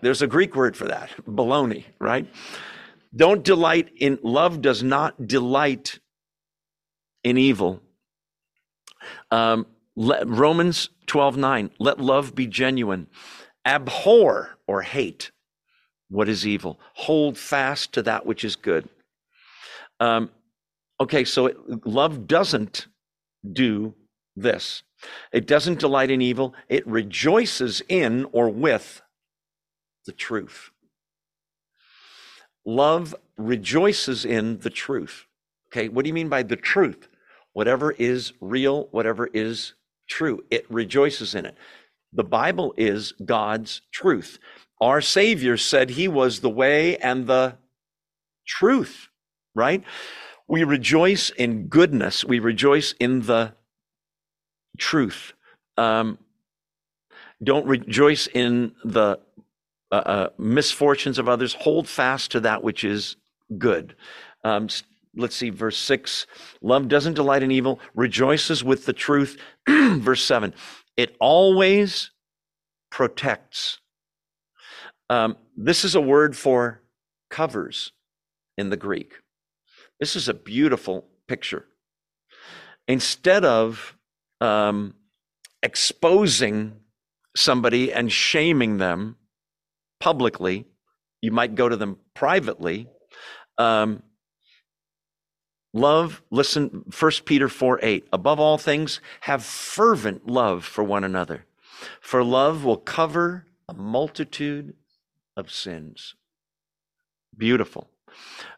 There's 0.00 0.22
a 0.22 0.26
Greek 0.26 0.54
word 0.54 0.76
for 0.76 0.84
that 0.86 1.10
baloney, 1.26 1.84
right? 1.98 2.26
Don't 3.16 3.42
delight 3.42 3.90
in 3.96 4.18
love, 4.22 4.60
does 4.60 4.82
not 4.82 5.26
delight 5.26 5.98
in 7.22 7.38
evil. 7.38 7.80
Um, 9.30 9.66
let, 9.96 10.28
Romans 10.28 10.90
12 11.06 11.36
9, 11.36 11.70
let 11.78 12.00
love 12.00 12.34
be 12.34 12.46
genuine. 12.46 13.06
Abhor 13.64 14.58
or 14.66 14.82
hate 14.82 15.30
what 16.14 16.28
is 16.28 16.46
evil. 16.46 16.78
Hold 16.94 17.36
fast 17.36 17.92
to 17.94 18.02
that 18.02 18.24
which 18.24 18.44
is 18.44 18.54
good. 18.54 18.88
Um, 19.98 20.30
okay, 21.00 21.24
so 21.24 21.46
it, 21.46 21.56
love 21.84 22.28
doesn't 22.28 22.86
do 23.52 23.94
this. 24.36 24.84
It 25.32 25.46
doesn't 25.46 25.80
delight 25.80 26.12
in 26.12 26.22
evil. 26.22 26.54
It 26.68 26.86
rejoices 26.86 27.82
in 27.88 28.26
or 28.30 28.48
with 28.48 29.02
the 30.06 30.12
truth. 30.12 30.70
Love 32.64 33.14
rejoices 33.36 34.24
in 34.24 34.58
the 34.60 34.70
truth. 34.70 35.26
Okay, 35.68 35.88
what 35.88 36.04
do 36.04 36.08
you 36.08 36.14
mean 36.14 36.28
by 36.28 36.44
the 36.44 36.56
truth? 36.56 37.08
Whatever 37.54 37.90
is 37.90 38.32
real, 38.40 38.84
whatever 38.92 39.26
is 39.34 39.74
true, 40.08 40.44
it 40.50 40.64
rejoices 40.70 41.34
in 41.34 41.44
it. 41.44 41.56
The 42.12 42.24
Bible 42.24 42.72
is 42.76 43.12
God's 43.24 43.82
truth. 43.92 44.38
Our 44.84 45.00
Savior 45.00 45.56
said 45.56 45.88
he 45.88 46.08
was 46.08 46.40
the 46.40 46.50
way 46.50 46.98
and 46.98 47.26
the 47.26 47.56
truth, 48.46 49.08
right? 49.54 49.82
We 50.46 50.62
rejoice 50.62 51.30
in 51.30 51.68
goodness. 51.68 52.22
We 52.22 52.38
rejoice 52.38 52.92
in 53.00 53.22
the 53.22 53.54
truth. 54.76 55.32
Um, 55.78 56.18
don't 57.42 57.66
rejoice 57.66 58.26
in 58.26 58.74
the 58.84 59.20
uh, 59.90 59.94
uh, 59.94 60.28
misfortunes 60.36 61.18
of 61.18 61.30
others. 61.30 61.54
Hold 61.54 61.88
fast 61.88 62.32
to 62.32 62.40
that 62.40 62.62
which 62.62 62.84
is 62.84 63.16
good. 63.56 63.96
Um, 64.44 64.68
let's 65.16 65.34
see, 65.34 65.48
verse 65.48 65.78
6 65.78 66.26
love 66.60 66.88
doesn't 66.88 67.14
delight 67.14 67.42
in 67.42 67.50
evil, 67.50 67.80
rejoices 67.94 68.62
with 68.62 68.84
the 68.84 68.92
truth. 68.92 69.38
verse 69.66 70.22
7 70.22 70.52
it 70.98 71.16
always 71.20 72.10
protects. 72.90 73.80
Um, 75.10 75.36
this 75.56 75.84
is 75.84 75.94
a 75.94 76.00
word 76.00 76.36
for 76.36 76.80
covers 77.30 77.92
in 78.56 78.70
the 78.70 78.76
Greek. 78.76 79.14
This 80.00 80.16
is 80.16 80.28
a 80.28 80.34
beautiful 80.34 81.06
picture. 81.28 81.66
Instead 82.88 83.44
of 83.44 83.96
um, 84.40 84.94
exposing 85.62 86.76
somebody 87.36 87.92
and 87.92 88.10
shaming 88.10 88.78
them 88.78 89.16
publicly, 90.00 90.66
you 91.22 91.32
might 91.32 91.54
go 91.54 91.68
to 91.68 91.76
them 91.76 91.98
privately. 92.14 92.86
Um, 93.58 94.02
love, 95.72 96.22
listen, 96.30 96.84
1 96.98 97.12
Peter 97.24 97.48
4 97.48 97.80
8. 97.82 98.08
Above 98.12 98.40
all 98.40 98.58
things, 98.58 99.00
have 99.22 99.42
fervent 99.42 100.26
love 100.26 100.64
for 100.64 100.84
one 100.84 101.04
another, 101.04 101.46
for 102.00 102.22
love 102.22 102.64
will 102.64 102.76
cover 102.76 103.46
a 103.68 103.74
multitude 103.74 104.74
of 105.36 105.50
sins. 105.50 106.14
Beautiful. 107.36 107.88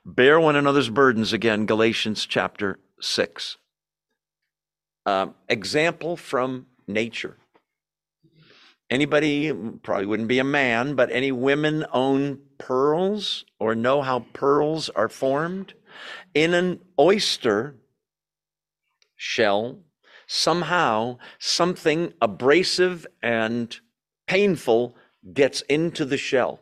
Bear 0.05 0.39
one 0.39 0.57
another's 0.57 0.91
burdens 0.91 1.33
again, 1.33 1.67
Galatians 1.67 2.27
chapter 2.27 2.79
6 3.01 3.57
um, 5.07 5.35
example 5.49 6.17
from 6.17 6.67
nature. 6.87 7.37
Anybody, 8.91 9.53
probably 9.83 10.07
wouldn't 10.07 10.29
be 10.29 10.39
a 10.39 10.45
man, 10.45 10.95
but 10.95 11.11
any 11.11 11.33
women 11.33 11.87
own 11.93 12.41
pearls 12.59 13.45
or 13.59 13.75
know 13.75 14.03
how 14.03 14.27
pearls 14.33 14.91
are 14.91 15.09
formed? 15.09 15.75
In 16.35 16.55
an 16.55 16.81
oyster 16.99 17.75
shell, 19.17 19.79
somehow 20.27 21.19
something 21.39 22.13
abrasive 22.21 23.07
and 23.23 23.79
painful 24.27 24.95
gets 25.33 25.63
into 25.63 26.05
the 26.05 26.17
shell, 26.17 26.61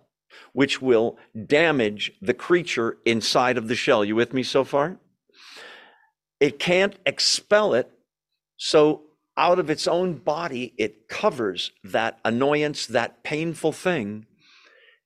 which 0.52 0.80
will 0.80 1.18
damage 1.46 2.12
the 2.20 2.34
creature 2.34 2.98
inside 3.04 3.58
of 3.58 3.68
the 3.68 3.74
shell. 3.74 4.04
You 4.04 4.16
with 4.16 4.32
me 4.32 4.42
so 4.42 4.64
far? 4.64 4.98
It 6.40 6.58
can't 6.58 6.96
expel 7.06 7.74
it 7.74 7.90
so, 8.56 9.02
out 9.36 9.58
of 9.58 9.68
its 9.68 9.86
own 9.86 10.14
body, 10.14 10.74
it 10.78 11.08
covers 11.08 11.72
that 11.82 12.18
annoyance, 12.24 12.86
that 12.86 13.22
painful 13.24 13.72
thing, 13.72 14.26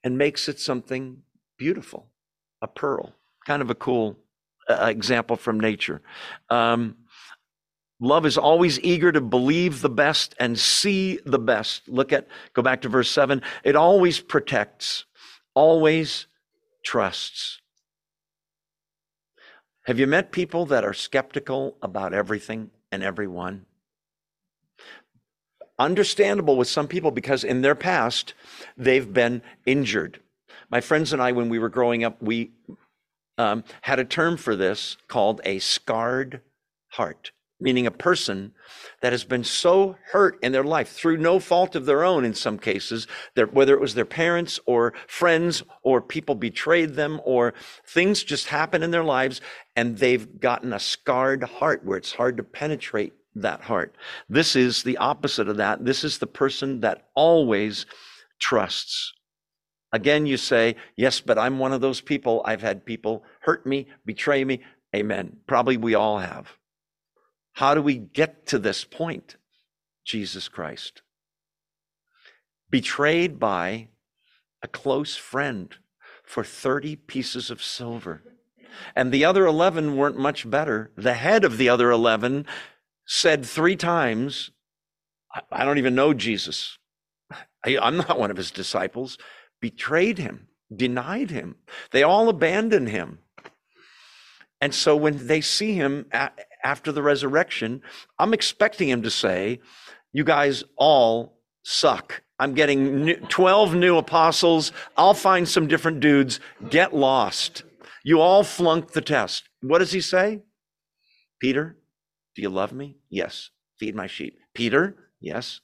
and 0.04 0.18
makes 0.18 0.48
it 0.48 0.60
something 0.60 1.22
beautiful, 1.56 2.06
a 2.60 2.68
pearl. 2.68 3.14
Kind 3.46 3.62
of 3.62 3.70
a 3.70 3.74
cool 3.74 4.16
uh, 4.68 4.86
example 4.88 5.36
from 5.36 5.58
nature. 5.58 6.02
Um, 6.50 6.96
love 8.00 8.26
is 8.26 8.36
always 8.36 8.78
eager 8.80 9.10
to 9.10 9.20
believe 9.20 9.80
the 9.80 9.88
best 9.88 10.34
and 10.38 10.58
see 10.58 11.18
the 11.24 11.38
best. 11.38 11.88
Look 11.88 12.12
at, 12.12 12.28
go 12.52 12.60
back 12.60 12.82
to 12.82 12.88
verse 12.88 13.10
7. 13.10 13.40
It 13.64 13.76
always 13.76 14.20
protects, 14.20 15.04
always 15.54 16.26
trusts. 16.84 17.60
Have 19.86 19.98
you 19.98 20.06
met 20.06 20.32
people 20.32 20.66
that 20.66 20.84
are 20.84 20.92
skeptical 20.92 21.76
about 21.82 22.12
everything? 22.12 22.70
and 22.90 23.02
everyone. 23.02 23.66
Understandable 25.78 26.56
with 26.56 26.68
some 26.68 26.88
people 26.88 27.10
because 27.10 27.44
in 27.44 27.62
their 27.62 27.74
past, 27.74 28.34
they've 28.76 29.12
been 29.12 29.42
injured. 29.64 30.20
My 30.70 30.80
friends 30.80 31.12
and 31.12 31.22
I, 31.22 31.32
when 31.32 31.48
we 31.48 31.58
were 31.58 31.68
growing 31.68 32.04
up, 32.04 32.20
we 32.20 32.50
um, 33.36 33.62
had 33.82 34.00
a 34.00 34.04
term 34.04 34.36
for 34.36 34.56
this 34.56 34.96
called 35.06 35.40
a 35.44 35.60
scarred 35.60 36.40
heart, 36.92 37.30
meaning 37.60 37.86
a 37.86 37.90
person 37.90 38.52
that 39.00 39.12
has 39.12 39.24
been 39.24 39.44
so 39.44 39.96
hurt 40.12 40.38
in 40.42 40.52
their 40.52 40.64
life 40.64 40.90
through 40.90 41.16
no 41.16 41.38
fault 41.40 41.74
of 41.74 41.86
their 41.86 42.04
own 42.04 42.24
in 42.24 42.34
some 42.34 42.58
cases, 42.58 43.06
whether 43.52 43.74
it 43.74 43.80
was 43.80 43.94
their 43.94 44.04
parents 44.04 44.60
or 44.66 44.94
friends 45.06 45.62
or 45.82 46.00
people 46.00 46.34
betrayed 46.34 46.94
them 46.94 47.20
or 47.24 47.54
things 47.86 48.22
just 48.22 48.48
happen 48.48 48.82
in 48.82 48.90
their 48.90 49.04
lives 49.04 49.40
and 49.76 49.98
they've 49.98 50.40
gotten 50.40 50.72
a 50.72 50.78
scarred 50.80 51.42
heart 51.42 51.84
where 51.84 51.98
it's 51.98 52.12
hard 52.12 52.36
to 52.36 52.42
penetrate 52.42 53.12
that 53.34 53.62
heart. 53.62 53.96
This 54.28 54.56
is 54.56 54.82
the 54.82 54.96
opposite 54.96 55.48
of 55.48 55.56
that. 55.56 55.84
This 55.84 56.04
is 56.04 56.18
the 56.18 56.26
person 56.26 56.80
that 56.80 57.08
always 57.14 57.86
trusts. 58.40 59.12
Again, 59.92 60.26
you 60.26 60.36
say, 60.36 60.76
Yes, 60.96 61.20
but 61.20 61.38
I'm 61.38 61.58
one 61.58 61.72
of 61.72 61.80
those 61.80 62.00
people. 62.00 62.42
I've 62.44 62.62
had 62.62 62.84
people 62.84 63.24
hurt 63.40 63.66
me, 63.66 63.88
betray 64.04 64.44
me. 64.44 64.60
Amen. 64.94 65.36
Probably 65.46 65.76
we 65.76 65.94
all 65.94 66.18
have. 66.18 66.57
How 67.54 67.74
do 67.74 67.82
we 67.82 67.96
get 67.96 68.46
to 68.46 68.58
this 68.58 68.84
point? 68.84 69.36
Jesus 70.04 70.48
Christ. 70.48 71.02
Betrayed 72.70 73.38
by 73.38 73.88
a 74.62 74.68
close 74.68 75.16
friend, 75.16 75.74
for 76.28 76.44
30 76.44 76.96
pieces 76.96 77.50
of 77.50 77.62
silver. 77.62 78.22
And 78.94 79.10
the 79.10 79.24
other 79.24 79.46
11 79.46 79.96
weren't 79.96 80.18
much 80.18 80.48
better. 80.48 80.92
The 80.94 81.14
head 81.14 81.42
of 81.42 81.56
the 81.56 81.70
other 81.70 81.90
11 81.90 82.46
said 83.06 83.46
three 83.46 83.76
times, 83.76 84.50
I 85.50 85.64
don't 85.64 85.78
even 85.78 85.94
know 85.94 86.12
Jesus. 86.12 86.78
I, 87.64 87.78
am 87.80 87.96
not 87.96 88.18
one 88.18 88.30
of 88.30 88.36
his 88.36 88.50
disciples. 88.50 89.16
Betrayed 89.60 90.18
him, 90.18 90.48
denied 90.74 91.30
him. 91.30 91.56
They 91.92 92.02
all 92.02 92.28
abandoned 92.28 92.90
him. 92.90 93.20
And 94.60 94.74
so 94.74 94.96
when 94.96 95.26
they 95.26 95.40
see 95.40 95.72
him 95.72 96.06
after 96.64 96.92
the 96.92 97.02
resurrection, 97.02 97.82
I'm 98.18 98.34
expecting 98.34 98.88
him 98.88 99.02
to 99.02 99.10
say, 99.10 99.60
You 100.12 100.24
guys 100.24 100.64
all 100.76 101.38
suck. 101.62 102.22
I'm 102.38 102.54
getting 102.54 103.16
12 103.28 103.74
new 103.74 103.96
apostles. 103.96 104.72
I'll 104.96 105.14
find 105.14 105.48
some 105.48 105.66
different 105.66 106.00
dudes. 106.00 106.38
Get 106.70 106.94
lost. 106.94 107.64
You 108.04 108.20
all 108.20 108.44
flunked 108.44 108.94
the 108.94 109.00
test. 109.00 109.48
What 109.60 109.78
does 109.78 109.92
he 109.92 110.00
say? 110.00 110.42
Peter, 111.40 111.76
do 112.36 112.42
you 112.42 112.48
love 112.48 112.72
me? 112.72 112.96
Yes. 113.10 113.50
Feed 113.78 113.94
my 113.94 114.06
sheep. 114.06 114.38
Peter, 114.54 114.96
yes. 115.20 115.60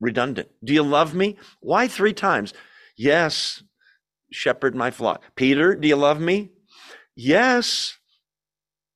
Redundant. 0.00 0.48
Do 0.62 0.72
you 0.72 0.82
love 0.82 1.14
me? 1.14 1.36
Why 1.60 1.88
three 1.88 2.12
times? 2.12 2.52
Yes. 2.96 3.62
Shepherd 4.30 4.74
my 4.74 4.90
flock. 4.90 5.22
Peter, 5.34 5.74
do 5.74 5.88
you 5.88 5.96
love 5.96 6.20
me? 6.20 6.50
Yes. 7.16 7.98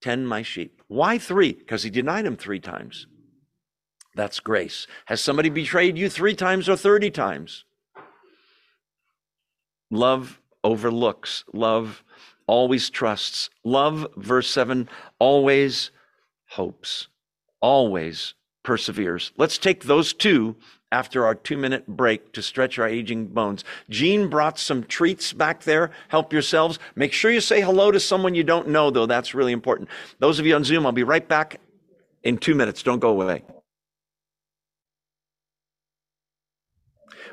Tend 0.03 0.29
my 0.29 0.43
sheep. 0.43 0.83
Why 0.89 1.17
three? 1.19 1.53
Because 1.53 1.85
he 1.85 1.91
denied 1.91 2.27
him 2.27 2.37
three 2.37 2.61
times. 2.61 3.07
That's 4.15 4.41
grace. 4.41 4.87
Has 5.07 5.21
somebody 5.21 5.49
betrayed 5.49 5.97
you 5.97 6.11
three 6.11 6.35
times 6.35 6.69
or 6.69 6.77
30 6.77 7.11
times? 7.11 7.65
Love 9.91 10.41
overlooks. 10.65 11.45
Love 11.53 12.03
always 12.47 12.91
trusts. 12.91 13.49
Love, 13.65 14.07
verse 14.17 14.51
7, 14.51 14.89
always 15.19 15.91
hopes, 16.51 17.09
always 17.61 18.35
perseveres. 18.63 19.33
Let's 19.37 19.59
take 19.59 19.85
those 19.85 20.13
two 20.13 20.57
after 20.93 21.27
our 21.27 21.35
two 21.35 21.57
minute 21.57 21.87
break 21.89 22.33
to 22.35 22.43
stretch 22.43 22.79
our 22.79 22.87
aging 22.87 23.29
bones. 23.29 23.65
Gene 23.91 24.29
brought 24.29 24.59
some 24.59 24.85
treats 24.85 25.33
back 25.33 25.65
there. 25.65 25.91
Help 26.09 26.33
yourselves. 26.33 26.79
Make 26.95 27.13
sure 27.13 27.31
you 27.31 27.41
say 27.41 27.61
hello 27.61 27.91
to 27.91 27.99
someone 27.99 28.35
you 28.35 28.45
don't 28.45 28.69
know, 28.69 28.91
though. 28.91 29.07
That's 29.07 29.35
really 29.35 29.53
important. 29.53 29.89
Those 30.21 30.39
of 30.39 30.47
you 30.47 30.55
on 30.55 30.63
Zoom, 30.63 30.87
I'll 30.87 30.93
be 30.93 31.03
right 31.03 31.27
back 31.27 31.61
in 32.23 32.39
two 32.39 32.55
minutes. 32.55 32.83
Don't 32.83 33.01
go 33.01 33.21
away. 33.21 33.43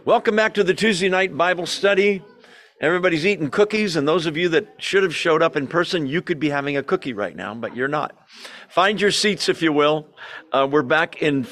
Welcome 0.05 0.37
back 0.37 0.53
to 0.53 0.63
the 0.63 0.73
Tuesday 0.73 1.09
night 1.09 1.37
Bible 1.37 1.65
study. 1.65 2.23
Everybody's 2.81 3.25
eating 3.25 3.49
cookies, 3.49 3.97
and 3.97 4.07
those 4.07 4.25
of 4.25 4.37
you 4.37 4.47
that 4.49 4.75
should 4.77 5.03
have 5.03 5.13
showed 5.13 5.41
up 5.41 5.57
in 5.57 5.67
person, 5.67 6.07
you 6.07 6.21
could 6.21 6.39
be 6.39 6.49
having 6.49 6.77
a 6.77 6.83
cookie 6.83 7.11
right 7.11 7.35
now, 7.35 7.53
but 7.53 7.75
you're 7.75 7.89
not. 7.89 8.15
Find 8.69 9.01
your 9.01 9.11
seats, 9.11 9.49
if 9.49 9.61
you 9.61 9.73
will. 9.73 10.07
Uh, 10.53 10.65
we're 10.71 10.81
back 10.81 11.21
in 11.21 11.45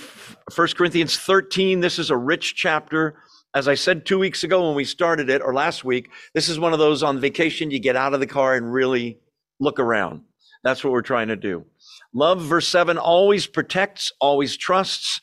1 0.56 0.68
Corinthians 0.78 1.18
13. 1.18 1.82
This 1.82 2.00
is 2.00 2.10
a 2.10 2.16
rich 2.16 2.56
chapter. 2.56 3.22
As 3.54 3.68
I 3.68 3.76
said 3.76 4.06
two 4.06 4.18
weeks 4.18 4.44
ago 4.44 4.66
when 4.66 4.76
we 4.76 4.86
started 4.86 5.30
it, 5.30 5.42
or 5.42 5.54
last 5.54 5.84
week, 5.84 6.10
this 6.34 6.48
is 6.48 6.58
one 6.58 6.72
of 6.72 6.80
those 6.80 7.04
on 7.04 7.20
vacation, 7.20 7.70
you 7.70 7.80
get 7.80 7.98
out 7.98 8.14
of 8.14 8.22
the 8.22 8.28
car 8.28 8.56
and 8.56 8.72
really 8.72 9.20
look 9.60 9.80
around. 9.80 10.22
That's 10.64 10.84
what 10.84 10.94
we're 10.94 11.02
trying 11.02 11.28
to 11.28 11.36
do. 11.36 11.66
Love, 12.14 12.42
verse 12.42 12.68
7, 12.68 12.98
always 12.98 13.46
protects, 13.46 14.14
always 14.22 14.56
trusts, 14.56 15.20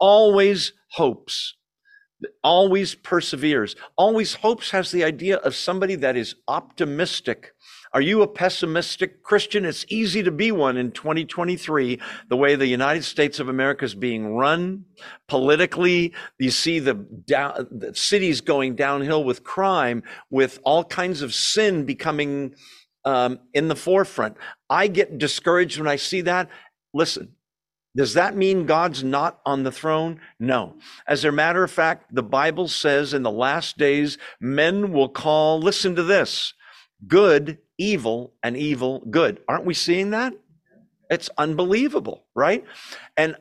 always 0.00 0.72
hopes 0.92 1.54
always 2.42 2.94
perseveres. 2.94 3.76
Always 3.96 4.34
hopes 4.34 4.70
has 4.70 4.90
the 4.90 5.04
idea 5.04 5.36
of 5.36 5.54
somebody 5.54 5.94
that 5.96 6.16
is 6.16 6.34
optimistic. 6.48 7.52
Are 7.96 8.02
you 8.02 8.20
a 8.20 8.28
pessimistic 8.28 9.22
Christian? 9.22 9.64
It's 9.64 9.86
easy 9.88 10.22
to 10.22 10.30
be 10.30 10.52
one 10.52 10.76
in 10.76 10.90
2023, 10.90 11.98
the 12.28 12.36
way 12.36 12.54
the 12.54 12.66
United 12.66 13.04
States 13.04 13.40
of 13.40 13.48
America 13.48 13.86
is 13.86 13.94
being 13.94 14.34
run 14.34 14.84
politically. 15.28 16.12
You 16.38 16.50
see 16.50 16.78
the, 16.78 16.92
down, 16.92 17.66
the 17.70 17.94
cities 17.94 18.42
going 18.42 18.74
downhill 18.76 19.24
with 19.24 19.44
crime, 19.44 20.02
with 20.28 20.60
all 20.62 20.84
kinds 20.84 21.22
of 21.22 21.32
sin 21.32 21.86
becoming 21.86 22.54
um, 23.06 23.38
in 23.54 23.68
the 23.68 23.74
forefront. 23.74 24.36
I 24.68 24.88
get 24.88 25.16
discouraged 25.16 25.78
when 25.78 25.88
I 25.88 25.96
see 25.96 26.20
that. 26.20 26.50
Listen, 26.92 27.32
does 27.96 28.12
that 28.12 28.36
mean 28.36 28.66
God's 28.66 29.04
not 29.04 29.40
on 29.46 29.62
the 29.62 29.72
throne? 29.72 30.20
No. 30.38 30.74
As 31.08 31.24
a 31.24 31.32
matter 31.32 31.64
of 31.64 31.70
fact, 31.70 32.14
the 32.14 32.22
Bible 32.22 32.68
says 32.68 33.14
in 33.14 33.22
the 33.22 33.30
last 33.30 33.78
days, 33.78 34.18
men 34.38 34.92
will 34.92 35.08
call, 35.08 35.58
listen 35.58 35.96
to 35.96 36.02
this, 36.02 36.52
good 37.08 37.56
evil 37.78 38.34
and 38.42 38.56
evil 38.56 39.02
good. 39.10 39.40
Aren't 39.48 39.64
we 39.64 39.74
seeing 39.74 40.10
that? 40.10 40.34
It's 41.10 41.30
unbelievable, 41.38 42.26
right? 42.34 42.64
And 43.16 43.36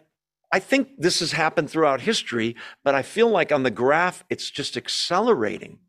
I 0.52 0.60
think 0.60 0.90
this 0.98 1.20
has 1.20 1.32
happened 1.32 1.70
throughout 1.70 2.02
history, 2.02 2.56
but 2.84 2.96
I 2.96 3.02
feel 3.02 3.30
like 3.30 3.52
on 3.52 3.64
the 3.64 3.72
graph, 3.72 4.24
it's 4.30 4.50
just 4.50 4.78
accelerating. 4.78 5.80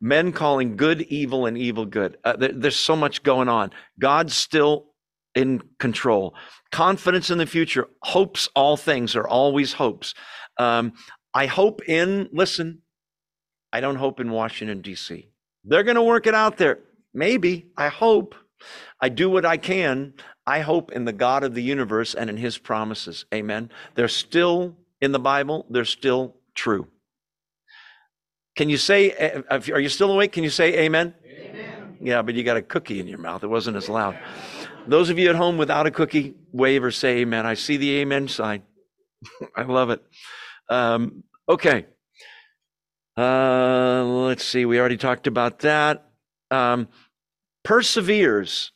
Men 0.00 0.32
calling 0.32 0.76
good 0.76 1.02
evil 1.02 1.46
and 1.46 1.56
evil 1.56 1.86
good. 1.86 2.18
Uh, 2.24 2.36
there, 2.36 2.52
there's 2.52 2.76
so 2.76 2.96
much 2.96 3.22
going 3.22 3.48
on. 3.48 3.70
God's 3.98 4.34
still 4.34 4.86
in 5.34 5.62
control 5.78 6.34
confidence 6.74 7.30
in 7.30 7.38
the 7.38 7.46
future, 7.46 7.86
hopes 8.02 8.48
all 8.56 8.76
things 8.76 9.14
are 9.14 9.28
always 9.28 9.74
hopes. 9.74 10.12
Um, 10.58 10.94
I 11.32 11.46
hope 11.46 11.88
in, 11.88 12.28
listen, 12.32 12.82
I 13.72 13.80
don't 13.80 13.94
hope 13.94 14.18
in 14.18 14.32
Washington, 14.32 14.80
D.C. 14.80 15.28
They're 15.62 15.84
going 15.84 15.94
to 15.94 16.02
work 16.02 16.26
it 16.26 16.34
out 16.34 16.56
there. 16.56 16.80
Maybe. 17.14 17.70
I 17.76 17.88
hope. 17.88 18.34
I 19.00 19.08
do 19.08 19.30
what 19.30 19.46
I 19.46 19.56
can. 19.56 20.14
I 20.46 20.60
hope 20.60 20.92
in 20.92 21.04
the 21.04 21.12
God 21.12 21.44
of 21.44 21.54
the 21.54 21.62
universe 21.62 22.14
and 22.14 22.28
in 22.28 22.36
his 22.36 22.58
promises. 22.58 23.24
Amen. 23.32 23.70
They're 23.94 24.08
still 24.08 24.76
in 25.00 25.12
the 25.12 25.18
Bible, 25.18 25.66
they're 25.68 25.84
still 25.84 26.36
true. 26.54 26.88
Can 28.56 28.68
you 28.68 28.76
say, 28.76 29.42
are 29.50 29.80
you 29.80 29.88
still 29.88 30.12
awake? 30.12 30.32
Can 30.32 30.44
you 30.44 30.50
say 30.50 30.78
amen? 30.84 31.14
amen? 31.26 31.98
Yeah, 32.00 32.22
but 32.22 32.34
you 32.34 32.44
got 32.44 32.56
a 32.56 32.62
cookie 32.62 33.00
in 33.00 33.08
your 33.08 33.18
mouth. 33.18 33.42
It 33.42 33.48
wasn't 33.48 33.76
as 33.76 33.88
loud. 33.88 34.18
Those 34.86 35.10
of 35.10 35.18
you 35.18 35.28
at 35.28 35.34
home 35.34 35.58
without 35.58 35.86
a 35.86 35.90
cookie, 35.90 36.34
wave 36.52 36.84
or 36.84 36.90
say 36.90 37.18
amen. 37.18 37.46
I 37.46 37.54
see 37.54 37.76
the 37.76 37.96
amen 37.96 38.28
sign. 38.28 38.62
I 39.56 39.62
love 39.62 39.90
it. 39.90 40.02
Um, 40.68 41.24
okay. 41.48 41.86
Uh, 43.16 44.04
let's 44.04 44.44
see. 44.44 44.64
We 44.64 44.78
already 44.78 44.96
talked 44.96 45.26
about 45.26 45.60
that. 45.60 46.10
Um, 46.50 46.88
perseveres. 47.64 48.70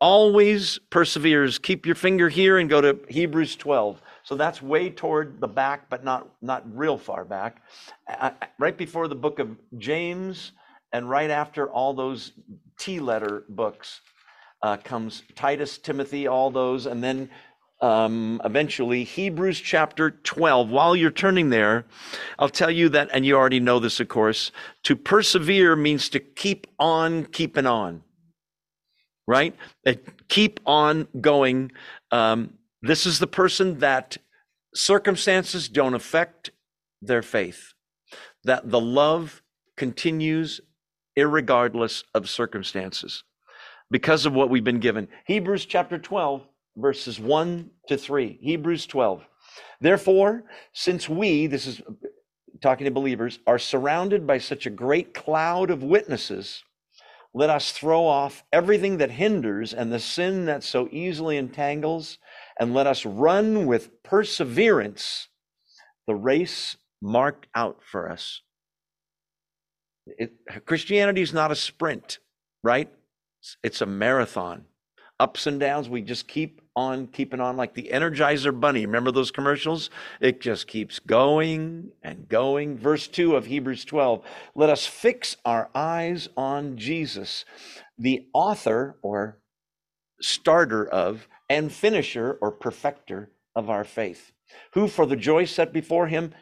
Always 0.00 0.78
perseveres. 0.90 1.58
Keep 1.58 1.86
your 1.86 1.94
finger 1.94 2.28
here 2.28 2.58
and 2.58 2.68
go 2.68 2.80
to 2.80 2.98
Hebrews 3.08 3.56
12. 3.56 4.00
So 4.22 4.34
that's 4.34 4.62
way 4.62 4.90
toward 4.90 5.40
the 5.40 5.48
back, 5.48 5.90
but 5.90 6.04
not 6.04 6.28
not 6.40 6.64
real 6.76 6.96
far 6.96 7.24
back. 7.24 7.62
Uh, 8.08 8.30
right 8.58 8.76
before 8.76 9.08
the 9.08 9.14
book 9.14 9.38
of 9.38 9.56
James, 9.78 10.52
and 10.92 11.08
right 11.08 11.30
after 11.30 11.68
all 11.70 11.94
those 11.94 12.32
T 12.78 13.00
letter 13.00 13.44
books 13.48 14.00
uh, 14.62 14.76
comes 14.78 15.22
Titus, 15.34 15.78
Timothy, 15.78 16.26
all 16.26 16.50
those, 16.50 16.86
and 16.86 17.02
then 17.02 17.30
um, 17.80 18.40
eventually 18.44 19.04
Hebrews 19.04 19.60
chapter 19.60 20.10
12. 20.10 20.68
While 20.70 20.94
you're 20.94 21.10
turning 21.10 21.50
there, 21.50 21.86
I'll 22.38 22.48
tell 22.48 22.70
you 22.70 22.88
that, 22.90 23.08
and 23.12 23.24
you 23.24 23.36
already 23.36 23.60
know 23.60 23.78
this, 23.78 24.00
of 24.00 24.08
course, 24.08 24.52
to 24.84 24.96
persevere 24.96 25.76
means 25.76 26.08
to 26.10 26.20
keep 26.20 26.66
on 26.78 27.26
keeping 27.26 27.66
on, 27.66 28.02
right? 29.26 29.54
keep 30.28 30.60
on 30.66 31.08
going. 31.20 31.72
Um, 32.10 32.54
this 32.82 33.06
is 33.06 33.18
the 33.18 33.26
person 33.26 33.78
that 33.80 34.16
circumstances 34.74 35.68
don't 35.68 35.94
affect 35.94 36.50
their 37.02 37.22
faith, 37.22 37.72
that 38.44 38.70
the 38.70 38.80
love 38.80 39.42
continues 39.76 40.60
irregardless 41.18 42.04
of 42.14 42.28
circumstances 42.28 43.24
because 43.90 44.26
of 44.26 44.32
what 44.32 44.50
we've 44.50 44.64
been 44.64 44.80
given. 44.80 45.08
Hebrews 45.26 45.66
chapter 45.66 45.98
12, 45.98 46.46
verses 46.80 47.20
1 47.20 47.70
to 47.88 47.96
3. 47.96 48.38
Hebrews 48.40 48.86
12. 48.86 49.26
Therefore, 49.80 50.44
since 50.72 51.08
we, 51.08 51.46
this 51.46 51.66
is 51.66 51.80
talking 52.60 52.84
to 52.84 52.90
believers, 52.90 53.38
are 53.46 53.58
surrounded 53.58 54.26
by 54.26 54.38
such 54.38 54.66
a 54.66 54.70
great 54.70 55.14
cloud 55.14 55.70
of 55.70 55.82
witnesses, 55.82 56.62
let 57.32 57.50
us 57.50 57.72
throw 57.72 58.04
off 58.04 58.44
everything 58.52 58.98
that 58.98 59.12
hinders 59.12 59.72
and 59.72 59.92
the 59.92 60.00
sin 60.00 60.46
that 60.46 60.64
so 60.64 60.88
easily 60.90 61.36
entangles, 61.36 62.18
and 62.58 62.74
let 62.74 62.86
us 62.86 63.06
run 63.06 63.66
with 63.66 64.02
perseverance 64.02 65.28
the 66.06 66.14
race 66.14 66.76
marked 67.00 67.46
out 67.54 67.78
for 67.84 68.10
us. 68.10 68.42
It, 70.06 70.32
Christianity 70.66 71.22
is 71.22 71.32
not 71.32 71.52
a 71.52 71.56
sprint, 71.56 72.18
right? 72.64 72.90
It's 73.62 73.80
a 73.80 73.86
marathon. 73.86 74.64
Ups 75.20 75.46
and 75.46 75.60
downs, 75.60 75.88
we 75.88 76.02
just 76.02 76.26
keep 76.26 76.59
on 76.76 77.06
keeping 77.08 77.40
on 77.40 77.56
like 77.56 77.74
the 77.74 77.90
Energizer 77.92 78.58
Bunny. 78.58 78.86
Remember 78.86 79.10
those 79.10 79.30
commercials? 79.30 79.90
It 80.20 80.40
just 80.40 80.66
keeps 80.66 80.98
going 80.98 81.90
and 82.02 82.28
going. 82.28 82.78
Verse 82.78 83.08
2 83.08 83.36
of 83.36 83.46
Hebrews 83.46 83.84
12 83.84 84.24
let 84.54 84.70
us 84.70 84.86
fix 84.86 85.36
our 85.44 85.70
eyes 85.74 86.28
on 86.36 86.76
Jesus, 86.76 87.44
the 87.98 88.26
author 88.32 88.98
or 89.02 89.40
starter 90.20 90.86
of 90.86 91.26
and 91.48 91.72
finisher 91.72 92.38
or 92.40 92.52
perfecter 92.52 93.30
of 93.54 93.68
our 93.68 93.84
faith, 93.84 94.32
who 94.72 94.86
for 94.86 95.06
the 95.06 95.16
joy 95.16 95.44
set 95.44 95.72
before 95.72 96.06
him 96.06 96.32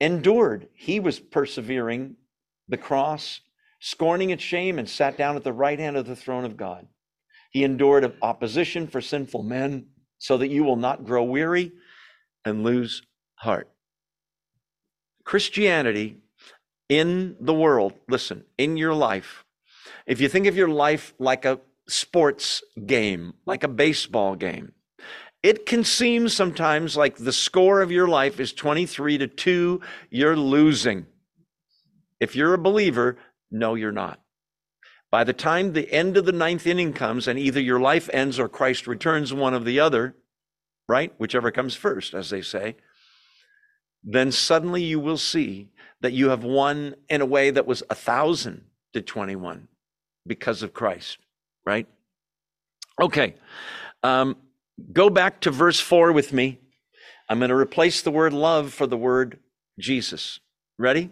endured. 0.00 0.68
He 0.74 1.00
was 1.00 1.18
persevering 1.18 2.16
the 2.68 2.76
cross, 2.76 3.40
scorning 3.80 4.30
its 4.30 4.42
shame, 4.42 4.78
and 4.78 4.88
sat 4.88 5.16
down 5.16 5.36
at 5.36 5.44
the 5.44 5.52
right 5.52 5.78
hand 5.78 5.96
of 5.96 6.06
the 6.06 6.16
throne 6.16 6.44
of 6.44 6.56
God. 6.56 6.86
He 7.52 7.64
endured 7.64 8.12
opposition 8.22 8.86
for 8.88 9.00
sinful 9.00 9.42
men 9.42 9.86
so 10.18 10.38
that 10.38 10.48
you 10.48 10.64
will 10.64 10.76
not 10.76 11.04
grow 11.04 11.22
weary 11.22 11.72
and 12.44 12.64
lose 12.64 13.02
heart. 13.36 13.68
Christianity 15.24 16.16
in 16.88 17.36
the 17.40 17.54
world, 17.54 17.92
listen, 18.08 18.44
in 18.58 18.76
your 18.76 18.94
life, 18.94 19.44
if 20.06 20.20
you 20.20 20.28
think 20.28 20.46
of 20.46 20.56
your 20.56 20.68
life 20.68 21.14
like 21.18 21.44
a 21.44 21.60
sports 21.88 22.62
game, 22.86 23.34
like 23.46 23.64
a 23.64 23.68
baseball 23.68 24.34
game, 24.34 24.72
it 25.42 25.66
can 25.66 25.84
seem 25.84 26.28
sometimes 26.28 26.96
like 26.96 27.16
the 27.16 27.32
score 27.32 27.82
of 27.82 27.90
your 27.90 28.08
life 28.08 28.40
is 28.40 28.52
23 28.52 29.18
to 29.18 29.26
2, 29.26 29.80
you're 30.10 30.36
losing. 30.36 31.06
If 32.20 32.34
you're 32.36 32.54
a 32.54 32.58
believer, 32.58 33.18
no, 33.50 33.74
you're 33.74 33.92
not. 33.92 34.21
By 35.12 35.24
the 35.24 35.34
time 35.34 35.74
the 35.74 35.92
end 35.92 36.16
of 36.16 36.24
the 36.24 36.32
ninth 36.32 36.66
inning 36.66 36.94
comes 36.94 37.28
and 37.28 37.38
either 37.38 37.60
your 37.60 37.78
life 37.78 38.08
ends 38.14 38.40
or 38.40 38.48
Christ 38.48 38.86
returns, 38.86 39.32
one 39.32 39.52
of 39.52 39.66
the 39.66 39.78
other, 39.78 40.16
right? 40.88 41.12
Whichever 41.18 41.50
comes 41.50 41.74
first, 41.74 42.14
as 42.14 42.30
they 42.30 42.40
say, 42.40 42.76
then 44.02 44.32
suddenly 44.32 44.82
you 44.82 44.98
will 44.98 45.18
see 45.18 45.68
that 46.00 46.14
you 46.14 46.30
have 46.30 46.44
won 46.44 46.94
in 47.10 47.20
a 47.20 47.26
way 47.26 47.50
that 47.50 47.66
was 47.66 47.82
a 47.90 47.94
thousand 47.94 48.64
to 48.94 49.02
21 49.02 49.68
because 50.26 50.62
of 50.62 50.72
Christ, 50.72 51.18
right? 51.66 51.86
Okay. 52.98 53.34
Um, 54.02 54.36
go 54.94 55.10
back 55.10 55.42
to 55.42 55.50
verse 55.50 55.78
4 55.78 56.12
with 56.12 56.32
me. 56.32 56.58
I'm 57.28 57.38
going 57.38 57.50
to 57.50 57.54
replace 57.54 58.00
the 58.00 58.10
word 58.10 58.32
love 58.32 58.72
for 58.72 58.86
the 58.86 58.96
word 58.96 59.40
Jesus. 59.78 60.40
Ready? 60.78 61.10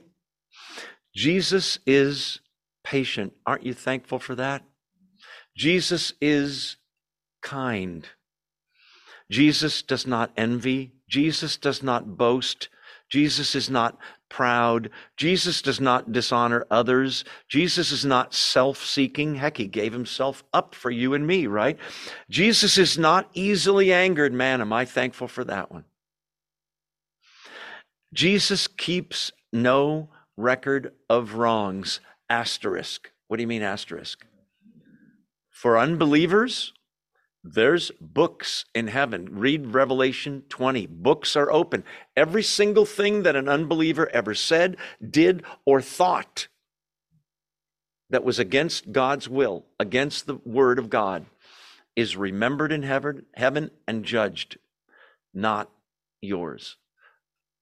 Jesus 1.14 1.78
is 1.86 2.40
patient. 2.85 3.33
Aren't 3.47 3.66
you 3.66 3.74
thankful 3.74 4.18
for 4.18 4.35
that? 4.35 4.62
Jesus 5.57 6.12
is 6.20 6.76
kind. 7.43 8.09
Jesus 9.31 9.83
does 9.83 10.07
not 10.07 10.33
envy. 10.37 10.93
Jesus 11.09 11.57
does 11.57 11.83
not 11.83 12.16
boast. 12.16 12.68
Jesus 13.09 13.55
is 13.55 13.68
not 13.68 13.99
proud. 14.28 14.91
Jesus 15.16 15.61
does 15.61 15.81
not 15.81 16.12
dishonor 16.12 16.64
others. 16.70 17.24
Jesus 17.49 17.91
is 17.93 18.05
not 18.05 18.33
self 18.33 18.85
seeking. 18.85 19.35
Heck, 19.35 19.57
he 19.57 19.66
gave 19.66 19.93
himself 19.93 20.45
up 20.53 20.74
for 20.74 20.91
you 20.91 21.14
and 21.14 21.26
me, 21.26 21.47
right? 21.47 21.76
Jesus 22.31 22.78
is 22.78 22.97
not 22.97 23.28
easily 23.35 23.93
angered. 23.93 24.33
Man, 24.33 24.61
am 24.61 24.72
I 24.72 24.85
thankful 24.85 25.28
for 25.28 25.45
that 25.45 25.70
one. 25.70 25.85
Jesus 28.14 28.66
keeps 28.66 29.31
no 29.53 30.09
record 30.37 30.93
of 31.09 31.35
wrongs. 31.35 32.01
Asterisk. 32.31 33.11
What 33.26 33.37
do 33.37 33.43
you 33.43 33.49
mean, 33.49 33.62
asterisk? 33.62 34.24
For 35.51 35.76
unbelievers, 35.76 36.72
there's 37.43 37.91
books 38.01 38.64
in 38.74 38.87
heaven. 38.87 39.28
Read 39.33 39.74
Revelation 39.74 40.45
20. 40.49 40.87
Books 40.87 41.37
are 41.37 41.51
open. 41.51 41.85
Every 42.16 42.43
single 42.43 42.87
thing 42.87 43.24
that 43.24 43.37
an 43.37 43.49
unbeliever 43.49 44.09
ever 44.11 44.35
said, 44.35 44.76
did, 45.07 45.43
or 45.64 45.83
thought 45.83 46.49
that 48.11 48.24
was 48.24 48.39
against 48.39 48.93
God's 48.93 49.28
will, 49.28 49.66
against 49.78 50.26
the 50.26 50.37
word 50.45 50.78
of 50.78 50.91
God, 50.91 51.26
is 51.97 52.16
remembered 52.16 52.72
in 52.72 52.83
heaven, 52.83 53.26
heaven 53.35 53.70
and 53.87 54.05
judged, 54.05 54.59
not 55.35 55.70
yours. 56.20 56.76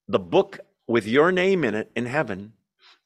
The 0.07 0.19
book 0.19 0.59
with 0.87 1.07
your 1.07 1.31
name 1.31 1.63
in 1.63 1.75
it 1.75 1.91
in 1.95 2.05
heaven 2.05 2.53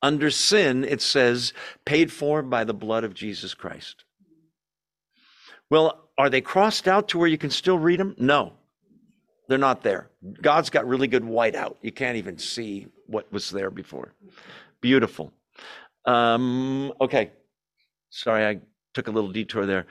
under 0.03 0.29
sin, 0.29 0.83
it 0.83 1.01
says, 1.01 1.53
paid 1.85 2.11
for 2.11 2.43
by 2.43 2.63
the 2.63 2.73
blood 2.73 3.03
of 3.03 3.15
Jesus 3.15 3.53
Christ. 3.55 4.03
Well, 5.69 6.09
are 6.17 6.29
they 6.29 6.41
crossed 6.41 6.87
out 6.87 7.07
to 7.09 7.17
where 7.17 7.27
you 7.27 7.37
can 7.37 7.49
still 7.49 7.79
read 7.79 7.99
them? 7.99 8.15
No, 8.19 8.53
they're 9.47 9.57
not 9.57 9.81
there. 9.81 10.11
God's 10.41 10.69
got 10.69 10.87
really 10.87 11.07
good 11.07 11.23
whiteout. 11.23 11.77
You 11.81 11.91
can't 11.91 12.17
even 12.17 12.37
see 12.37 12.87
what 13.07 13.31
was 13.31 13.49
there 13.49 13.71
before. 13.71 14.13
Beautiful. 14.81 15.31
Um, 16.05 16.93
okay. 17.01 17.31
Sorry, 18.09 18.45
I 18.45 18.59
took 18.93 19.07
a 19.07 19.11
little 19.11 19.31
detour 19.31 19.65
there. 19.65 19.87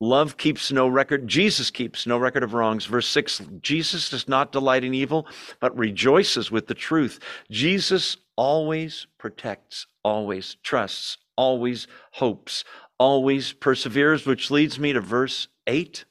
Love 0.00 0.36
keeps 0.36 0.72
no 0.72 0.88
record. 0.88 1.28
Jesus 1.28 1.70
keeps 1.70 2.08
no 2.08 2.18
record 2.18 2.42
of 2.42 2.54
wrongs. 2.54 2.86
Verse 2.86 3.06
6 3.06 3.42
Jesus 3.60 4.10
does 4.10 4.26
not 4.26 4.50
delight 4.50 4.82
in 4.82 4.94
evil, 4.94 5.28
but 5.60 5.76
rejoices 5.78 6.50
with 6.50 6.66
the 6.66 6.74
truth. 6.74 7.20
Jesus 7.52 8.16
always 8.36 9.06
protects, 9.18 9.86
always 10.02 10.56
trusts, 10.62 11.18
always 11.36 11.86
hopes, 12.12 12.64
always 12.98 13.52
perseveres, 13.52 14.26
which 14.26 14.50
leads 14.50 14.78
me 14.78 14.92
to 14.92 15.00
verse 15.00 15.48
8 15.66 16.04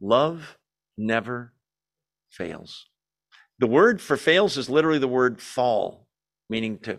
love 0.00 0.56
never 0.96 1.52
fails. 2.30 2.86
The 3.58 3.66
word 3.66 4.00
for 4.00 4.16
fails 4.16 4.56
is 4.56 4.70
literally 4.70 4.98
the 4.98 5.08
word 5.08 5.40
fall, 5.40 6.06
meaning 6.48 6.78
to 6.80 6.98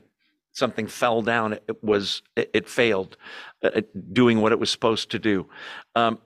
something 0.54 0.86
fell 0.86 1.22
down 1.22 1.54
it 1.54 1.84
was 1.84 2.22
it, 2.36 2.68
failed 2.68 3.18
uh, 3.64 3.82
doing 4.12 4.41
what 4.41 4.52
it 4.52 4.60
was 4.60 4.70
supposed 4.70 5.12
to 5.12 5.20
do. 5.20 5.47
Um, 5.95 6.20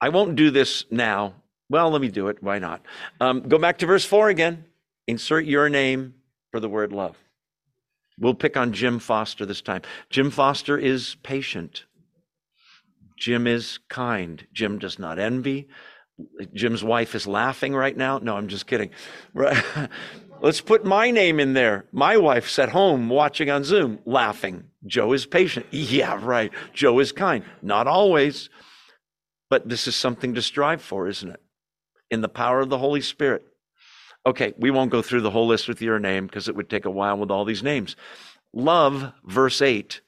i 0.00 0.08
won't 0.08 0.34
do 0.34 0.50
this 0.50 0.84
now. 0.90 1.34
Well 1.68 1.90
let 1.90 2.00
me 2.00 2.08
do 2.08 2.28
it. 2.28 2.42
Why 2.42 2.58
not? 2.58 2.84
Um, 3.20 3.42
go 3.42 3.58
back 3.58 3.78
to 3.78 3.86
verse 3.86 4.04
4 4.04 4.30
again. 4.30 4.64
Insert 5.06 5.44
your 5.44 5.68
name 5.68 6.14
for 6.52 6.60
the 6.60 6.68
word 6.68 6.92
love. 6.92 7.16
We'll 8.20 8.34
pick 8.34 8.56
on 8.56 8.72
Jim 8.72 9.00
Foster 9.00 9.44
this 9.44 9.62
time. 9.62 9.82
Jim 10.10 10.30
Foster 10.30 10.78
is 10.78 11.16
patient. 11.24 11.86
Jim 13.18 13.46
is 13.46 13.78
kind. 13.88 14.46
Jim 14.52 14.78
does 14.78 14.98
not 14.98 15.18
envy. 15.18 15.68
Jim's 16.52 16.84
wife 16.84 17.14
is 17.14 17.26
laughing 17.26 17.74
right 17.74 17.96
now. 17.96 18.18
No, 18.18 18.36
I'm 18.36 18.48
just 18.48 18.66
kidding. 18.66 18.90
Let's 20.42 20.60
put 20.60 20.84
my 20.84 21.10
name 21.10 21.40
in 21.40 21.54
there. 21.54 21.86
My 21.90 22.16
wife's 22.16 22.58
at 22.58 22.68
home 22.68 23.08
watching 23.08 23.48
on 23.48 23.64
Zoom, 23.64 24.00
laughing. 24.04 24.64
Joe 24.86 25.12
is 25.12 25.24
patient. 25.24 25.66
Yeah, 25.72 26.18
right. 26.22 26.52
Joe 26.74 26.98
is 26.98 27.12
kind. 27.12 27.44
Not 27.62 27.86
always, 27.86 28.50
but 29.48 29.68
this 29.68 29.86
is 29.86 29.96
something 29.96 30.34
to 30.34 30.42
strive 30.42 30.82
for, 30.82 31.08
isn't 31.08 31.30
it? 31.30 31.40
In 32.10 32.20
the 32.20 32.28
power 32.28 32.60
of 32.60 32.68
the 32.68 32.78
Holy 32.78 33.00
Spirit. 33.00 33.46
Okay, 34.24 34.54
we 34.56 34.70
won't 34.70 34.90
go 34.90 35.02
through 35.02 35.22
the 35.22 35.30
whole 35.30 35.46
list 35.46 35.66
with 35.66 35.82
your 35.82 35.98
name 35.98 36.26
because 36.26 36.48
it 36.48 36.54
would 36.54 36.70
take 36.70 36.84
a 36.84 36.90
while 36.90 37.16
with 37.18 37.30
all 37.30 37.44
these 37.44 37.62
names. 37.62 37.96
Love, 38.52 39.12
verse 39.24 39.60
8, 39.60 40.00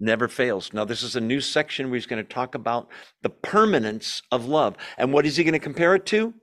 never 0.00 0.26
fails. 0.26 0.72
Now, 0.72 0.84
this 0.84 1.02
is 1.02 1.14
a 1.14 1.20
new 1.20 1.40
section 1.40 1.86
where 1.90 1.96
he's 1.96 2.06
going 2.06 2.24
to 2.24 2.28
talk 2.28 2.54
about 2.54 2.88
the 3.22 3.30
permanence 3.30 4.22
of 4.32 4.46
love. 4.46 4.76
And 4.98 5.12
what 5.12 5.26
is 5.26 5.36
he 5.36 5.44
going 5.44 5.52
to 5.52 5.60
compare 5.60 5.94
it 5.94 6.06
to? 6.06 6.34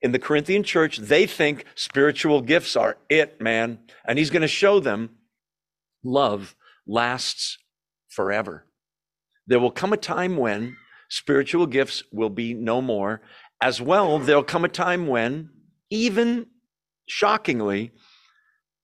In 0.00 0.12
the 0.12 0.18
Corinthian 0.18 0.62
church, 0.62 0.96
they 0.96 1.26
think 1.26 1.64
spiritual 1.74 2.40
gifts 2.40 2.74
are 2.74 2.96
it, 3.10 3.38
man. 3.40 3.80
And 4.06 4.18
he's 4.18 4.30
going 4.30 4.42
to 4.42 4.48
show 4.48 4.80
them 4.80 5.10
love 6.02 6.54
lasts 6.86 7.58
forever. 8.08 8.64
There 9.46 9.60
will 9.60 9.70
come 9.70 9.92
a 9.92 9.98
time 9.98 10.38
when 10.38 10.76
spiritual 11.10 11.66
gifts 11.66 12.02
will 12.12 12.30
be 12.30 12.54
no 12.54 12.80
more. 12.80 13.20
As 13.60 13.80
well, 13.82 14.18
there'll 14.18 14.42
come 14.42 14.64
a 14.64 14.68
time 14.68 15.06
when 15.06 15.50
even 15.90 16.46
shockingly, 17.06 17.92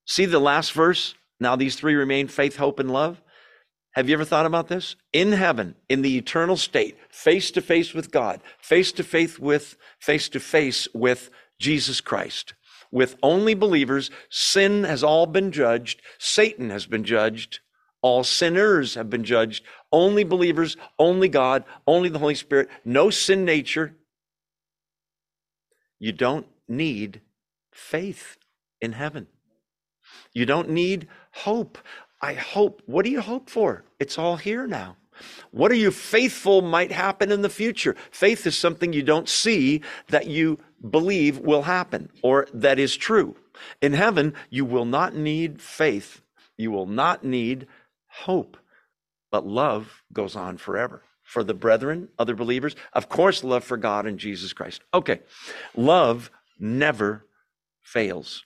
see 0.05 0.27
the 0.27 0.39
last 0.39 0.73
verse? 0.73 1.15
Now 1.41 1.57
these 1.57 1.77
three 1.77 1.95
remain 1.95 2.29
faith, 2.29 2.57
hope, 2.57 2.79
and 2.79 2.91
love. 2.91 3.23
Have 3.93 4.11
you 4.11 4.15
ever 4.15 4.27
thought 4.27 4.45
about 4.45 4.69
this? 4.69 4.95
In 5.15 5.33
heaven, 5.33 5.75
in 5.89 6.03
the 6.03 6.19
eternal 6.19 6.57
state, 6.59 6.99
face 7.09 7.51
to 7.53 7.63
face 7.63 7.95
with 7.95 8.11
God, 8.11 8.43
face 8.59 8.93
to 8.93 9.03
face 9.03 9.39
with 9.39 9.77
face 9.99 10.29
to 10.31 10.41
face 10.41 10.87
with 10.93 11.31
Jesus 11.59 12.03
Christ. 12.03 12.53
With 12.93 13.17
only 13.23 13.55
believers, 13.55 14.11
sin 14.29 14.85
has 14.85 15.03
all 15.03 15.27
been 15.27 15.51
judged, 15.51 16.03
Satan 16.19 16.71
has 16.71 16.87
been 16.87 17.05
judged, 17.05 17.61
all 18.03 18.23
sinners 18.23 18.95
have 18.95 19.09
been 19.11 19.25
judged, 19.25 19.65
only 19.91 20.25
believers, 20.25 20.77
only 20.99 21.29
God, 21.29 21.65
only 21.87 22.09
the 22.09 22.19
Holy 22.19 22.35
Spirit, 22.35 22.69
no 22.85 23.11
sin 23.11 23.45
nature. 23.45 23.97
You 25.99 26.13
don't 26.13 26.47
need 26.69 27.21
faith 27.73 28.37
in 28.81 28.93
heaven. 28.93 29.27
You 30.33 30.47
don't 30.47 30.71
need 30.71 31.09
hope. 31.33 31.79
I 32.21 32.35
hope. 32.35 32.83
What 32.87 33.05
do 33.05 33.11
you 33.11 33.21
hope 33.21 33.51
for? 33.51 33.85
It's 33.99 34.19
all 34.19 34.37
here 34.37 34.67
now. 34.67 34.97
What 35.51 35.73
are 35.73 35.77
you 35.77 35.91
faithful 35.91 36.63
might 36.63 36.93
happen 36.93 37.33
in 37.33 37.43
the 37.43 37.49
future? 37.49 37.97
Faith 38.11 38.47
is 38.47 38.57
something 38.57 38.93
you 38.93 39.03
don't 39.03 39.29
see 39.29 39.83
that 40.09 40.27
you 40.27 40.59
believe 40.91 41.39
will 41.39 41.63
happen 41.63 42.11
or 42.23 42.47
that 42.53 42.79
is 42.79 42.97
true. 42.97 43.37
In 43.81 43.95
heaven, 43.95 44.35
you 44.51 44.65
will 44.65 44.85
not 44.85 45.15
need 45.15 45.63
faith. 45.63 46.21
You 46.59 46.71
will 46.71 46.87
not 46.87 47.25
need 47.25 47.67
hope. 48.09 48.57
But 49.31 49.47
love 49.47 50.03
goes 50.13 50.37
on 50.37 50.59
forever. 50.59 51.03
For 51.23 51.43
the 51.43 51.55
brethren, 51.55 52.09
other 52.19 52.35
believers, 52.35 52.77
of 52.93 53.09
course, 53.09 53.43
love 53.43 53.65
for 53.65 53.77
God 53.77 54.07
and 54.07 54.19
Jesus 54.19 54.53
Christ. 54.53 54.83
Okay. 54.95 55.21
Love 55.75 56.31
never 56.59 57.27
fails. 57.83 58.45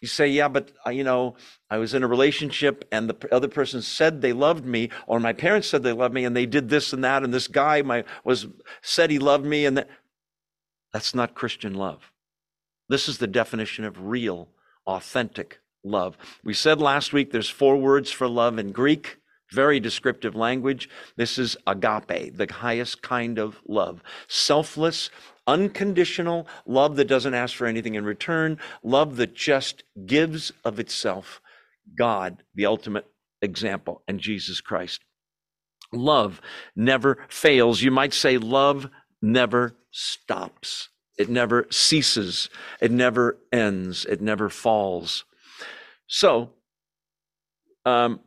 You 0.00 0.08
say, 0.08 0.28
yeah, 0.28 0.48
but 0.48 0.72
uh, 0.86 0.90
you 0.90 1.04
know, 1.04 1.36
I 1.68 1.78
was 1.78 1.92
in 1.94 2.02
a 2.02 2.08
relationship 2.08 2.86
and 2.90 3.08
the 3.08 3.34
other 3.34 3.48
person 3.48 3.82
said 3.82 4.20
they 4.20 4.32
loved 4.32 4.64
me, 4.64 4.90
or 5.06 5.20
my 5.20 5.32
parents 5.32 5.68
said 5.68 5.82
they 5.82 5.92
loved 5.92 6.14
me, 6.14 6.24
and 6.24 6.36
they 6.36 6.46
did 6.46 6.68
this 6.68 6.92
and 6.92 7.04
that, 7.04 7.22
and 7.22 7.34
this 7.34 7.48
guy 7.48 7.82
my 7.82 8.04
was 8.24 8.46
said 8.82 9.10
he 9.10 9.18
loved 9.18 9.44
me, 9.44 9.66
and 9.66 9.76
that. 9.76 9.88
That's 10.92 11.14
not 11.14 11.34
Christian 11.34 11.74
love. 11.74 12.10
This 12.88 13.08
is 13.08 13.18
the 13.18 13.28
definition 13.28 13.84
of 13.84 14.08
real, 14.08 14.48
authentic 14.86 15.60
love. 15.84 16.18
We 16.42 16.52
said 16.52 16.80
last 16.80 17.12
week 17.12 17.30
there's 17.30 17.48
four 17.48 17.76
words 17.76 18.10
for 18.10 18.26
love 18.26 18.58
in 18.58 18.72
Greek, 18.72 19.18
very 19.52 19.78
descriptive 19.78 20.34
language. 20.34 20.88
This 21.16 21.38
is 21.38 21.56
agape, 21.66 22.36
the 22.36 22.48
highest 22.50 23.02
kind 23.02 23.38
of 23.38 23.60
love. 23.68 24.02
Selfless, 24.26 25.10
unconditional 25.50 26.46
love 26.64 26.96
that 26.96 27.08
doesn't 27.08 27.34
ask 27.34 27.56
for 27.56 27.66
anything 27.66 27.96
in 27.96 28.04
return, 28.04 28.58
love 28.82 29.16
that 29.16 29.34
just 29.34 29.82
gives 30.06 30.52
of 30.64 30.78
itself. 30.78 31.40
God, 31.98 32.44
the 32.54 32.66
ultimate 32.66 33.06
example, 33.42 34.02
and 34.06 34.20
Jesus 34.20 34.60
Christ. 34.60 35.00
Love 35.92 36.40
never 36.76 37.18
fails. 37.28 37.82
You 37.82 37.90
might 37.90 38.14
say 38.14 38.38
love 38.38 38.88
never 39.20 39.74
stops. 39.90 40.88
It 41.18 41.28
never 41.28 41.66
ceases. 41.70 42.48
It 42.80 42.92
never 42.92 43.36
ends. 43.52 44.04
It 44.06 44.20
never 44.20 44.48
falls. 44.48 45.24
So, 46.06 46.50
um, 47.84 48.20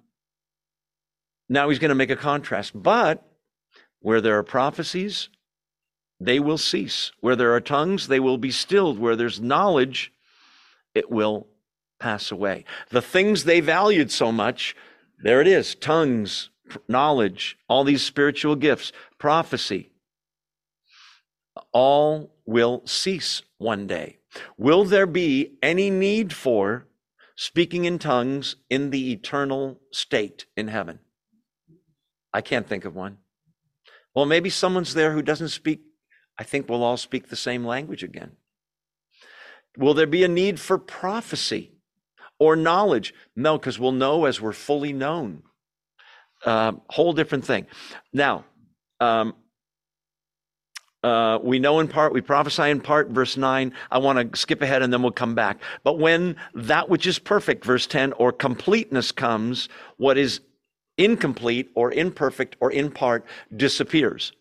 now 1.50 1.70
he's 1.70 1.80
going 1.80 1.90
to 1.90 1.96
make 1.96 2.10
a 2.10 2.16
contrast. 2.16 2.72
But 2.76 3.26
where 4.00 4.20
there 4.20 4.38
are 4.38 4.44
prophecies, 4.44 5.30
they 6.26 6.40
will 6.40 6.58
cease. 6.58 7.12
Where 7.20 7.36
there 7.36 7.54
are 7.54 7.62
tongues, 7.62 8.08
they 8.08 8.20
will 8.20 8.38
be 8.38 8.52
stilled. 8.52 9.00
Where 9.00 9.16
there's 9.16 9.40
knowledge, 9.40 10.12
it 10.94 11.10
will 11.12 11.48
pass 12.00 12.32
away. 12.32 12.66
The 12.90 13.02
things 13.02 13.44
they 13.44 13.60
valued 13.60 14.12
so 14.12 14.32
much, 14.32 14.76
there 15.22 15.42
it 15.42 15.48
is 15.48 15.76
tongues, 15.76 16.50
knowledge, 16.88 17.58
all 17.68 17.84
these 17.84 18.04
spiritual 18.04 18.56
gifts, 18.56 18.92
prophecy, 19.18 19.92
all 21.72 22.32
will 22.46 22.82
cease 22.86 23.42
one 23.58 23.88
day. 23.88 24.18
Will 24.58 24.84
there 24.84 25.06
be 25.06 25.54
any 25.62 25.90
need 25.90 26.34
for 26.34 26.88
speaking 27.36 27.86
in 27.86 28.00
tongues 28.00 28.56
in 28.70 28.90
the 28.90 29.12
eternal 29.12 29.80
state 29.92 30.46
in 30.58 30.68
heaven? 30.68 31.00
I 32.34 32.42
can't 32.42 32.68
think 32.68 32.86
of 32.86 32.96
one. 32.96 33.20
Well, 34.16 34.26
maybe 34.26 34.50
someone's 34.50 34.94
there 34.94 35.12
who 35.12 35.22
doesn't 35.22 35.50
speak 35.50 35.82
I 36.38 36.44
think 36.44 36.68
we'll 36.68 36.84
all 36.84 36.98
speak 36.98 37.28
the 37.28 37.36
same 37.36 37.66
language 37.66 38.04
again. 38.04 38.32
Will 39.78 39.94
there 39.94 40.08
be 40.08 40.24
a 40.24 40.28
need 40.28 40.60
for 40.60 40.78
prophecy 40.78 41.72
or 42.40 42.56
knowledge? 42.56 43.14
No, 43.36 43.58
because 43.58 43.80
we'll 43.80 43.92
know 43.92 44.26
as 44.26 44.42
we're 44.42 44.54
fully 44.54 44.94
known. 44.94 45.44
Uh, 46.46 46.74
whole 46.90 47.14
different 47.14 47.46
thing. 47.46 47.68
Now, 48.12 48.46
um, 49.00 49.34
uh, 51.04 51.38
we 51.44 51.60
know 51.60 51.80
in 51.80 51.88
part, 51.88 52.14
we 52.14 52.22
prophesy 52.22 52.70
in 52.70 52.80
part, 52.80 53.10
verse 53.10 53.36
9. 53.36 53.74
I 53.92 53.98
want 53.98 54.32
to 54.32 54.40
skip 54.40 54.62
ahead 54.62 54.82
and 54.82 54.92
then 54.92 55.02
we'll 55.02 55.12
come 55.12 55.36
back. 55.36 55.62
But 55.84 56.00
when 56.00 56.38
that 56.54 56.90
which 56.90 57.06
is 57.06 57.20
perfect, 57.20 57.66
verse 57.66 57.88
10, 57.88 58.14
or 58.14 58.32
completeness 58.32 59.12
comes, 59.12 59.68
what 59.98 60.18
is 60.18 60.42
incomplete 60.98 61.72
or 61.76 61.92
imperfect 61.92 62.56
or 62.60 62.72
in 62.72 62.92
part 62.92 63.26
disappears. 63.56 64.32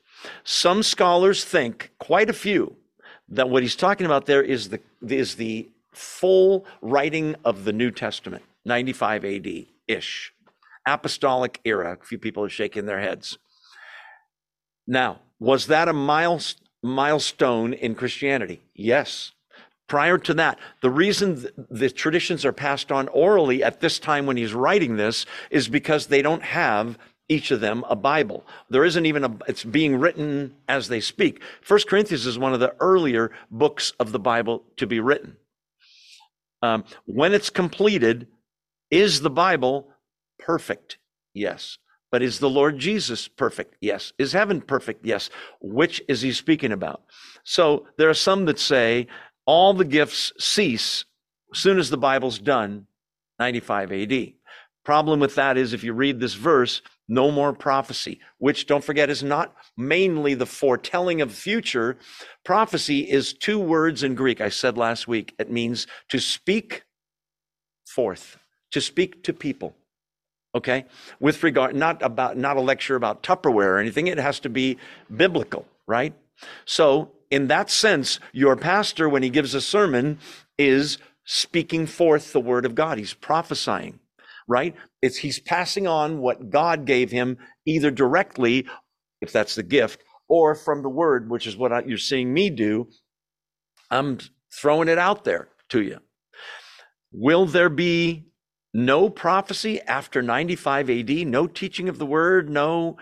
Some 0.44 0.82
scholars 0.82 1.44
think, 1.44 1.90
quite 1.98 2.30
a 2.30 2.34
few, 2.34 2.76
that 3.28 3.48
what 3.48 3.62
he's 3.62 3.76
talking 3.76 4.06
about 4.06 4.26
there 4.26 4.42
is 4.42 4.68
the, 4.68 4.80
is 5.06 5.36
the 5.36 5.68
full 5.92 6.64
writing 6.80 7.36
of 7.44 7.64
the 7.64 7.72
New 7.72 7.90
Testament, 7.90 8.42
95 8.64 9.24
AD 9.24 9.66
ish, 9.88 10.32
apostolic 10.86 11.60
era. 11.64 11.98
A 12.00 12.04
few 12.04 12.18
people 12.18 12.44
are 12.44 12.48
shaking 12.48 12.86
their 12.86 13.00
heads. 13.00 13.38
Now, 14.86 15.20
was 15.38 15.66
that 15.66 15.88
a 15.88 15.92
milestone 16.82 17.72
in 17.72 17.94
Christianity? 17.94 18.62
Yes. 18.74 19.32
Prior 19.88 20.16
to 20.18 20.34
that, 20.34 20.58
the 20.80 20.90
reason 20.90 21.46
the 21.70 21.90
traditions 21.90 22.44
are 22.44 22.52
passed 22.52 22.90
on 22.90 23.08
orally 23.08 23.62
at 23.62 23.80
this 23.80 23.98
time 23.98 24.26
when 24.26 24.36
he's 24.36 24.54
writing 24.54 24.96
this 24.96 25.26
is 25.50 25.68
because 25.68 26.06
they 26.06 26.22
don't 26.22 26.42
have 26.42 26.96
each 27.32 27.50
of 27.50 27.60
them 27.60 27.84
a 27.88 27.96
Bible. 27.96 28.46
There 28.68 28.84
isn't 28.84 29.06
even 29.06 29.24
a, 29.24 29.36
it's 29.48 29.64
being 29.64 29.96
written 29.96 30.54
as 30.68 30.88
they 30.88 31.00
speak. 31.00 31.42
First 31.62 31.88
Corinthians 31.88 32.26
is 32.26 32.38
one 32.38 32.52
of 32.52 32.60
the 32.60 32.74
earlier 32.78 33.32
books 33.50 33.92
of 33.98 34.12
the 34.12 34.18
Bible 34.18 34.64
to 34.76 34.86
be 34.86 35.00
written. 35.00 35.36
Um, 36.60 36.84
when 37.06 37.32
it's 37.32 37.50
completed, 37.50 38.28
is 38.90 39.22
the 39.22 39.30
Bible 39.30 39.88
perfect? 40.38 40.98
Yes. 41.34 41.78
But 42.10 42.22
is 42.22 42.38
the 42.38 42.50
Lord 42.50 42.78
Jesus 42.78 43.26
perfect? 43.26 43.76
Yes. 43.80 44.12
Is 44.18 44.32
heaven 44.32 44.60
perfect? 44.60 45.04
Yes. 45.04 45.30
Which 45.60 46.02
is 46.08 46.20
he 46.20 46.32
speaking 46.32 46.70
about? 46.70 47.02
So 47.42 47.86
there 47.96 48.10
are 48.10 48.14
some 48.14 48.44
that 48.44 48.58
say 48.58 49.06
all 49.46 49.72
the 49.72 49.84
gifts 49.84 50.32
cease 50.38 51.06
as 51.52 51.58
soon 51.58 51.78
as 51.78 51.90
the 51.90 51.96
Bible's 51.96 52.38
done, 52.38 52.86
95 53.38 53.92
AD. 53.92 54.32
Problem 54.84 55.20
with 55.20 55.34
that 55.36 55.56
is 55.56 55.72
if 55.72 55.84
you 55.84 55.92
read 55.92 56.18
this 56.18 56.34
verse, 56.34 56.82
no 57.08 57.30
more 57.30 57.52
prophecy, 57.52 58.20
which 58.38 58.66
don't 58.66 58.84
forget 58.84 59.10
is 59.10 59.22
not 59.22 59.54
mainly 59.76 60.34
the 60.34 60.46
foretelling 60.46 61.20
of 61.20 61.32
future. 61.32 61.98
Prophecy 62.44 63.10
is 63.10 63.32
two 63.32 63.58
words 63.58 64.02
in 64.02 64.14
Greek. 64.14 64.40
I 64.40 64.48
said 64.48 64.78
last 64.78 65.08
week. 65.08 65.34
It 65.38 65.50
means 65.50 65.86
to 66.08 66.18
speak 66.18 66.84
forth, 67.86 68.38
to 68.70 68.80
speak 68.80 69.22
to 69.24 69.32
people. 69.32 69.74
Okay? 70.54 70.84
With 71.18 71.42
regard, 71.42 71.74
not 71.74 72.02
about, 72.02 72.36
not 72.36 72.56
a 72.56 72.60
lecture 72.60 72.96
about 72.96 73.22
Tupperware 73.22 73.74
or 73.74 73.78
anything. 73.78 74.06
It 74.06 74.18
has 74.18 74.40
to 74.40 74.48
be 74.48 74.78
biblical, 75.14 75.66
right? 75.86 76.14
So, 76.64 77.12
in 77.30 77.46
that 77.48 77.70
sense, 77.70 78.20
your 78.32 78.56
pastor, 78.56 79.08
when 79.08 79.22
he 79.22 79.30
gives 79.30 79.54
a 79.54 79.60
sermon, 79.60 80.18
is 80.58 80.98
speaking 81.24 81.86
forth 81.86 82.32
the 82.32 82.40
word 82.40 82.66
of 82.66 82.74
God. 82.74 82.98
He's 82.98 83.14
prophesying 83.14 84.00
right? 84.48 84.74
It's 85.00 85.16
he's 85.16 85.40
passing 85.40 85.86
on 85.86 86.18
what 86.18 86.50
God 86.50 86.84
gave 86.84 87.10
him 87.10 87.38
either 87.66 87.90
directly, 87.90 88.66
if 89.20 89.32
that's 89.32 89.54
the 89.54 89.62
gift, 89.62 90.02
or 90.28 90.54
from 90.54 90.82
the 90.82 90.88
word, 90.88 91.30
which 91.30 91.46
is 91.46 91.56
what 91.56 91.72
I, 91.72 91.82
you're 91.82 91.98
seeing 91.98 92.32
me 92.32 92.50
do. 92.50 92.88
I'm 93.90 94.18
throwing 94.52 94.88
it 94.88 94.98
out 94.98 95.24
there 95.24 95.48
to 95.70 95.82
you. 95.82 95.98
Will 97.12 97.46
there 97.46 97.68
be 97.68 98.24
no 98.72 99.10
prophecy 99.10 99.80
after 99.82 100.22
95 100.22 100.88
AD? 100.88 101.10
No 101.26 101.46
teaching 101.46 101.88
of 101.88 101.98
the 101.98 102.06
word? 102.06 102.48
No, 102.48 102.96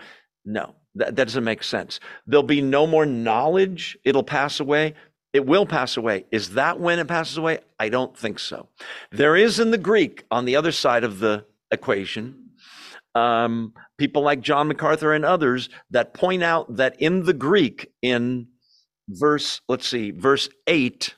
no. 0.45 0.75
That, 0.95 1.15
that 1.15 1.25
doesn't 1.25 1.45
make 1.45 1.63
sense. 1.63 2.01
There'll 2.27 2.43
be 2.43 2.61
no 2.61 2.85
more 2.85 3.05
knowledge. 3.05 3.97
It'll 4.03 4.23
pass 4.23 4.59
away. 4.59 4.95
It 5.33 5.45
will 5.45 5.65
pass 5.65 5.95
away. 5.95 6.25
Is 6.31 6.51
that 6.51 6.79
when 6.79 6.99
it 6.99 7.07
passes 7.07 7.37
away? 7.37 7.59
I 7.79 7.89
don't 7.89 8.17
think 8.17 8.37
so. 8.37 8.67
There 9.11 9.35
is 9.35 9.59
in 9.59 9.71
the 9.71 9.77
Greek, 9.77 10.25
on 10.29 10.45
the 10.45 10.55
other 10.57 10.71
side 10.71 11.03
of 11.03 11.19
the 11.19 11.45
equation, 11.71 12.49
um, 13.15 13.73
people 13.97 14.21
like 14.21 14.41
John 14.41 14.67
MacArthur 14.67 15.13
and 15.13 15.23
others 15.23 15.69
that 15.89 16.13
point 16.13 16.43
out 16.43 16.75
that 16.75 17.01
in 17.01 17.23
the 17.23 17.33
Greek, 17.33 17.91
in 18.01 18.47
verse, 19.07 19.61
let's 19.69 19.87
see, 19.87 20.11
verse 20.11 20.49
8, 20.67 21.15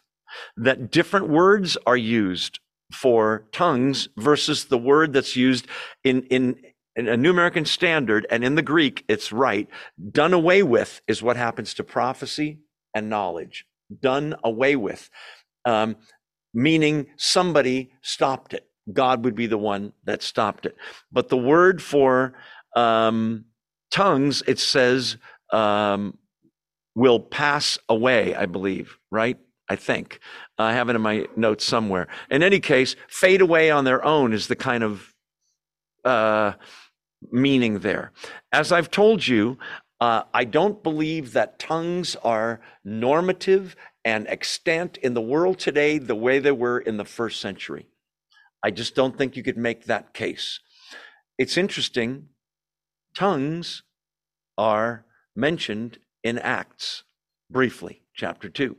that 0.57 0.91
different 0.91 1.29
words 1.29 1.77
are 1.85 1.97
used 1.97 2.59
for 2.91 3.47
tongues 3.51 4.09
versus 4.17 4.65
the 4.65 4.77
word 4.77 5.13
that's 5.13 5.35
used 5.35 5.65
in, 6.03 6.23
in, 6.23 6.55
in 6.95 7.07
a 7.07 7.17
New 7.17 7.31
American 7.31 7.65
Standard 7.65 8.27
and 8.29 8.43
in 8.43 8.53
the 8.53 8.61
Greek, 8.61 9.03
it's 9.07 9.31
right. 9.31 9.67
Done 10.11 10.33
away 10.33 10.61
with 10.61 11.01
is 11.07 11.23
what 11.23 11.37
happens 11.37 11.73
to 11.75 11.83
prophecy 11.83 12.59
and 12.93 13.09
knowledge 13.09 13.65
done 14.01 14.35
away 14.43 14.75
with, 14.75 15.09
um, 15.65 15.95
meaning 16.53 17.07
somebody 17.17 17.91
stopped 18.01 18.53
it. 18.53 18.67
God 18.91 19.23
would 19.23 19.35
be 19.35 19.47
the 19.47 19.57
one 19.57 19.93
that 20.03 20.21
stopped 20.21 20.65
it. 20.65 20.75
But 21.11 21.29
the 21.29 21.37
word 21.37 21.81
for 21.81 22.33
um, 22.75 23.45
tongues, 23.91 24.43
it 24.47 24.59
says, 24.59 25.17
um, 25.51 26.17
will 26.95 27.19
pass 27.19 27.77
away, 27.89 28.35
I 28.35 28.45
believe, 28.45 28.97
right? 29.11 29.37
I 29.69 29.75
think. 29.75 30.19
I 30.57 30.73
have 30.73 30.89
it 30.89 30.95
in 30.95 31.01
my 31.01 31.25
notes 31.35 31.65
somewhere. 31.65 32.07
In 32.29 32.43
any 32.43 32.59
case, 32.59 32.95
fade 33.07 33.41
away 33.41 33.71
on 33.71 33.85
their 33.85 34.03
own 34.03 34.33
is 34.33 34.47
the 34.47 34.55
kind 34.55 34.83
of 34.83 35.13
uh, 36.03 36.53
meaning 37.31 37.79
there. 37.79 38.11
As 38.51 38.71
I've 38.71 38.91
told 38.91 39.25
you, 39.25 39.57
uh, 39.99 40.23
I 40.33 40.43
don't 40.43 40.83
believe 40.83 41.33
that 41.33 41.59
tongues 41.59 42.15
are 42.23 42.59
normative 42.83 43.75
and 44.03 44.27
extant 44.27 44.97
in 44.97 45.13
the 45.13 45.21
world 45.21 45.59
today 45.59 45.97
the 45.97 46.15
way 46.15 46.39
they 46.39 46.51
were 46.51 46.79
in 46.79 46.97
the 46.97 47.05
first 47.05 47.39
century. 47.39 47.87
I 48.63 48.71
just 48.71 48.95
don't 48.95 49.17
think 49.17 49.35
you 49.35 49.43
could 49.43 49.57
make 49.57 49.85
that 49.85 50.13
case. 50.13 50.59
It's 51.37 51.57
interesting, 51.57 52.29
tongues 53.15 53.83
are 54.57 55.05
mentioned 55.35 55.99
in 56.23 56.37
Acts 56.37 57.03
briefly, 57.49 58.01
chapter 58.13 58.49
2. 58.49 58.75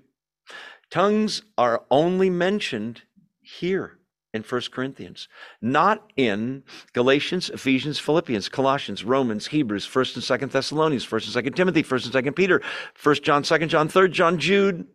Tongues 0.91 1.43
are 1.59 1.85
only 1.91 2.31
mentioned 2.31 3.03
here 3.41 3.99
in 4.35 4.43
1 4.43 4.61
Corinthians, 4.73 5.29
not 5.63 6.11
in 6.17 6.65
Galatians, 6.93 7.51
Ephesians, 7.51 8.01
Philippians, 8.01 8.49
Colossians, 8.49 9.05
Romans, 9.05 9.47
Hebrews, 9.47 9.87
1st 9.87 10.17
and 10.17 10.51
2nd 10.51 10.51
Thessalonians, 10.51 11.07
1st 11.07 11.37
and 11.37 11.47
2nd 11.47 11.57
Timothy, 11.57 11.83
1st 11.85 12.15
and 12.15 12.27
2nd 12.27 12.37
Peter, 12.37 12.61
1st 13.01 13.23
John, 13.23 13.43
2nd 13.45 13.69
John, 13.69 13.89
3rd 13.89 14.11
John, 14.11 14.39
Jude. 14.39 14.87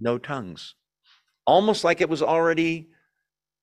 No 0.00 0.16
tongues. 0.16 0.74
Almost 1.46 1.84
like 1.84 2.00
it 2.00 2.08
was 2.08 2.22
already 2.22 2.88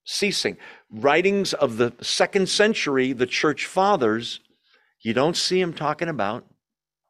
ceasing. 0.06 0.58
Writings 0.92 1.54
of 1.54 1.78
the 1.78 1.94
second 2.02 2.48
century, 2.48 3.14
the 3.14 3.26
church 3.26 3.66
fathers, 3.66 4.42
you 5.02 5.14
don't 5.14 5.36
see 5.36 5.60
them 5.60 5.74
talking 5.74 6.08
about 6.08 6.46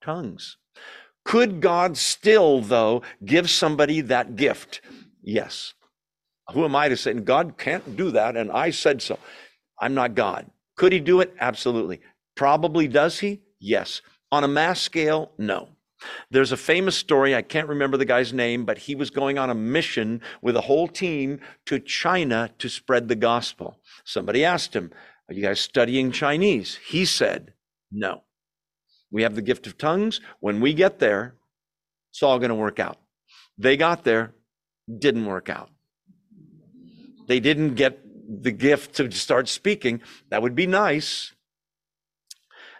tongues. 0.01 0.57
Could 1.25 1.59
God 1.59 1.97
still, 1.97 2.61
though, 2.61 3.01
give 3.23 3.49
somebody 3.49 3.99
that 4.01 4.37
gift? 4.37 4.81
Yes. 5.21 5.73
Who 6.51 6.65
am 6.65 6.75
I 6.75 6.89
to 6.89 6.97
say? 6.97 7.11
And 7.11 7.25
God 7.25 7.57
can't 7.57 7.95
do 7.95 8.11
that, 8.11 8.35
and 8.35 8.51
I 8.51 8.71
said 8.71 9.01
so. 9.01 9.17
I'm 9.79 9.93
not 9.93 10.15
God. 10.15 10.49
Could 10.75 10.91
he 10.91 10.99
do 10.99 11.21
it? 11.21 11.33
Absolutely. 11.39 12.01
Probably 12.35 12.87
does 12.87 13.19
he? 13.19 13.41
Yes. 13.59 14.01
On 14.31 14.43
a 14.43 14.47
mass 14.47 14.81
scale, 14.81 15.31
no. 15.37 15.69
There's 16.29 16.51
a 16.51 16.57
famous 16.57 16.97
story, 16.97 17.35
I 17.35 17.41
can't 17.41 17.69
remember 17.69 17.95
the 17.95 18.05
guy's 18.05 18.33
name, 18.33 18.65
but 18.65 18.77
he 18.77 18.95
was 18.95 19.09
going 19.09 19.37
on 19.37 19.49
a 19.49 19.55
mission 19.55 20.21
with 20.41 20.57
a 20.57 20.61
whole 20.61 20.87
team 20.87 21.39
to 21.65 21.79
China 21.79 22.49
to 22.59 22.67
spread 22.67 23.07
the 23.07 23.15
gospel. 23.15 23.79
Somebody 24.03 24.43
asked 24.43 24.75
him, 24.75 24.91
Are 25.29 25.33
you 25.33 25.41
guys 25.41 25.61
studying 25.61 26.11
Chinese? 26.11 26.77
He 26.85 27.05
said, 27.05 27.53
No. 27.91 28.23
We 29.11 29.21
have 29.23 29.35
the 29.35 29.41
gift 29.41 29.67
of 29.67 29.77
tongues. 29.77 30.19
When 30.39 30.59
we 30.59 30.73
get 30.73 30.99
there, 30.99 31.35
it's 32.11 32.23
all 32.23 32.39
going 32.39 32.49
to 32.49 32.55
work 32.55 32.79
out. 32.79 32.97
They 33.57 33.77
got 33.77 34.03
there, 34.03 34.33
didn't 34.99 35.25
work 35.25 35.49
out. 35.49 35.69
They 37.27 37.39
didn't 37.39 37.75
get 37.75 37.99
the 38.41 38.51
gift 38.51 38.95
to 38.95 39.11
start 39.11 39.49
speaking. 39.49 40.01
That 40.29 40.41
would 40.41 40.55
be 40.55 40.67
nice. 40.67 41.33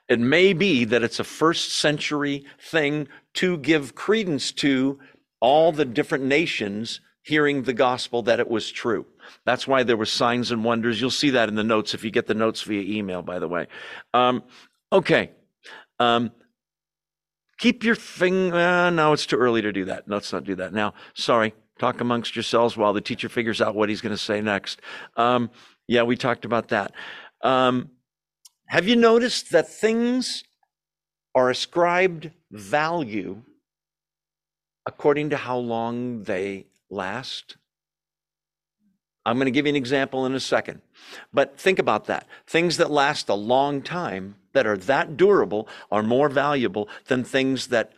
It 0.10 0.20
may 0.20 0.54
be 0.54 0.86
that 0.86 1.04
it's 1.04 1.20
a 1.20 1.24
first 1.24 1.74
century 1.74 2.46
thing 2.60 3.08
to 3.36 3.58
give 3.58 3.96
credence 3.96 4.52
to 4.54 5.00
all 5.40 5.72
the 5.72 5.86
different 5.86 6.26
nations 6.26 7.00
hearing 7.22 7.64
the 7.64 7.74
gospel 7.74 8.22
that 8.24 8.40
it 8.40 8.50
was 8.50 8.70
true. 8.70 9.06
That's 9.46 9.66
why 9.66 9.84
there 9.84 9.96
were 9.96 10.06
signs 10.06 10.52
and 10.52 10.64
wonders. 10.64 11.00
You'll 11.00 11.10
see 11.10 11.30
that 11.32 11.48
in 11.48 11.56
the 11.56 11.64
notes 11.64 11.94
if 11.94 12.04
you 12.04 12.12
get 12.12 12.28
the 12.28 12.34
notes 12.34 12.62
via 12.64 12.82
email, 12.82 13.22
by 13.22 13.40
the 13.40 13.48
way. 13.48 13.68
Um, 14.14 14.44
okay. 14.92 15.32
Um, 16.00 16.32
keep 17.58 17.84
your 17.84 17.96
finger. 17.96 18.58
Uh, 18.58 18.90
no, 18.90 19.14
it's 19.14 19.26
too 19.26 19.38
early 19.38 19.62
to 19.62 19.72
do 19.72 19.86
that. 19.86 20.04
Let's 20.08 20.34
not 20.34 20.44
do 20.44 20.56
that 20.56 20.74
now. 20.74 20.94
Sorry. 21.14 21.54
Talk 21.80 22.02
amongst 22.02 22.36
yourselves 22.36 22.78
while 22.78 22.94
the 22.94 23.02
teacher 23.02 23.30
figures 23.30 23.62
out 23.62 23.76
what 23.76 23.90
he's 23.90 24.02
going 24.02 24.16
to 24.16 24.18
say 24.18 24.42
next. 24.42 24.82
Um, 25.18 25.50
yeah, 25.88 26.04
we 26.04 26.16
talked 26.16 26.46
about 26.46 26.70
that. 26.70 26.94
Um, 27.42 27.90
have 28.68 28.88
you 28.88 28.96
noticed 28.96 29.52
that 29.52 29.68
things 29.68 30.44
are 31.36 31.50
ascribed 31.50 32.32
value 32.52 33.42
according 34.86 35.32
to 35.32 35.38
how 35.38 35.58
long 35.58 36.24
they 36.24 36.68
last? 36.90 37.58
I'm 39.26 39.38
going 39.38 39.46
to 39.46 39.52
give 39.52 39.66
you 39.66 39.72
an 39.72 39.76
example 39.76 40.26
in 40.26 40.36
a 40.36 40.40
second. 40.40 40.82
But 41.34 41.58
think 41.58 41.80
about 41.80 42.06
that. 42.06 42.28
Things 42.46 42.78
that 42.78 42.92
last 42.92 43.30
a 43.30 43.36
long 43.36 43.82
time, 43.82 44.36
that 44.54 44.68
are 44.68 44.78
that 44.78 45.18
durable, 45.18 45.68
are 45.92 46.04
more 46.04 46.30
valuable 46.30 46.90
than 47.08 47.24
things 47.24 47.68
that 47.68 47.94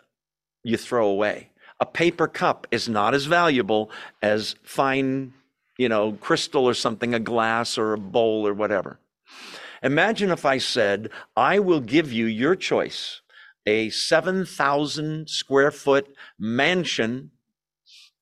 you 0.64 0.78
throw 0.78 1.08
away. 1.08 1.50
A 1.80 1.86
paper 1.86 2.28
cup 2.28 2.68
is 2.72 2.88
not 2.88 3.14
as 3.14 3.26
valuable 3.26 3.92
as 4.22 4.56
fine, 4.64 5.34
you 5.78 5.90
know, 5.90 6.14
crystal 6.14 6.66
or 6.66 6.74
something, 6.74 7.14
a 7.14 7.20
glass 7.20 7.78
or 7.78 7.94
a 7.94 7.98
bowl 7.98 8.48
or 8.48 8.54
whatever. 8.54 9.00
Imagine 9.84 10.32
if 10.32 10.46
I 10.46 10.58
said, 10.58 11.10
I 11.36 11.60
will 11.60 11.82
give 11.82 12.12
you 12.12 12.26
your 12.26 12.56
choice 12.56 13.22
a 13.66 13.90
7,000 13.90 15.30
square 15.30 15.72
foot 15.72 16.16
mansion 16.40 17.32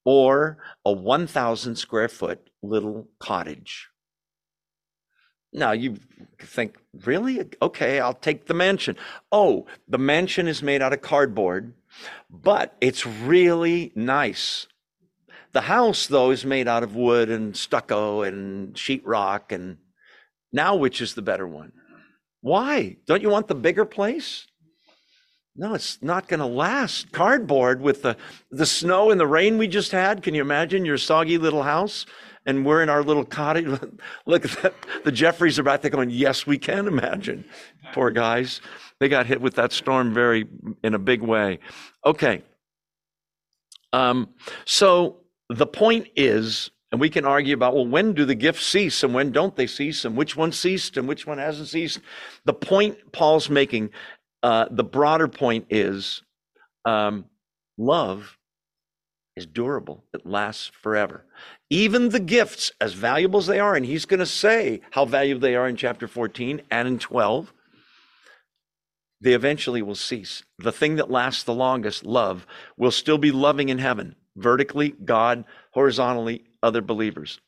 or 0.06 0.58
a 0.86 0.92
1,000 0.92 1.76
square 1.76 2.10
foot 2.10 2.50
little 2.62 3.10
cottage. 3.20 3.90
Now 5.52 5.72
you 5.72 5.98
think, 6.42 6.78
really? 7.06 7.48
Okay, 7.62 8.00
I'll 8.00 8.14
take 8.14 8.48
the 8.48 8.54
mansion. 8.54 8.98
Oh, 9.32 9.68
the 9.88 10.00
mansion 10.00 10.48
is 10.48 10.64
made 10.64 10.82
out 10.82 10.94
of 10.94 11.02
cardboard, 11.02 11.74
but 12.30 12.76
it's 12.82 13.06
really 13.06 13.92
nice. 13.96 14.68
The 15.54 15.62
house, 15.62 16.08
though, 16.08 16.32
is 16.32 16.46
made 16.46 16.68
out 16.68 16.84
of 16.84 16.96
wood 16.96 17.30
and 17.30 17.56
stucco 17.56 18.24
and 18.24 18.74
sheetrock. 18.74 19.52
And 19.52 19.78
now, 20.52 20.76
which 20.76 21.00
is 21.00 21.14
the 21.14 21.22
better 21.22 21.48
one? 21.48 21.72
Why? 22.42 22.98
Don't 23.06 23.22
you 23.22 23.30
want 23.30 23.48
the 23.48 23.56
bigger 23.56 23.86
place? 23.86 24.48
No, 25.56 25.76
it's 25.76 26.02
not 26.02 26.28
going 26.28 26.40
to 26.40 26.48
last. 26.48 27.12
Cardboard 27.12 27.80
with 27.80 28.02
the, 28.02 28.18
the 28.50 28.66
snow 28.66 29.12
and 29.12 29.20
the 29.20 29.28
rain 29.28 29.60
we 29.60 29.68
just 29.68 29.92
had. 29.92 30.24
Can 30.24 30.34
you 30.34 30.42
imagine 30.42 30.84
your 30.84 30.98
soggy 30.98 31.38
little 31.38 31.62
house? 31.62 32.08
And 32.46 32.66
we're 32.66 32.82
in 32.82 32.90
our 32.90 33.04
little 33.04 33.24
cottage. 33.24 33.68
Look 34.26 34.46
at 34.46 34.52
that. 34.64 34.74
The 35.04 35.12
Jeffreys 35.12 35.60
are 35.60 35.64
back 35.64 35.82
there 35.82 35.92
going, 35.92 36.10
Yes, 36.10 36.48
we 36.48 36.58
can 36.58 36.88
imagine. 36.88 37.46
Poor 37.94 38.10
guys. 38.10 38.62
They 39.04 39.10
got 39.10 39.26
hit 39.26 39.42
with 39.42 39.56
that 39.56 39.74
storm 39.74 40.14
very 40.14 40.48
in 40.82 40.94
a 40.94 40.98
big 40.98 41.22
way. 41.22 41.60
Okay. 42.06 42.42
Um, 43.92 44.30
so 44.64 45.18
the 45.50 45.68
point 45.68 46.08
is, 46.16 46.72
and 46.90 47.02
we 47.02 47.10
can 47.10 47.26
argue 47.26 47.54
about, 47.54 47.76
well, 47.76 47.86
when 47.86 48.14
do 48.14 48.24
the 48.24 48.34
gifts 48.34 48.66
cease 48.66 49.04
and 49.04 49.14
when 49.14 49.34
don't 49.34 49.58
they 49.58 49.68
cease 49.68 50.06
and 50.06 50.16
which 50.16 50.38
one 50.38 50.54
ceased 50.54 50.96
and 50.96 51.06
which 51.06 51.28
one 51.28 51.38
hasn't 51.38 51.68
ceased? 51.68 52.00
The 52.46 52.54
point 52.54 53.12
Paul's 53.12 53.50
making 53.50 53.90
uh, 54.42 54.68
the 54.72 54.86
broader 54.86 55.28
point 55.28 55.66
is 55.70 56.22
um, 56.86 57.26
love 57.78 58.38
is 59.36 59.46
durable, 59.46 60.06
it 60.14 60.26
lasts 60.26 60.72
forever. 60.82 61.26
Even 61.70 62.08
the 62.08 62.22
gifts, 62.22 62.72
as 62.80 62.94
valuable 62.94 63.40
as 63.40 63.48
they 63.48 63.60
are, 63.60 63.76
and 63.76 63.86
he's 63.86 64.06
going 64.06 64.22
to 64.22 64.26
say 64.26 64.80
how 64.92 65.04
valuable 65.04 65.42
they 65.42 65.58
are 65.58 65.68
in 65.68 65.76
chapter 65.76 66.08
14 66.08 66.62
and 66.72 66.88
in 66.88 67.00
12, 67.00 67.54
they 69.24 69.34
eventually 69.34 69.82
will 69.82 69.96
cease. 69.96 70.44
The 70.60 70.74
thing 70.74 70.98
that 70.98 71.10
lasts 71.10 71.44
the 71.44 71.54
longest, 71.54 72.06
love, 72.06 72.46
will 72.78 72.92
still 72.92 73.18
be 73.18 73.32
loving 73.32 73.70
in 73.70 73.80
heaven, 73.80 74.16
vertically, 74.36 74.90
God, 74.90 75.46
horizontally, 75.72 76.44
other 76.62 76.82
believers. 76.82 77.40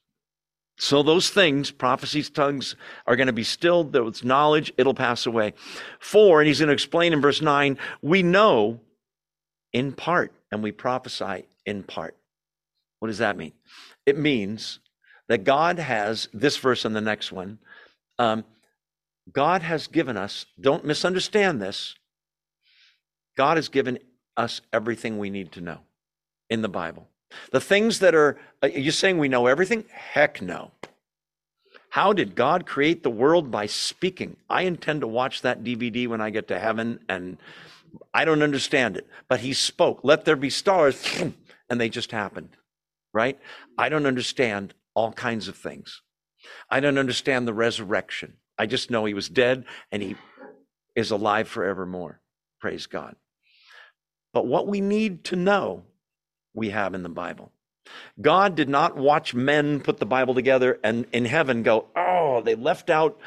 So 0.77 1.03
those 1.03 1.29
things, 1.29 1.71
prophecies, 1.71 2.29
tongues, 2.29 2.77
are 3.05 3.17
going 3.17 3.27
to 3.27 3.33
be 3.33 3.43
stilled. 3.43 3.91
Those 3.91 4.23
knowledge, 4.23 4.71
it'll 4.77 4.93
pass 4.93 5.25
away. 5.25 5.53
Four, 5.99 6.39
and 6.39 6.47
he's 6.47 6.59
going 6.59 6.67
to 6.67 6.73
explain 6.73 7.11
in 7.11 7.19
verse 7.19 7.41
nine, 7.41 7.77
we 8.01 8.23
know 8.23 8.79
in 9.73 9.91
part 9.91 10.31
and 10.51 10.63
we 10.63 10.71
prophesy 10.71 11.45
in 11.65 11.83
part. 11.83 12.15
What 12.99 13.09
does 13.09 13.17
that 13.17 13.35
mean? 13.35 13.51
It 14.05 14.17
means 14.17 14.79
that 15.27 15.43
God 15.43 15.79
has, 15.79 16.29
this 16.31 16.55
verse 16.55 16.85
and 16.85 16.95
the 16.95 17.01
next 17.01 17.33
one, 17.33 17.59
um, 18.17 18.45
God 19.31 19.63
has 19.63 19.87
given 19.87 20.17
us, 20.17 20.45
don't 20.59 20.85
misunderstand 20.85 21.61
this, 21.61 21.95
God 23.35 23.57
has 23.57 23.69
given 23.69 23.99
us 24.37 24.61
everything 24.71 25.17
we 25.17 25.29
need 25.29 25.51
to 25.53 25.61
know 25.61 25.79
in 26.49 26.61
the 26.61 26.69
Bible. 26.69 27.07
The 27.51 27.61
things 27.61 27.99
that 27.99 28.15
are, 28.15 28.37
are 28.61 28.69
you 28.69 28.91
saying 28.91 29.17
we 29.17 29.27
know 29.27 29.47
everything? 29.47 29.85
Heck 29.91 30.41
no. 30.41 30.71
How 31.89 32.13
did 32.13 32.35
God 32.35 32.65
create 32.65 33.03
the 33.03 33.09
world 33.09 33.51
by 33.51 33.67
speaking? 33.67 34.35
I 34.49 34.63
intend 34.63 35.01
to 35.01 35.07
watch 35.07 35.41
that 35.41 35.63
DVD 35.63 36.07
when 36.07 36.21
I 36.21 36.29
get 36.29 36.47
to 36.49 36.59
heaven, 36.59 36.99
and 37.07 37.37
I 38.13 38.25
don't 38.25 38.43
understand 38.43 38.97
it. 38.97 39.07
But 39.29 39.39
He 39.39 39.53
spoke, 39.53 40.01
let 40.03 40.25
there 40.25 40.35
be 40.35 40.49
stars, 40.49 41.01
and 41.69 41.81
they 41.81 41.89
just 41.89 42.11
happened, 42.11 42.49
right? 43.13 43.39
I 43.77 43.89
don't 43.89 44.05
understand 44.05 44.73
all 44.93 45.13
kinds 45.13 45.47
of 45.47 45.55
things. 45.55 46.01
I 46.69 46.79
don't 46.79 46.97
understand 46.97 47.47
the 47.47 47.53
resurrection. 47.53 48.33
I 48.57 48.65
just 48.65 48.91
know 48.91 49.05
He 49.05 49.13
was 49.13 49.29
dead 49.29 49.65
and 49.91 50.01
He 50.01 50.15
is 50.95 51.11
alive 51.11 51.47
forevermore. 51.47 52.19
Praise 52.59 52.87
God. 52.87 53.15
But 54.33 54.47
what 54.47 54.67
we 54.67 54.81
need 54.81 55.23
to 55.25 55.35
know 55.35 55.83
we 56.53 56.69
have 56.69 56.93
in 56.93 57.03
the 57.03 57.09
Bible. 57.09 57.51
God 58.19 58.55
did 58.55 58.69
not 58.69 58.97
watch 58.97 59.33
men 59.33 59.79
put 59.79 59.97
the 59.97 60.05
Bible 60.05 60.33
together 60.33 60.79
and 60.83 61.05
in 61.11 61.25
heaven 61.25 61.61
go, 61.63 61.85
oh, 61.95 62.41
they 62.41 62.55
left 62.55 62.89
out 62.89 63.19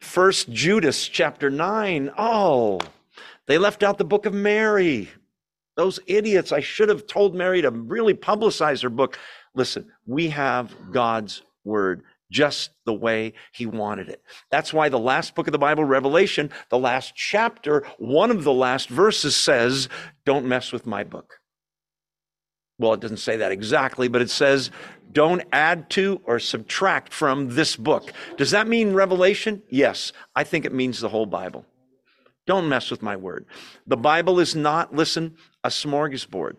First 0.00 0.50
Judas 0.50 1.08
chapter 1.08 1.50
9. 1.50 2.12
Oh, 2.16 2.80
they 3.46 3.58
left 3.58 3.82
out 3.82 3.98
the 3.98 4.04
book 4.04 4.26
of 4.26 4.34
Mary. 4.34 5.10
Those 5.76 6.00
idiots. 6.06 6.52
I 6.52 6.60
should 6.60 6.88
have 6.88 7.06
told 7.06 7.34
Mary 7.34 7.62
to 7.62 7.70
really 7.70 8.14
publicize 8.14 8.82
her 8.82 8.90
book. 8.90 9.18
Listen, 9.54 9.90
we 10.06 10.28
have 10.28 10.74
God's 10.90 11.42
word 11.64 12.02
just 12.30 12.70
the 12.84 12.94
way 12.94 13.34
he 13.52 13.66
wanted 13.66 14.08
it. 14.08 14.22
That's 14.50 14.72
why 14.72 14.88
the 14.88 14.98
last 14.98 15.34
book 15.34 15.46
of 15.46 15.52
the 15.52 15.58
Bible, 15.58 15.84
Revelation, 15.84 16.50
the 16.70 16.78
last 16.78 17.14
chapter, 17.14 17.86
one 17.98 18.30
of 18.30 18.44
the 18.44 18.52
last 18.52 18.88
verses 18.88 19.36
says, 19.36 19.88
Don't 20.24 20.46
mess 20.46 20.72
with 20.72 20.86
my 20.86 21.04
book. 21.04 21.40
Well, 22.78 22.92
it 22.92 23.00
doesn't 23.00 23.18
say 23.18 23.38
that 23.38 23.52
exactly, 23.52 24.08
but 24.08 24.22
it 24.22 24.30
says, 24.30 24.70
Don't 25.10 25.42
add 25.52 25.88
to 25.90 26.20
or 26.24 26.38
subtract 26.38 27.12
from 27.12 27.54
this 27.54 27.76
book. 27.76 28.12
Does 28.36 28.50
that 28.50 28.68
mean 28.68 28.92
Revelation? 28.92 29.62
Yes. 29.70 30.12
I 30.34 30.44
think 30.44 30.64
it 30.64 30.74
means 30.74 31.00
the 31.00 31.08
whole 31.08 31.26
Bible. 31.26 31.64
Don't 32.46 32.68
mess 32.68 32.90
with 32.90 33.02
my 33.02 33.16
word. 33.16 33.46
The 33.86 33.96
Bible 33.96 34.38
is 34.38 34.54
not, 34.54 34.94
listen, 34.94 35.36
a 35.64 35.68
smorgasbord. 35.68 36.56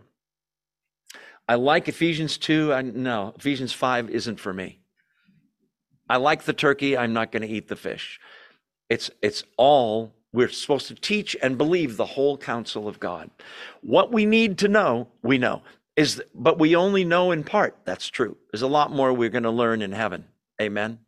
I 1.47 1.55
like 1.55 1.87
Ephesians 1.87 2.37
2. 2.37 2.73
I, 2.73 2.81
no, 2.81 3.33
Ephesians 3.37 3.71
5 3.71 4.09
isn't 4.09 4.39
for 4.39 4.53
me. 4.53 4.81
I 6.09 6.17
like 6.17 6.43
the 6.43 6.53
turkey. 6.53 6.97
I'm 6.97 7.13
not 7.13 7.31
going 7.31 7.41
to 7.41 7.53
eat 7.53 7.67
the 7.67 7.75
fish. 7.75 8.19
It's, 8.89 9.11
it's 9.21 9.43
all 9.57 10.13
we're 10.31 10.49
supposed 10.49 10.87
to 10.87 10.95
teach 10.95 11.35
and 11.41 11.57
believe 11.57 11.97
the 11.97 12.05
whole 12.05 12.37
counsel 12.37 12.87
of 12.87 12.99
God. 12.99 13.29
What 13.81 14.11
we 14.11 14.25
need 14.25 14.57
to 14.59 14.67
know, 14.67 15.07
we 15.23 15.37
know. 15.37 15.63
Is, 15.95 16.21
but 16.35 16.59
we 16.59 16.75
only 16.75 17.03
know 17.03 17.31
in 17.31 17.43
part. 17.43 17.77
That's 17.83 18.07
true. 18.07 18.37
There's 18.51 18.61
a 18.61 18.67
lot 18.67 18.91
more 18.91 19.11
we're 19.11 19.29
going 19.29 19.43
to 19.43 19.49
learn 19.49 19.81
in 19.81 19.93
heaven. 19.93 20.25
Amen. 20.61 20.99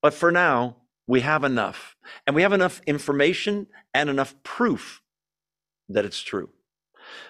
But 0.00 0.14
for 0.14 0.30
now, 0.30 0.76
we 1.08 1.20
have 1.22 1.42
enough. 1.42 1.96
And 2.24 2.36
we 2.36 2.42
have 2.42 2.52
enough 2.52 2.80
information 2.86 3.66
and 3.92 4.08
enough 4.08 4.34
proof 4.44 5.02
that 5.88 6.04
it's 6.04 6.22
true. 6.22 6.50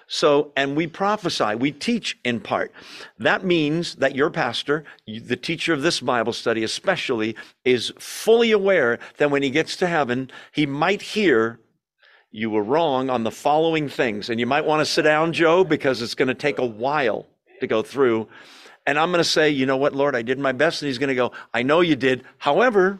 So, 0.07 0.51
and 0.55 0.75
we 0.75 0.87
prophesy, 0.87 1.55
we 1.55 1.71
teach 1.71 2.17
in 2.23 2.39
part. 2.41 2.71
That 3.17 3.45
means 3.45 3.95
that 3.95 4.15
your 4.15 4.29
pastor, 4.29 4.83
the 5.07 5.37
teacher 5.37 5.73
of 5.73 5.81
this 5.81 6.01
Bible 6.01 6.33
study 6.33 6.63
especially, 6.63 7.35
is 7.63 7.93
fully 7.97 8.51
aware 8.51 8.99
that 9.17 9.31
when 9.31 9.43
he 9.43 9.49
gets 9.49 9.75
to 9.77 9.87
heaven, 9.87 10.29
he 10.51 10.65
might 10.65 11.01
hear 11.01 11.59
you 12.31 12.49
were 12.49 12.63
wrong 12.63 13.09
on 13.09 13.23
the 13.23 13.31
following 13.31 13.89
things. 13.89 14.29
And 14.29 14.39
you 14.39 14.45
might 14.45 14.65
want 14.65 14.79
to 14.79 14.85
sit 14.85 15.03
down, 15.03 15.33
Joe, 15.33 15.63
because 15.63 16.01
it's 16.01 16.15
going 16.15 16.29
to 16.29 16.33
take 16.33 16.59
a 16.59 16.65
while 16.65 17.27
to 17.59 17.67
go 17.67 17.81
through. 17.81 18.27
And 18.87 18.97
I'm 18.97 19.11
going 19.11 19.23
to 19.23 19.29
say, 19.29 19.49
you 19.49 19.65
know 19.65 19.77
what, 19.77 19.93
Lord, 19.93 20.15
I 20.15 20.21
did 20.21 20.39
my 20.39 20.53
best. 20.53 20.81
And 20.81 20.87
he's 20.87 20.97
going 20.97 21.09
to 21.09 21.15
go, 21.15 21.31
I 21.53 21.63
know 21.63 21.81
you 21.81 21.95
did. 21.95 22.23
However, 22.37 22.99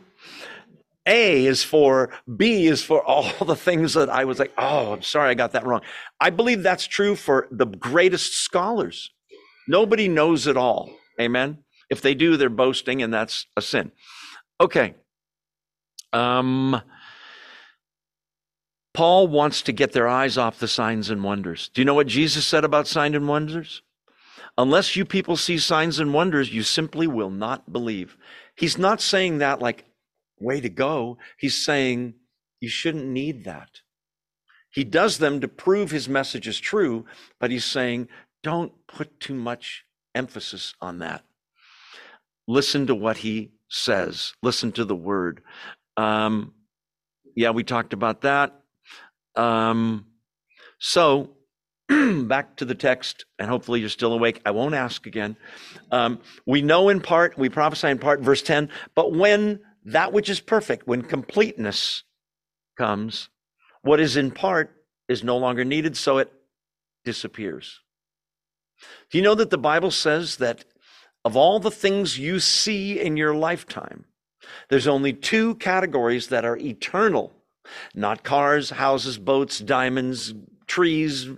a 1.06 1.46
is 1.46 1.64
for, 1.64 2.12
B 2.38 2.68
is 2.68 2.84
for 2.84 3.04
all 3.04 3.32
the 3.46 3.56
things 3.56 3.94
that 3.94 4.10
I 4.10 4.26
was 4.26 4.40
like, 4.40 4.54
oh, 4.58 4.94
I'm 4.94 5.02
sorry, 5.02 5.30
I 5.30 5.34
got 5.34 5.54
that 5.54 5.66
wrong. 5.66 5.82
I 6.20 6.30
believe 6.30 6.64
that's 6.64 6.86
true 6.86 7.16
for 7.16 7.48
the 7.52 7.66
greatest 7.66 8.34
scholars. 8.34 9.12
Nobody 9.68 10.08
knows 10.08 10.48
it 10.48 10.58
all. 10.58 10.90
Amen. 11.20 11.60
If 11.90 12.02
they 12.02 12.14
do, 12.14 12.38
they're 12.38 12.50
boasting, 12.50 13.02
and 13.02 13.14
that's 13.14 13.48
a 13.58 13.62
sin. 13.62 13.92
Okay. 14.60 14.96
Um, 16.14 16.82
Paul 18.94 19.28
wants 19.28 19.62
to 19.64 19.72
get 19.72 19.94
their 19.94 20.08
eyes 20.08 20.38
off 20.38 20.60
the 20.60 20.68
signs 20.68 21.10
and 21.10 21.24
wonders. 21.24 21.70
Do 21.74 21.82
you 21.82 21.86
know 21.86 21.94
what 21.94 22.08
Jesus 22.08 22.46
said 22.46 22.64
about 22.64 22.88
signs 22.88 23.16
and 23.16 23.28
wonders? 23.28 23.82
Unless 24.58 24.96
you 24.96 25.06
people 25.06 25.38
see 25.38 25.58
signs 25.58 26.00
and 26.00 26.14
wonders, 26.14 26.54
you 26.54 26.64
simply 26.64 27.08
will 27.08 27.30
not 27.30 27.72
believe. 27.72 28.18
He's 28.56 28.78
not 28.78 29.02
saying 29.02 29.38
that 29.38 29.62
like, 29.62 29.86
way 30.42 30.62
to 30.62 30.70
go. 30.70 31.18
He's 31.38 31.64
saying 31.64 32.16
you 32.60 32.70
shouldn't 32.70 33.06
need 33.06 33.44
that. 33.46 33.82
He 34.72 34.84
does 34.84 35.18
them 35.18 35.42
to 35.42 35.48
prove 35.48 35.92
his 35.92 36.08
message 36.08 36.48
is 36.48 36.60
true, 36.60 37.06
but 37.40 37.52
he's 37.52 37.66
saying 37.66 38.08
don't 38.44 38.72
put 38.88 39.20
too 39.20 39.36
much 39.36 39.86
emphasis 40.16 40.74
on 40.82 41.00
that. 41.00 41.24
Listen 42.48 42.88
to 42.88 42.96
what 42.96 43.18
he 43.18 43.52
says, 43.70 44.34
listen 44.42 44.72
to 44.74 44.86
the 44.86 44.96
word. 44.96 45.42
Um, 45.98 46.54
yeah, 47.36 47.52
we 47.52 47.64
talked 47.64 47.94
about 47.94 48.22
that. 48.22 48.62
Um, 49.36 50.08
so, 50.80 51.32
back 51.88 52.58
to 52.58 52.66
the 52.66 52.76
text, 52.76 53.26
and 53.40 53.50
hopefully 53.50 53.80
you're 53.80 53.90
still 53.90 54.14
awake. 54.14 54.42
I 54.46 54.52
won't 54.52 54.76
ask 54.76 55.06
again. 55.06 55.38
Um, 55.92 56.20
we 56.46 56.62
know 56.62 56.90
in 56.90 57.02
part, 57.02 57.38
we 57.38 57.50
prophesy 57.50 57.88
in 57.90 58.00
part, 58.00 58.22
verse 58.22 58.42
10, 58.42 58.70
but 58.96 59.14
when 59.14 59.60
that 59.84 60.14
which 60.14 60.30
is 60.30 60.40
perfect, 60.40 60.88
when 60.88 61.02
completeness 61.02 62.04
comes, 62.78 63.30
what 63.82 64.00
is 64.00 64.16
in 64.16 64.32
part 64.32 64.76
is 65.08 65.24
no 65.24 65.38
longer 65.38 65.66
needed, 65.66 65.98
so 65.98 66.18
it 66.18 66.32
disappears. 67.04 67.80
Do 69.10 69.18
you 69.18 69.24
know 69.24 69.36
that 69.36 69.50
the 69.50 69.58
Bible 69.58 69.92
says 69.92 70.38
that 70.38 70.66
of 71.24 71.36
all 71.36 71.60
the 71.60 71.72
things 71.72 72.18
you 72.18 72.40
see 72.40 73.00
in 73.00 73.18
your 73.18 73.36
lifetime, 73.36 74.06
there's 74.70 74.88
only 74.88 75.14
two 75.14 75.56
categories 75.56 76.28
that 76.28 76.46
are 76.46 76.58
eternal 76.58 77.34
not 77.94 78.24
cars, 78.24 78.72
houses, 78.72 79.18
boats, 79.18 79.60
diamonds, 79.60 80.34
trees. 80.68 81.30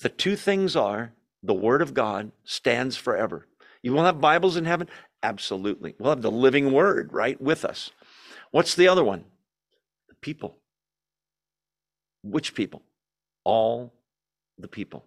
The 0.00 0.08
two 0.08 0.36
things 0.36 0.76
are 0.76 1.12
the 1.42 1.54
Word 1.54 1.82
of 1.82 1.94
God 1.94 2.32
stands 2.44 2.96
forever. 2.96 3.46
You 3.82 3.92
will 3.92 4.04
have 4.04 4.20
Bibles 4.20 4.56
in 4.56 4.64
heaven? 4.64 4.88
Absolutely. 5.22 5.94
We'll 5.98 6.10
have 6.10 6.22
the 6.22 6.30
living 6.30 6.72
word, 6.72 7.12
right, 7.12 7.40
with 7.40 7.64
us. 7.64 7.90
What's 8.50 8.74
the 8.74 8.88
other 8.88 9.04
one? 9.04 9.24
The 10.08 10.14
people. 10.16 10.58
Which 12.22 12.54
people? 12.54 12.82
All 13.44 13.92
the 14.58 14.68
people. 14.68 15.04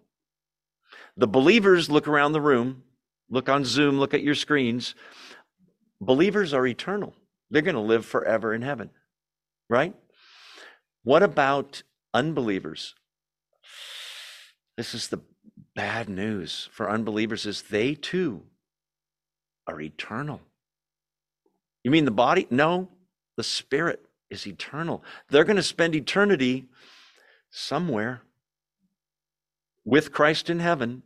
The 1.16 1.26
believers 1.26 1.90
look 1.90 2.08
around 2.08 2.32
the 2.32 2.40
room, 2.40 2.82
look 3.30 3.48
on 3.48 3.64
Zoom, 3.64 3.98
look 3.98 4.14
at 4.14 4.22
your 4.22 4.34
screens. 4.34 4.94
Believers 6.00 6.52
are 6.54 6.66
eternal. 6.66 7.14
They're 7.50 7.62
going 7.62 7.74
to 7.74 7.80
live 7.80 8.04
forever 8.04 8.54
in 8.54 8.62
heaven, 8.62 8.90
right? 9.68 9.94
What 11.04 11.22
about 11.22 11.82
unbelievers? 12.12 12.94
This 14.76 14.94
is 14.94 15.08
the 15.08 15.20
bad 15.74 16.08
news 16.08 16.68
for 16.72 16.90
unbelievers 16.90 17.46
is 17.46 17.62
they 17.62 17.94
too 17.94 18.42
are 19.66 19.80
eternal. 19.80 20.40
You 21.84 21.90
mean 21.90 22.04
the 22.04 22.10
body? 22.10 22.46
No, 22.50 22.88
the 23.36 23.42
spirit 23.42 24.04
is 24.30 24.46
eternal. 24.46 25.04
They're 25.30 25.44
going 25.44 25.56
to 25.56 25.62
spend 25.62 25.94
eternity 25.94 26.66
somewhere 27.50 28.22
with 29.84 30.12
Christ 30.12 30.50
in 30.50 30.58
heaven 30.58 31.02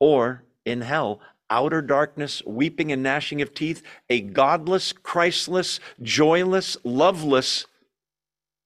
or 0.00 0.42
in 0.64 0.80
hell, 0.80 1.20
outer 1.48 1.80
darkness, 1.82 2.42
weeping 2.44 2.90
and 2.90 3.02
gnashing 3.02 3.40
of 3.42 3.54
teeth, 3.54 3.82
a 4.10 4.20
godless, 4.20 4.92
Christless, 4.92 5.78
joyless, 6.02 6.76
loveless 6.82 7.66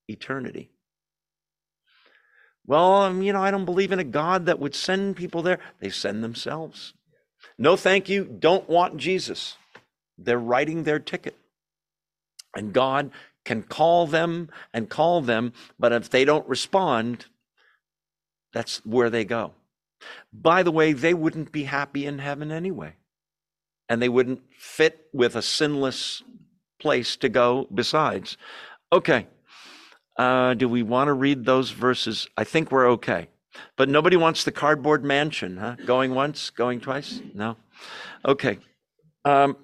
eternity. 0.08 0.70
Well, 2.66 2.94
um, 3.02 3.22
you 3.22 3.32
know, 3.32 3.42
I 3.42 3.50
don't 3.50 3.64
believe 3.64 3.92
in 3.92 3.98
a 3.98 4.04
God 4.04 4.46
that 4.46 4.58
would 4.58 4.74
send 4.74 5.16
people 5.16 5.42
there. 5.42 5.58
They 5.80 5.90
send 5.90 6.22
themselves. 6.22 6.94
No, 7.58 7.76
thank 7.76 8.08
you. 8.08 8.24
Don't 8.24 8.68
want 8.68 8.98
Jesus. 8.98 9.56
They're 10.16 10.38
writing 10.38 10.84
their 10.84 10.98
ticket. 10.98 11.36
And 12.56 12.72
God 12.72 13.10
can 13.44 13.62
call 13.62 14.06
them 14.06 14.50
and 14.72 14.88
call 14.88 15.20
them, 15.20 15.52
but 15.78 15.92
if 15.92 16.10
they 16.10 16.24
don't 16.24 16.48
respond, 16.48 17.26
that's 18.52 18.84
where 18.84 19.10
they 19.10 19.24
go. 19.24 19.52
By 20.32 20.62
the 20.62 20.70
way, 20.70 20.92
they 20.92 21.14
wouldn't 21.14 21.50
be 21.50 21.64
happy 21.64 22.06
in 22.06 22.18
heaven 22.18 22.52
anyway. 22.52 22.94
And 23.88 24.02
they 24.02 24.08
wouldn't 24.08 24.42
fit 24.56 25.06
with 25.12 25.34
a 25.34 25.42
sinless 25.42 26.22
place 26.78 27.16
to 27.16 27.28
go 27.28 27.66
besides. 27.72 28.36
Okay. 28.92 29.26
Uh, 30.16 30.54
do 30.54 30.68
we 30.68 30.82
want 30.82 31.08
to 31.08 31.12
read 31.12 31.44
those 31.44 31.70
verses? 31.70 32.28
I 32.36 32.44
think 32.44 32.70
we're 32.70 32.90
okay. 32.92 33.28
But 33.76 33.88
nobody 33.88 34.16
wants 34.16 34.44
the 34.44 34.52
cardboard 34.52 35.04
mansion, 35.04 35.56
huh? 35.56 35.76
Going 35.86 36.14
once, 36.14 36.50
going 36.50 36.80
twice? 36.80 37.20
No? 37.34 37.56
Okay. 38.24 38.58
Um, 39.24 39.56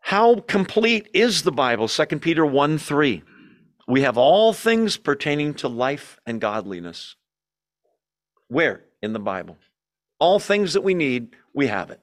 how 0.00 0.36
complete 0.40 1.08
is 1.12 1.42
the 1.42 1.52
Bible? 1.52 1.88
2 1.88 2.06
Peter 2.18 2.44
1 2.44 2.78
3. 2.78 3.22
We 3.86 4.02
have 4.02 4.18
all 4.18 4.52
things 4.52 4.96
pertaining 4.96 5.54
to 5.54 5.68
life 5.68 6.18
and 6.26 6.40
godliness. 6.40 7.16
Where? 8.48 8.84
In 9.02 9.12
the 9.12 9.18
Bible. 9.18 9.56
All 10.18 10.38
things 10.38 10.72
that 10.72 10.82
we 10.82 10.94
need, 10.94 11.36
we 11.54 11.68
have 11.68 11.90
it. 11.90 12.00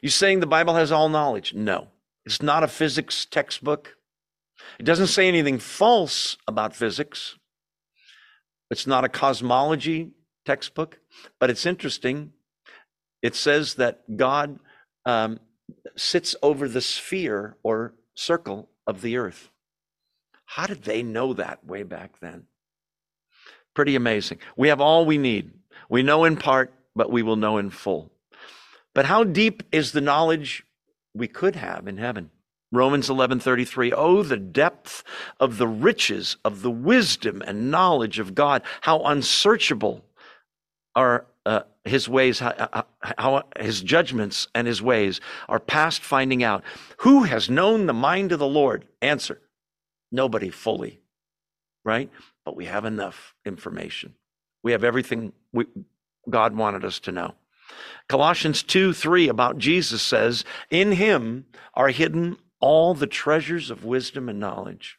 You 0.00 0.08
saying 0.08 0.40
the 0.40 0.46
Bible 0.46 0.74
has 0.74 0.90
all 0.90 1.08
knowledge? 1.08 1.54
No. 1.54 1.88
It's 2.24 2.42
not 2.42 2.62
a 2.62 2.68
physics 2.68 3.24
textbook. 3.24 3.96
It 4.78 4.84
doesn't 4.84 5.08
say 5.08 5.28
anything 5.28 5.58
false 5.58 6.36
about 6.46 6.74
physics. 6.74 7.38
It's 8.72 8.86
not 8.86 9.04
a 9.04 9.08
cosmology 9.10 10.12
textbook, 10.46 10.98
but 11.38 11.50
it's 11.50 11.66
interesting. 11.66 12.32
It 13.20 13.34
says 13.34 13.74
that 13.74 14.16
God 14.16 14.60
um, 15.04 15.40
sits 15.94 16.34
over 16.42 16.66
the 16.66 16.80
sphere 16.80 17.58
or 17.62 17.92
circle 18.14 18.70
of 18.86 19.02
the 19.02 19.18
earth. 19.18 19.50
How 20.46 20.66
did 20.66 20.84
they 20.84 21.02
know 21.02 21.34
that 21.34 21.66
way 21.66 21.82
back 21.82 22.18
then? 22.20 22.44
Pretty 23.74 23.94
amazing. 23.94 24.38
We 24.56 24.68
have 24.68 24.80
all 24.80 25.04
we 25.04 25.18
need. 25.18 25.52
We 25.90 26.02
know 26.02 26.24
in 26.24 26.38
part, 26.38 26.72
but 26.96 27.12
we 27.12 27.22
will 27.22 27.36
know 27.36 27.58
in 27.58 27.68
full. 27.68 28.10
But 28.94 29.04
how 29.04 29.22
deep 29.22 29.64
is 29.70 29.92
the 29.92 30.00
knowledge 30.00 30.64
we 31.12 31.28
could 31.28 31.56
have 31.56 31.86
in 31.86 31.98
heaven? 31.98 32.30
Romans 32.72 33.08
11:33 33.08 33.92
Oh 33.94 34.22
the 34.22 34.36
depth 34.36 35.04
of 35.38 35.58
the 35.58 35.68
riches 35.68 36.36
of 36.44 36.62
the 36.62 36.70
wisdom 36.70 37.42
and 37.46 37.70
knowledge 37.70 38.18
of 38.18 38.34
God 38.34 38.62
how 38.80 39.02
unsearchable 39.04 40.04
are 40.96 41.26
uh, 41.46 41.60
his 41.84 42.08
ways 42.08 42.40
how, 42.40 42.84
how 43.02 43.42
his 43.58 43.80
judgments 43.80 44.48
and 44.54 44.66
his 44.66 44.82
ways 44.82 45.20
are 45.48 45.60
past 45.60 46.02
finding 46.02 46.42
out 46.42 46.64
who 46.98 47.24
has 47.24 47.50
known 47.50 47.86
the 47.86 47.92
mind 47.92 48.32
of 48.32 48.38
the 48.38 48.46
Lord 48.46 48.86
answer 49.00 49.40
Nobody 50.12 50.50
fully, 50.50 51.00
right? 51.84 52.10
But 52.44 52.54
we 52.54 52.66
have 52.66 52.84
enough 52.84 53.34
information. 53.46 54.14
We 54.62 54.72
have 54.72 54.84
everything 54.84 55.32
we, 55.52 55.64
God 56.28 56.54
wanted 56.54 56.84
us 56.84 57.00
to 57.00 57.12
know. 57.12 57.34
Colossians 58.08 58.62
2 58.62 58.92
3 58.92 59.28
about 59.28 59.56
Jesus 59.56 60.02
says, 60.02 60.44
In 60.70 60.92
him 60.92 61.46
are 61.72 61.88
hidden 61.88 62.36
all 62.62 62.94
the 62.94 63.06
treasures 63.06 63.70
of 63.70 63.84
wisdom 63.84 64.30
and 64.30 64.40
knowledge. 64.40 64.98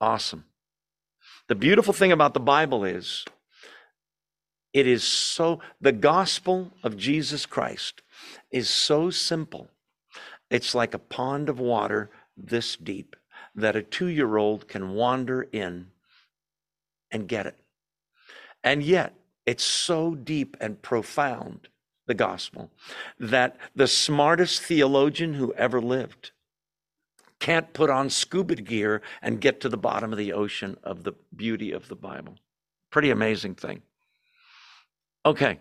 Awesome. 0.00 0.44
The 1.48 1.54
beautiful 1.54 1.94
thing 1.94 2.12
about 2.12 2.34
the 2.34 2.40
Bible 2.40 2.84
is 2.84 3.24
it 4.74 4.88
is 4.88 5.04
so, 5.04 5.60
the 5.80 5.92
gospel 5.92 6.72
of 6.82 6.96
Jesus 6.96 7.46
Christ 7.46 8.02
is 8.50 8.68
so 8.68 9.08
simple. 9.08 9.70
It's 10.50 10.74
like 10.74 10.92
a 10.92 10.98
pond 10.98 11.48
of 11.48 11.60
water 11.60 12.10
this 12.36 12.74
deep 12.76 13.14
that 13.54 13.76
a 13.76 13.82
two 13.82 14.08
year 14.08 14.36
old 14.36 14.66
can 14.66 14.94
wander 14.94 15.42
in 15.42 15.86
and 17.12 17.28
get 17.28 17.46
it. 17.46 17.56
And 18.64 18.82
yet, 18.82 19.14
it's 19.46 19.62
so 19.62 20.14
deep 20.14 20.56
and 20.60 20.82
profound, 20.82 21.68
the 22.06 22.14
gospel, 22.14 22.70
that 23.18 23.56
the 23.74 23.86
smartest 23.86 24.62
theologian 24.62 25.34
who 25.34 25.52
ever 25.54 25.80
lived 25.80 26.32
can't 27.40 27.72
put 27.72 27.90
on 27.90 28.08
scuba 28.08 28.54
gear 28.54 29.02
and 29.20 29.40
get 29.40 29.60
to 29.60 29.68
the 29.68 29.76
bottom 29.76 30.12
of 30.12 30.18
the 30.18 30.32
ocean 30.32 30.76
of 30.82 31.04
the 31.04 31.12
beauty 31.34 31.72
of 31.72 31.88
the 31.88 31.96
Bible. 31.96 32.36
Pretty 32.90 33.10
amazing 33.10 33.54
thing. 33.54 33.82
Okay, 35.26 35.58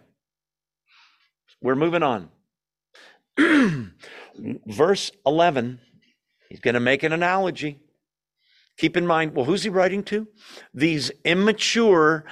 we're 1.61 1.75
moving 1.75 2.03
on. 2.03 2.29
Verse 4.67 5.11
11 5.25 5.79
He's 6.53 6.59
going 6.59 6.75
to 6.75 6.79
make 6.79 7.01
an 7.01 7.13
analogy. 7.13 7.79
Keep 8.77 8.95
in 8.95 9.07
mind, 9.07 9.33
well, 9.33 9.45
who's 9.45 9.63
he 9.63 9.69
writing 9.69 10.03
to? 10.03 10.27
These 10.71 11.09
immature 11.25 12.25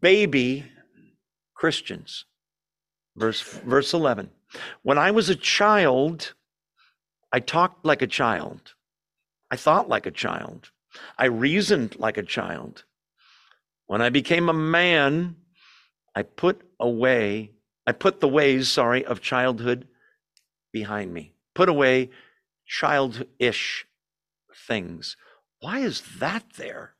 baby 0.00 0.64
Christians. 1.52 2.24
Verse, 3.16 3.40
verse 3.40 3.94
11. 3.94 4.30
When 4.82 4.98
I 4.98 5.10
was 5.10 5.28
a 5.28 5.34
child, 5.34 6.34
I 7.32 7.40
talked 7.40 7.84
like 7.84 8.02
a 8.02 8.06
child. 8.06 8.74
I 9.50 9.56
thought 9.56 9.88
like 9.88 10.06
a 10.06 10.10
child. 10.10 10.70
I 11.18 11.26
reasoned 11.26 11.96
like 11.98 12.16
a 12.16 12.22
child. 12.22 12.84
When 13.86 14.02
I 14.02 14.10
became 14.10 14.48
a 14.48 14.54
man, 14.54 15.36
I 16.14 16.22
put 16.22 16.62
away, 16.80 17.52
I 17.86 17.92
put 17.92 18.20
the 18.20 18.28
ways, 18.28 18.68
sorry, 18.68 19.04
of 19.04 19.20
childhood 19.20 19.86
behind 20.72 21.12
me. 21.12 21.34
Put 21.54 21.68
away 21.68 22.10
childish 22.66 23.86
things. 24.66 25.16
Why 25.60 25.78
is 25.78 26.02
that 26.18 26.44
there? 26.56 26.94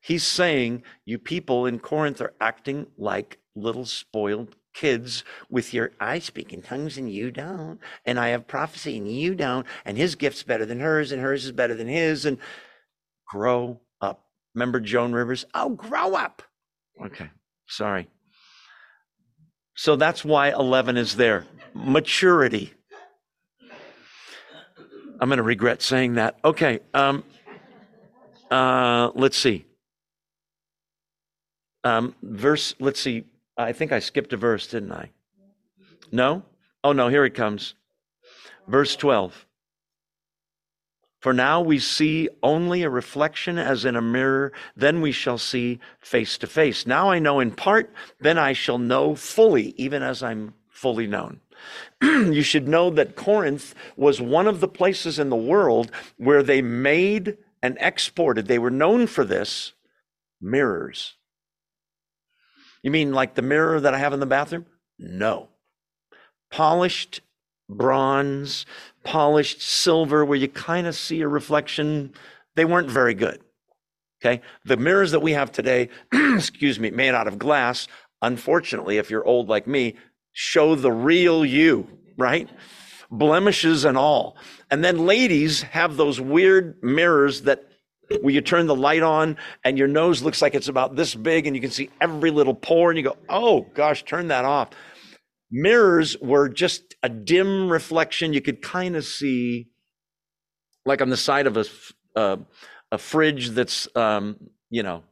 He's 0.00 0.26
saying 0.26 0.82
you 1.04 1.18
people 1.18 1.66
in 1.66 1.78
Corinth 1.78 2.20
are 2.20 2.34
acting 2.40 2.86
like 2.96 3.38
little 3.54 3.84
spoiled 3.84 4.56
kids 4.78 5.24
with 5.50 5.74
your 5.74 5.90
I 5.98 6.20
speak 6.20 6.52
in 6.52 6.62
tongues 6.62 6.96
and 6.96 7.10
you 7.10 7.32
don't, 7.32 7.80
and 8.06 8.18
I 8.18 8.28
have 8.28 8.46
prophecy 8.46 8.96
and 8.96 9.10
you 9.10 9.34
don't, 9.34 9.66
and 9.84 9.98
his 9.98 10.14
gift's 10.14 10.44
better 10.44 10.64
than 10.64 10.78
hers 10.78 11.10
and 11.10 11.20
hers 11.20 11.44
is 11.44 11.52
better 11.52 11.74
than 11.74 11.88
his, 11.88 12.24
and 12.24 12.38
grow 13.26 13.80
up. 14.00 14.24
Remember 14.54 14.78
Joan 14.78 15.12
Rivers? 15.12 15.46
Oh, 15.52 15.70
grow 15.70 16.14
up. 16.14 16.42
Okay, 17.04 17.28
sorry. 17.66 18.08
So 19.74 19.96
that's 19.96 20.24
why 20.24 20.50
11 20.50 20.96
is 20.96 21.16
there. 21.16 21.44
Maturity. 21.74 22.72
I'm 25.20 25.28
going 25.28 25.38
to 25.38 25.42
regret 25.42 25.82
saying 25.82 26.14
that. 26.14 26.38
Okay. 26.44 26.78
Um, 26.94 27.24
uh, 28.50 29.10
let's 29.14 29.36
see. 29.36 29.66
Um, 31.82 32.14
verse, 32.22 32.74
let's 32.78 33.00
see. 33.00 33.24
I 33.58 33.72
think 33.72 33.90
I 33.90 33.98
skipped 33.98 34.32
a 34.32 34.36
verse, 34.36 34.68
didn't 34.68 34.92
I? 34.92 35.10
No? 36.12 36.44
Oh, 36.84 36.92
no, 36.92 37.08
here 37.08 37.24
it 37.24 37.34
comes. 37.34 37.74
Verse 38.68 38.94
12. 38.94 39.46
For 41.20 41.32
now 41.32 41.60
we 41.60 41.80
see 41.80 42.28
only 42.44 42.84
a 42.84 42.90
reflection 42.90 43.58
as 43.58 43.84
in 43.84 43.96
a 43.96 44.00
mirror, 44.00 44.52
then 44.76 45.00
we 45.00 45.10
shall 45.10 45.38
see 45.38 45.80
face 45.98 46.38
to 46.38 46.46
face. 46.46 46.86
Now 46.86 47.10
I 47.10 47.18
know 47.18 47.40
in 47.40 47.50
part, 47.50 47.92
then 48.20 48.38
I 48.38 48.52
shall 48.52 48.78
know 48.78 49.16
fully, 49.16 49.74
even 49.76 50.04
as 50.04 50.22
I'm 50.22 50.54
fully 50.68 51.08
known. 51.08 51.40
you 52.02 52.42
should 52.42 52.68
know 52.68 52.90
that 52.90 53.16
Corinth 53.16 53.74
was 53.96 54.20
one 54.20 54.46
of 54.46 54.60
the 54.60 54.68
places 54.68 55.18
in 55.18 55.28
the 55.28 55.36
world 55.36 55.90
where 56.16 56.44
they 56.44 56.62
made 56.62 57.36
and 57.60 57.76
exported, 57.80 58.46
they 58.46 58.60
were 58.60 58.70
known 58.70 59.08
for 59.08 59.24
this, 59.24 59.72
mirrors. 60.40 61.17
You 62.82 62.90
mean 62.90 63.12
like 63.12 63.34
the 63.34 63.42
mirror 63.42 63.80
that 63.80 63.94
I 63.94 63.98
have 63.98 64.12
in 64.12 64.20
the 64.20 64.26
bathroom? 64.26 64.66
No. 64.98 65.48
Polished 66.50 67.20
bronze, 67.68 68.66
polished 69.04 69.60
silver, 69.60 70.24
where 70.24 70.38
you 70.38 70.48
kind 70.48 70.86
of 70.86 70.94
see 70.94 71.20
a 71.20 71.28
reflection. 71.28 72.12
They 72.56 72.64
weren't 72.64 72.90
very 72.90 73.14
good. 73.14 73.40
Okay. 74.20 74.42
The 74.64 74.76
mirrors 74.76 75.12
that 75.12 75.20
we 75.20 75.32
have 75.32 75.52
today, 75.52 75.90
excuse 76.12 76.80
me, 76.80 76.90
made 76.90 77.14
out 77.14 77.28
of 77.28 77.38
glass, 77.38 77.86
unfortunately, 78.22 78.98
if 78.98 79.10
you're 79.10 79.24
old 79.24 79.48
like 79.48 79.66
me, 79.66 79.94
show 80.32 80.74
the 80.74 80.92
real 80.92 81.44
you, 81.44 81.88
right? 82.16 82.48
Blemishes 83.10 83.84
and 83.84 83.96
all. 83.96 84.36
And 84.70 84.84
then 84.84 85.06
ladies 85.06 85.62
have 85.62 85.96
those 85.96 86.20
weird 86.20 86.82
mirrors 86.82 87.42
that 87.42 87.67
where 88.20 88.32
you 88.32 88.40
turn 88.40 88.66
the 88.66 88.74
light 88.74 89.02
on 89.02 89.36
and 89.64 89.78
your 89.78 89.88
nose 89.88 90.22
looks 90.22 90.40
like 90.40 90.54
it's 90.54 90.68
about 90.68 90.96
this 90.96 91.14
big 91.14 91.46
and 91.46 91.54
you 91.54 91.62
can 91.62 91.70
see 91.70 91.90
every 92.00 92.30
little 92.30 92.54
pore 92.54 92.90
and 92.90 92.98
you 92.98 93.04
go, 93.04 93.16
oh 93.28 93.62
gosh, 93.74 94.04
turn 94.04 94.28
that 94.28 94.44
off. 94.44 94.70
Mirrors 95.50 96.16
were 96.20 96.48
just 96.48 96.94
a 97.02 97.08
dim 97.08 97.70
reflection. 97.70 98.32
You 98.32 98.40
could 98.40 98.62
kind 98.62 98.96
of 98.96 99.04
see, 99.04 99.68
like 100.84 101.00
on 101.00 101.10
the 101.10 101.16
side 101.16 101.46
of 101.46 101.56
a, 101.56 101.64
uh, 102.16 102.36
a 102.92 102.98
fridge 102.98 103.50
that's, 103.50 103.88
um, 103.94 104.36
you 104.70 104.82
know, 104.82 105.02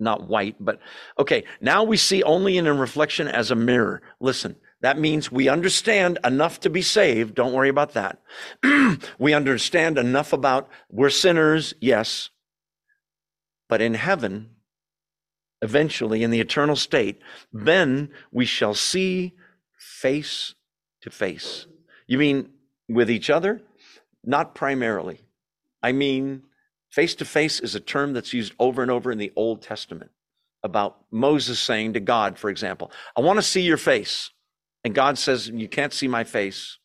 not 0.00 0.28
white, 0.28 0.56
but 0.60 0.80
okay. 1.18 1.44
Now 1.60 1.82
we 1.82 1.96
see 1.96 2.22
only 2.22 2.56
in 2.56 2.66
a 2.66 2.72
reflection 2.72 3.28
as 3.28 3.50
a 3.50 3.56
mirror. 3.56 4.00
Listen, 4.20 4.56
that 4.80 4.98
means 4.98 5.32
we 5.32 5.48
understand 5.48 6.18
enough 6.24 6.60
to 6.60 6.70
be 6.70 6.82
saved. 6.82 7.34
Don't 7.34 7.52
worry 7.52 7.68
about 7.68 7.94
that. 7.94 8.20
we 9.18 9.34
understand 9.34 9.98
enough 9.98 10.32
about 10.32 10.68
we're 10.90 11.10
sinners, 11.10 11.74
yes. 11.80 12.30
But 13.68 13.82
in 13.82 13.94
heaven, 13.94 14.50
eventually 15.62 16.22
in 16.22 16.30
the 16.30 16.40
eternal 16.40 16.76
state, 16.76 17.20
then 17.52 18.10
we 18.32 18.44
shall 18.44 18.74
see 18.74 19.34
face 19.76 20.54
to 21.02 21.10
face. 21.10 21.66
You 22.06 22.18
mean 22.18 22.50
with 22.88 23.10
each 23.10 23.30
other? 23.30 23.62
Not 24.24 24.54
primarily. 24.54 25.20
I 25.82 25.92
mean, 25.92 26.42
face 26.90 27.14
to 27.16 27.24
face 27.24 27.60
is 27.60 27.74
a 27.74 27.80
term 27.80 28.12
that's 28.12 28.32
used 28.32 28.54
over 28.58 28.82
and 28.82 28.90
over 28.90 29.12
in 29.12 29.18
the 29.18 29.32
Old 29.36 29.62
Testament 29.62 30.10
about 30.62 30.98
Moses 31.10 31.58
saying 31.58 31.92
to 31.92 32.00
God, 32.00 32.38
for 32.38 32.50
example, 32.50 32.90
I 33.16 33.20
want 33.20 33.38
to 33.38 33.42
see 33.42 33.60
your 33.60 33.76
face. 33.76 34.30
And 34.84 34.94
God 34.94 35.18
says, 35.18 35.48
You 35.48 35.68
can't 35.68 35.92
see 35.92 36.08
my 36.08 36.24
face 36.24 36.78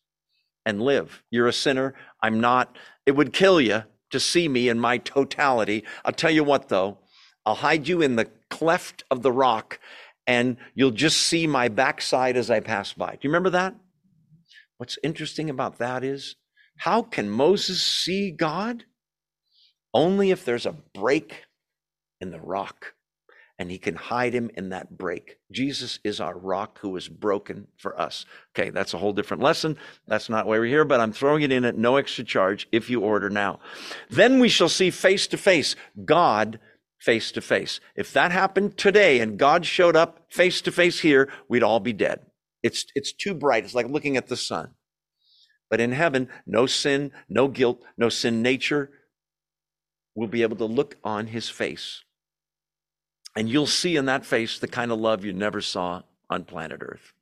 and 0.66 0.80
live. 0.80 1.22
You're 1.30 1.48
a 1.48 1.52
sinner. 1.52 1.94
I'm 2.22 2.40
not. 2.40 2.76
It 3.06 3.12
would 3.12 3.32
kill 3.32 3.60
you 3.60 3.84
to 4.14 4.20
see 4.20 4.46
me 4.48 4.68
in 4.68 4.78
my 4.78 4.96
totality. 4.96 5.82
I'll 6.04 6.12
tell 6.12 6.30
you 6.30 6.44
what, 6.44 6.68
though, 6.68 6.98
I'll 7.44 7.56
hide 7.56 7.88
you 7.88 8.00
in 8.00 8.14
the 8.14 8.30
cleft 8.48 9.02
of 9.10 9.22
the 9.22 9.32
rock 9.32 9.80
and 10.24 10.56
you'll 10.74 10.92
just 10.92 11.18
see 11.18 11.48
my 11.48 11.66
backside 11.66 12.36
as 12.36 12.48
I 12.48 12.60
pass 12.60 12.92
by. 12.92 13.10
Do 13.10 13.18
you 13.22 13.30
remember 13.30 13.50
that? 13.50 13.74
What's 14.78 14.98
interesting 15.02 15.50
about 15.50 15.78
that 15.78 16.04
is 16.04 16.36
how 16.78 17.02
can 17.02 17.28
Moses 17.28 17.82
see 17.82 18.30
God? 18.30 18.84
Only 19.92 20.30
if 20.30 20.44
there's 20.44 20.66
a 20.66 20.76
break 20.94 21.44
in 22.20 22.30
the 22.30 22.40
rock 22.40 22.94
and 23.58 23.70
he 23.70 23.78
can 23.78 23.94
hide 23.94 24.34
him 24.34 24.50
in 24.56 24.70
that 24.70 24.96
break. 24.98 25.38
Jesus 25.52 25.98
is 26.04 26.20
our 26.20 26.36
rock 26.36 26.78
who 26.80 26.96
is 26.96 27.08
broken 27.08 27.68
for 27.76 27.98
us. 28.00 28.26
Okay, 28.52 28.70
that's 28.70 28.94
a 28.94 28.98
whole 28.98 29.12
different 29.12 29.42
lesson. 29.42 29.76
That's 30.08 30.28
not 30.28 30.46
why 30.46 30.58
we're 30.58 30.66
here, 30.66 30.84
but 30.84 31.00
I'm 31.00 31.12
throwing 31.12 31.42
it 31.42 31.52
in 31.52 31.64
at 31.64 31.78
no 31.78 31.96
extra 31.96 32.24
charge 32.24 32.68
if 32.72 32.90
you 32.90 33.00
order 33.00 33.30
now. 33.30 33.60
Then 34.10 34.40
we 34.40 34.48
shall 34.48 34.68
see 34.68 34.90
face 34.90 35.26
to 35.28 35.36
face 35.36 35.76
God 36.04 36.58
face 36.98 37.32
to 37.32 37.40
face. 37.42 37.80
If 37.96 38.12
that 38.14 38.32
happened 38.32 38.78
today 38.78 39.20
and 39.20 39.38
God 39.38 39.66
showed 39.66 39.94
up 39.94 40.26
face 40.30 40.62
to 40.62 40.72
face 40.72 41.00
here, 41.00 41.30
we'd 41.48 41.62
all 41.62 41.80
be 41.80 41.92
dead. 41.92 42.20
It's, 42.62 42.86
it's 42.94 43.12
too 43.12 43.34
bright. 43.34 43.64
It's 43.64 43.74
like 43.74 43.88
looking 43.88 44.16
at 44.16 44.28
the 44.28 44.36
sun. 44.36 44.70
But 45.68 45.80
in 45.80 45.92
heaven, 45.92 46.28
no 46.46 46.66
sin, 46.66 47.12
no 47.28 47.48
guilt, 47.48 47.82
no 47.98 48.08
sin 48.08 48.42
nature 48.42 48.90
We'll 50.14 50.28
be 50.28 50.42
able 50.42 50.56
to 50.58 50.64
look 50.64 50.96
on 51.02 51.28
his 51.28 51.48
face 51.48 52.02
and 53.36 53.48
you'll 53.48 53.66
see 53.66 53.96
in 53.96 54.06
that 54.06 54.24
face 54.24 54.58
the 54.58 54.68
kind 54.68 54.92
of 54.92 54.98
love 54.98 55.24
you 55.24 55.32
never 55.32 55.60
saw 55.60 56.02
on 56.30 56.44
planet 56.44 56.80
Earth. 56.82 57.12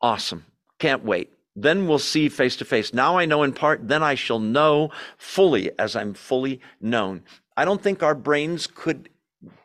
Awesome. 0.00 0.44
Can't 0.78 1.04
wait. 1.04 1.30
Then 1.56 1.86
we'll 1.86 1.98
see 1.98 2.28
face 2.28 2.56
to 2.56 2.64
face. 2.64 2.94
Now 2.94 3.18
I 3.18 3.26
know 3.26 3.42
in 3.42 3.52
part, 3.52 3.86
then 3.88 4.02
I 4.02 4.14
shall 4.14 4.38
know 4.38 4.90
fully 5.18 5.70
as 5.78 5.96
I'm 5.96 6.14
fully 6.14 6.60
known. 6.80 7.22
I 7.56 7.64
don't 7.64 7.82
think 7.82 8.02
our 8.02 8.14
brains 8.14 8.66
could 8.66 9.10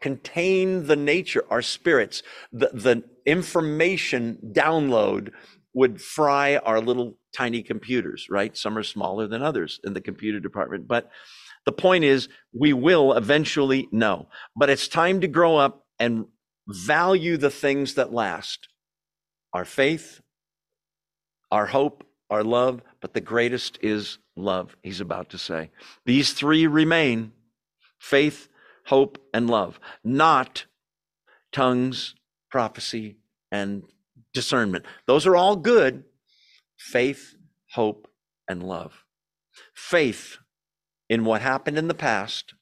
contain 0.01 0.87
the 0.87 0.95
nature, 0.95 1.43
our 1.49 1.61
spirits, 1.61 2.23
the, 2.51 2.69
the 2.73 3.03
information 3.25 4.37
download 4.51 5.31
would 5.73 6.01
fry 6.01 6.57
our 6.57 6.79
little 6.79 7.17
tiny 7.33 7.61
computers, 7.61 8.27
right? 8.29 8.55
Some 8.55 8.77
are 8.77 8.83
smaller 8.83 9.27
than 9.27 9.41
others 9.41 9.79
in 9.83 9.93
the 9.93 10.01
computer 10.01 10.39
department. 10.39 10.87
But 10.87 11.11
the 11.65 11.71
point 11.71 12.03
is, 12.03 12.29
we 12.53 12.73
will 12.73 13.13
eventually 13.13 13.87
know. 13.91 14.27
But 14.55 14.69
it's 14.69 14.87
time 14.87 15.21
to 15.21 15.27
grow 15.27 15.57
up 15.57 15.85
and 15.99 16.25
value 16.67 17.37
the 17.37 17.49
things 17.49 17.95
that 17.95 18.13
last 18.13 18.67
our 19.53 19.65
faith, 19.65 20.19
our 21.49 21.67
hope, 21.67 22.03
our 22.29 22.43
love, 22.43 22.81
but 22.99 23.13
the 23.13 23.21
greatest 23.21 23.79
is 23.81 24.17
love, 24.35 24.75
he's 24.83 24.99
about 24.99 25.29
to 25.29 25.37
say. 25.37 25.71
These 26.05 26.33
three 26.33 26.67
remain 26.67 27.31
faith, 27.99 28.49
hope, 28.85 29.17
and 29.33 29.49
love, 29.49 29.79
not 30.03 30.65
tongues, 31.53 32.15
prophecy, 32.51 33.17
and 33.51 33.83
discernment. 34.33 34.85
Those 35.07 35.25
are 35.25 35.37
all 35.37 35.55
good. 35.55 36.03
Faith, 36.77 37.35
hope, 37.71 38.09
and 38.49 38.61
love. 38.61 39.05
Faith 39.73 40.37
in 41.09 41.25
what 41.25 41.41
happened 41.41 41.77
in 41.77 41.87
the 41.87 41.93
past 41.93 42.53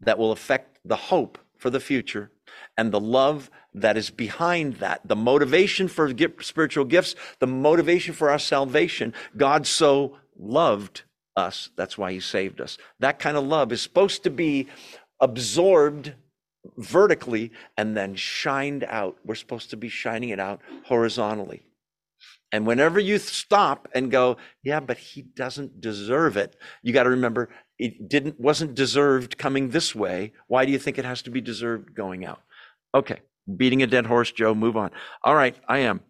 that 0.00 0.18
will 0.18 0.32
affect 0.32 0.78
the 0.84 0.96
hope 0.96 1.38
for 1.56 1.70
the 1.70 1.80
future 1.80 2.30
and 2.76 2.92
the 2.92 3.00
love 3.00 3.50
that 3.74 3.96
is 3.96 4.10
behind 4.10 4.74
that, 4.76 5.00
the 5.06 5.16
motivation 5.16 5.88
for 5.88 6.12
spiritual 6.40 6.84
gifts, 6.84 7.14
the 7.38 7.46
motivation 7.46 8.14
for 8.14 8.30
our 8.30 8.38
salvation. 8.38 9.12
God 9.36 9.66
so 9.66 10.16
loved 10.38 11.02
us. 11.36 11.70
That's 11.76 11.98
why 11.98 12.12
he 12.12 12.20
saved 12.20 12.60
us. 12.60 12.78
That 13.00 13.18
kind 13.18 13.36
of 13.36 13.44
love 13.44 13.72
is 13.72 13.82
supposed 13.82 14.22
to 14.24 14.30
be 14.30 14.68
absorbed 15.20 16.14
vertically 16.76 17.52
and 17.76 17.96
then 17.96 18.14
shined 18.14 18.84
out. 18.84 19.16
We're 19.24 19.34
supposed 19.34 19.70
to 19.70 19.76
be 19.76 19.88
shining 19.88 20.30
it 20.30 20.40
out 20.40 20.60
horizontally. 20.84 21.62
And 22.50 22.66
whenever 22.66 22.98
you 22.98 23.18
stop 23.18 23.88
and 23.94 24.10
go, 24.10 24.38
yeah, 24.62 24.80
but 24.80 24.98
he 24.98 25.22
doesn't 25.22 25.80
deserve 25.80 26.36
it, 26.36 26.56
you 26.82 26.92
got 26.92 27.02
to 27.02 27.10
remember 27.10 27.50
it 27.78 28.08
didn't 28.08 28.40
wasn't 28.40 28.74
deserved 28.74 29.36
coming 29.38 29.70
this 29.70 29.94
way. 29.94 30.32
Why 30.46 30.64
do 30.64 30.72
you 30.72 30.78
think 30.78 30.98
it 30.98 31.04
has 31.04 31.22
to 31.22 31.30
be 31.30 31.40
deserved 31.40 31.94
going 31.94 32.24
out? 32.24 32.40
Okay, 32.94 33.20
beating 33.56 33.82
a 33.82 33.86
dead 33.86 34.06
horse, 34.06 34.32
Joe. 34.32 34.54
Move 34.54 34.76
on. 34.76 34.90
All 35.22 35.34
right, 35.34 35.56
I 35.68 35.80
am. 35.80 36.00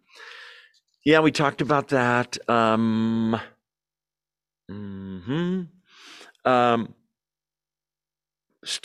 Yeah, 1.05 1.19
we 1.19 1.31
talked 1.31 1.61
about 1.61 1.89
that. 1.89 2.37
Um, 2.49 3.39
hmm 4.69 5.61
um, 6.45 6.93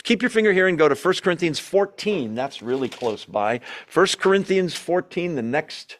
keep 0.03 0.21
your 0.21 0.29
finger 0.29 0.53
here 0.53 0.67
and 0.67 0.77
go 0.77 0.87
to 0.87 0.95
1 0.95 1.13
Corinthians 1.23 1.59
14. 1.59 2.35
That's 2.35 2.61
really 2.61 2.89
close 2.89 3.25
by. 3.25 3.61
1 3.93 4.07
Corinthians 4.19 4.75
14, 4.75 5.35
the 5.35 5.41
next 5.41 5.97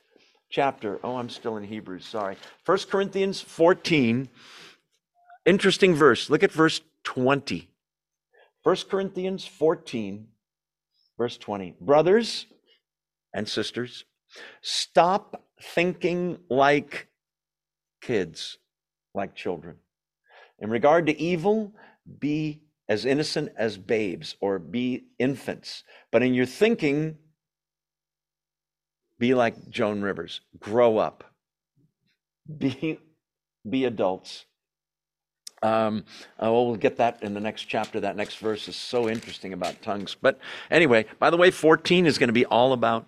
chapter. 0.56 1.02
Oh, 1.04 1.18
I'm 1.18 1.28
still 1.28 1.58
in 1.58 1.66
Hebrews, 1.66 2.06
sorry. 2.06 2.38
1 2.66 2.78
Corinthians 2.90 3.42
14. 3.42 4.30
Interesting 5.46 5.94
verse. 5.94 6.30
Look 6.30 6.44
at 6.44 6.52
verse 6.52 6.80
20. 7.04 7.68
1 8.64 8.76
Corinthians 8.90 9.46
14, 9.46 10.28
verse 11.18 11.38
20. 11.38 11.76
Brothers 11.82 12.46
and 13.34 13.50
sisters, 13.50 14.06
stop 14.62 15.44
thinking 15.62 16.38
like 16.50 17.10
kids, 18.02 18.58
like 19.14 19.36
children. 19.36 19.76
In 20.60 20.70
regard 20.70 21.06
to 21.08 21.20
evil, 21.20 21.74
be 22.20 22.62
as 22.88 23.04
innocent 23.04 23.52
as 23.58 23.78
babes 23.78 24.38
or 24.40 24.60
be 24.60 25.08
infants. 25.20 25.84
But 26.14 26.24
in 26.24 26.34
your 26.34 26.46
thinking, 26.46 27.18
be 29.20 29.34
like 29.34 29.70
Joan 29.70 30.02
Rivers. 30.02 30.42
Grow 30.60 30.98
up. 30.98 31.24
Be 32.58 33.00
be 33.68 33.86
adults. 33.86 34.46
Um, 35.64 36.04
oh, 36.40 36.68
we'll 36.68 36.76
get 36.76 36.98
that 36.98 37.24
in 37.24 37.34
the 37.34 37.40
next 37.40 37.64
chapter. 37.64 38.00
That 38.00 38.16
next 38.16 38.38
verse 38.38 38.68
is 38.68 38.76
so 38.76 39.10
interesting 39.10 39.54
about 39.54 39.82
tongues. 39.82 40.16
But 40.20 40.40
anyway, 40.70 41.06
by 41.18 41.30
the 41.30 41.38
way, 41.38 41.50
14 41.50 42.06
is 42.06 42.18
going 42.20 42.28
to 42.28 42.34
be 42.34 42.46
all 42.46 42.74
about 42.74 43.08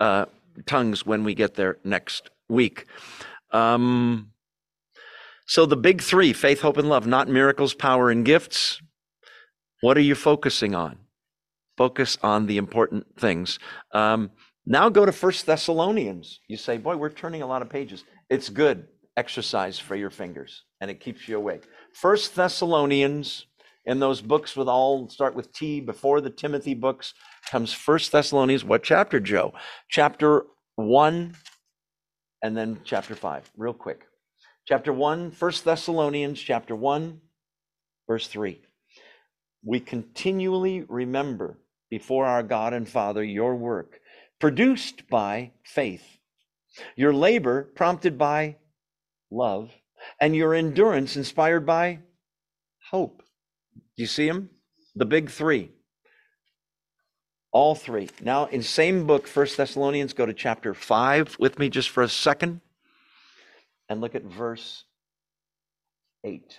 uh, 0.00 0.26
tongues 0.66 1.06
when 1.06 1.22
we 1.22 1.34
get 1.34 1.54
there 1.54 1.78
next 1.84 2.30
week. 2.48 2.86
Um, 3.52 4.32
so 5.46 5.66
the 5.66 5.76
big 5.76 6.00
three 6.00 6.32
faith, 6.32 6.62
hope, 6.62 6.76
and 6.76 6.88
love, 6.88 7.06
not 7.06 7.28
miracles, 7.28 7.74
power, 7.74 8.10
and 8.10 8.24
gifts. 8.24 8.80
What 9.80 9.96
are 9.96 10.00
you 10.00 10.14
focusing 10.14 10.74
on? 10.74 10.98
Focus 11.76 12.18
on 12.22 12.46
the 12.46 12.56
important 12.56 13.18
things. 13.18 13.58
Um, 13.92 14.30
now 14.66 14.88
go 14.88 15.04
to 15.04 15.12
First 15.12 15.46
Thessalonians. 15.46 16.40
You 16.48 16.56
say, 16.56 16.78
boy, 16.78 16.96
we're 16.96 17.10
turning 17.10 17.42
a 17.42 17.46
lot 17.46 17.62
of 17.62 17.68
pages. 17.68 18.04
It's 18.30 18.48
good 18.48 18.86
exercise 19.16 19.78
for 19.78 19.94
your 19.94 20.10
fingers 20.10 20.64
and 20.80 20.90
it 20.90 21.00
keeps 21.00 21.28
you 21.28 21.36
awake. 21.36 21.64
First 21.94 22.34
Thessalonians, 22.34 23.46
in 23.84 23.98
those 23.98 24.20
books 24.20 24.56
with 24.56 24.68
all 24.68 25.08
start 25.08 25.34
with 25.34 25.52
T 25.52 25.80
before 25.80 26.20
the 26.20 26.30
Timothy 26.30 26.74
books 26.74 27.14
comes 27.50 27.72
First 27.72 28.12
Thessalonians. 28.12 28.64
What 28.64 28.82
chapter, 28.82 29.20
Joe? 29.20 29.52
Chapter 29.88 30.46
one 30.76 31.34
and 32.42 32.56
then 32.56 32.80
chapter 32.84 33.14
five, 33.14 33.50
real 33.56 33.74
quick. 33.74 34.06
Chapter 34.66 34.92
one, 34.92 35.30
First 35.32 35.64
Thessalonians, 35.64 36.40
chapter 36.40 36.76
one, 36.76 37.20
verse 38.06 38.28
three. 38.28 38.62
We 39.64 39.80
continually 39.80 40.84
remember 40.88 41.58
before 41.90 42.24
our 42.24 42.42
God 42.42 42.72
and 42.72 42.88
Father 42.88 43.22
your 43.22 43.54
work 43.56 44.00
produced 44.42 45.08
by 45.08 45.52
faith, 45.62 46.18
your 46.96 47.14
labor 47.14 47.62
prompted 47.76 48.18
by 48.18 48.56
love, 49.30 49.70
and 50.20 50.34
your 50.34 50.52
endurance 50.52 51.16
inspired 51.16 51.64
by 51.64 52.00
hope. 52.90 53.22
Do 53.96 54.02
you 54.02 54.08
see 54.08 54.26
them? 54.26 54.50
The 54.96 55.04
big 55.04 55.30
three. 55.30 55.70
All 57.52 57.76
three. 57.76 58.08
Now, 58.20 58.46
in 58.46 58.64
same 58.64 59.06
book, 59.06 59.28
First 59.28 59.56
Thessalonians, 59.56 60.12
go 60.12 60.26
to 60.26 60.34
chapter 60.34 60.74
5 60.74 61.36
with 61.38 61.60
me 61.60 61.68
just 61.68 61.90
for 61.90 62.02
a 62.02 62.08
second 62.08 62.62
and 63.88 64.00
look 64.00 64.16
at 64.16 64.24
verse 64.24 64.86
8. 66.24 66.58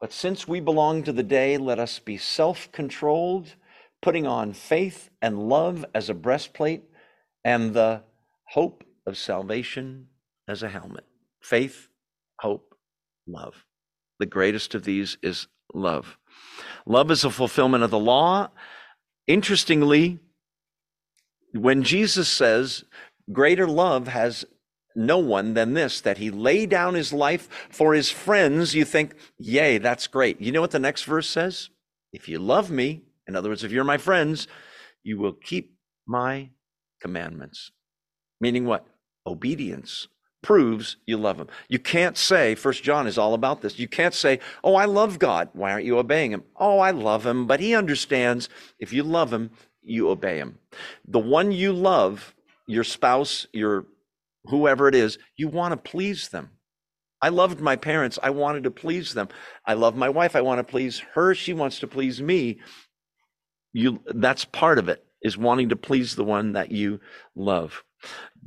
But 0.00 0.10
since 0.10 0.48
we 0.48 0.60
belong 0.60 1.02
to 1.02 1.12
the 1.12 1.22
day, 1.22 1.58
let 1.58 1.78
us 1.78 1.98
be 1.98 2.16
self 2.16 2.72
controlled 2.72 3.56
putting 4.02 4.26
on 4.26 4.52
faith 4.52 5.10
and 5.20 5.48
love 5.48 5.84
as 5.94 6.08
a 6.08 6.14
breastplate 6.14 6.84
and 7.44 7.74
the 7.74 8.02
hope 8.48 8.84
of 9.06 9.16
salvation 9.16 10.06
as 10.48 10.62
a 10.62 10.68
helmet. 10.68 11.04
Faith, 11.40 11.88
hope, 12.40 12.74
love. 13.26 13.64
The 14.18 14.26
greatest 14.26 14.74
of 14.74 14.84
these 14.84 15.16
is 15.22 15.46
love. 15.72 16.18
Love 16.86 17.10
is 17.10 17.24
a 17.24 17.30
fulfillment 17.30 17.84
of 17.84 17.90
the 17.90 17.98
law. 17.98 18.50
Interestingly, 19.26 20.18
when 21.52 21.82
Jesus 21.82 22.28
says, 22.28 22.84
Greater 23.32 23.66
love 23.66 24.08
has 24.08 24.44
no 24.96 25.18
one 25.18 25.54
than 25.54 25.74
this, 25.74 26.00
that 26.00 26.18
he 26.18 26.30
lay 26.30 26.66
down 26.66 26.94
his 26.94 27.12
life 27.12 27.48
for 27.70 27.94
his 27.94 28.10
friends, 28.10 28.74
you 28.74 28.84
think, 28.84 29.14
Yay, 29.38 29.78
that's 29.78 30.06
great. 30.06 30.40
You 30.40 30.52
know 30.52 30.60
what 30.60 30.72
the 30.72 30.78
next 30.78 31.04
verse 31.04 31.28
says? 31.28 31.70
If 32.12 32.28
you 32.28 32.38
love 32.38 32.70
me, 32.70 33.02
in 33.30 33.36
other 33.36 33.48
words, 33.48 33.64
if 33.64 33.72
you're 33.72 33.84
my 33.84 33.98
friends, 33.98 34.48
you 35.02 35.18
will 35.18 35.32
keep 35.32 35.74
my 36.06 36.50
commandments. 37.00 37.70
Meaning 38.40 38.64
what? 38.66 38.86
Obedience, 39.26 40.08
proves 40.42 40.96
you 41.06 41.16
love 41.16 41.38
him. 41.38 41.48
You 41.68 41.78
can't 41.78 42.16
say, 42.16 42.54
First 42.54 42.82
John 42.82 43.06
is 43.06 43.18
all 43.18 43.34
about 43.34 43.60
this. 43.60 43.78
You 43.78 43.88
can't 43.88 44.14
say, 44.14 44.40
Oh, 44.64 44.74
I 44.74 44.86
love 44.86 45.18
God. 45.18 45.50
Why 45.52 45.72
aren't 45.72 45.84
you 45.84 45.98
obeying 45.98 46.32
him? 46.32 46.44
Oh, 46.56 46.78
I 46.78 46.90
love 46.90 47.24
him, 47.24 47.46
but 47.46 47.60
he 47.60 47.74
understands 47.74 48.48
if 48.78 48.92
you 48.92 49.02
love 49.02 49.32
him, 49.32 49.50
you 49.82 50.08
obey 50.10 50.38
him. 50.38 50.58
The 51.06 51.18
one 51.18 51.52
you 51.52 51.72
love, 51.72 52.34
your 52.66 52.84
spouse, 52.84 53.46
your 53.52 53.86
whoever 54.44 54.88
it 54.88 54.94
is, 54.94 55.18
you 55.36 55.48
want 55.48 55.72
to 55.72 55.90
please 55.90 56.28
them. 56.28 56.50
I 57.22 57.28
loved 57.28 57.60
my 57.60 57.76
parents. 57.76 58.18
I 58.22 58.30
wanted 58.30 58.64
to 58.64 58.70
please 58.70 59.12
them. 59.12 59.28
I 59.66 59.74
love 59.74 59.94
my 59.94 60.08
wife. 60.08 60.34
I 60.34 60.40
want 60.40 60.58
to 60.58 60.64
please 60.64 61.00
her. 61.14 61.34
She 61.34 61.52
wants 61.52 61.78
to 61.80 61.86
please 61.86 62.22
me. 62.22 62.60
You, 63.72 64.00
that's 64.06 64.44
part 64.44 64.78
of 64.78 64.88
it 64.88 65.04
is 65.22 65.36
wanting 65.36 65.68
to 65.68 65.76
please 65.76 66.16
the 66.16 66.24
one 66.24 66.52
that 66.52 66.70
you 66.70 67.00
love. 67.34 67.84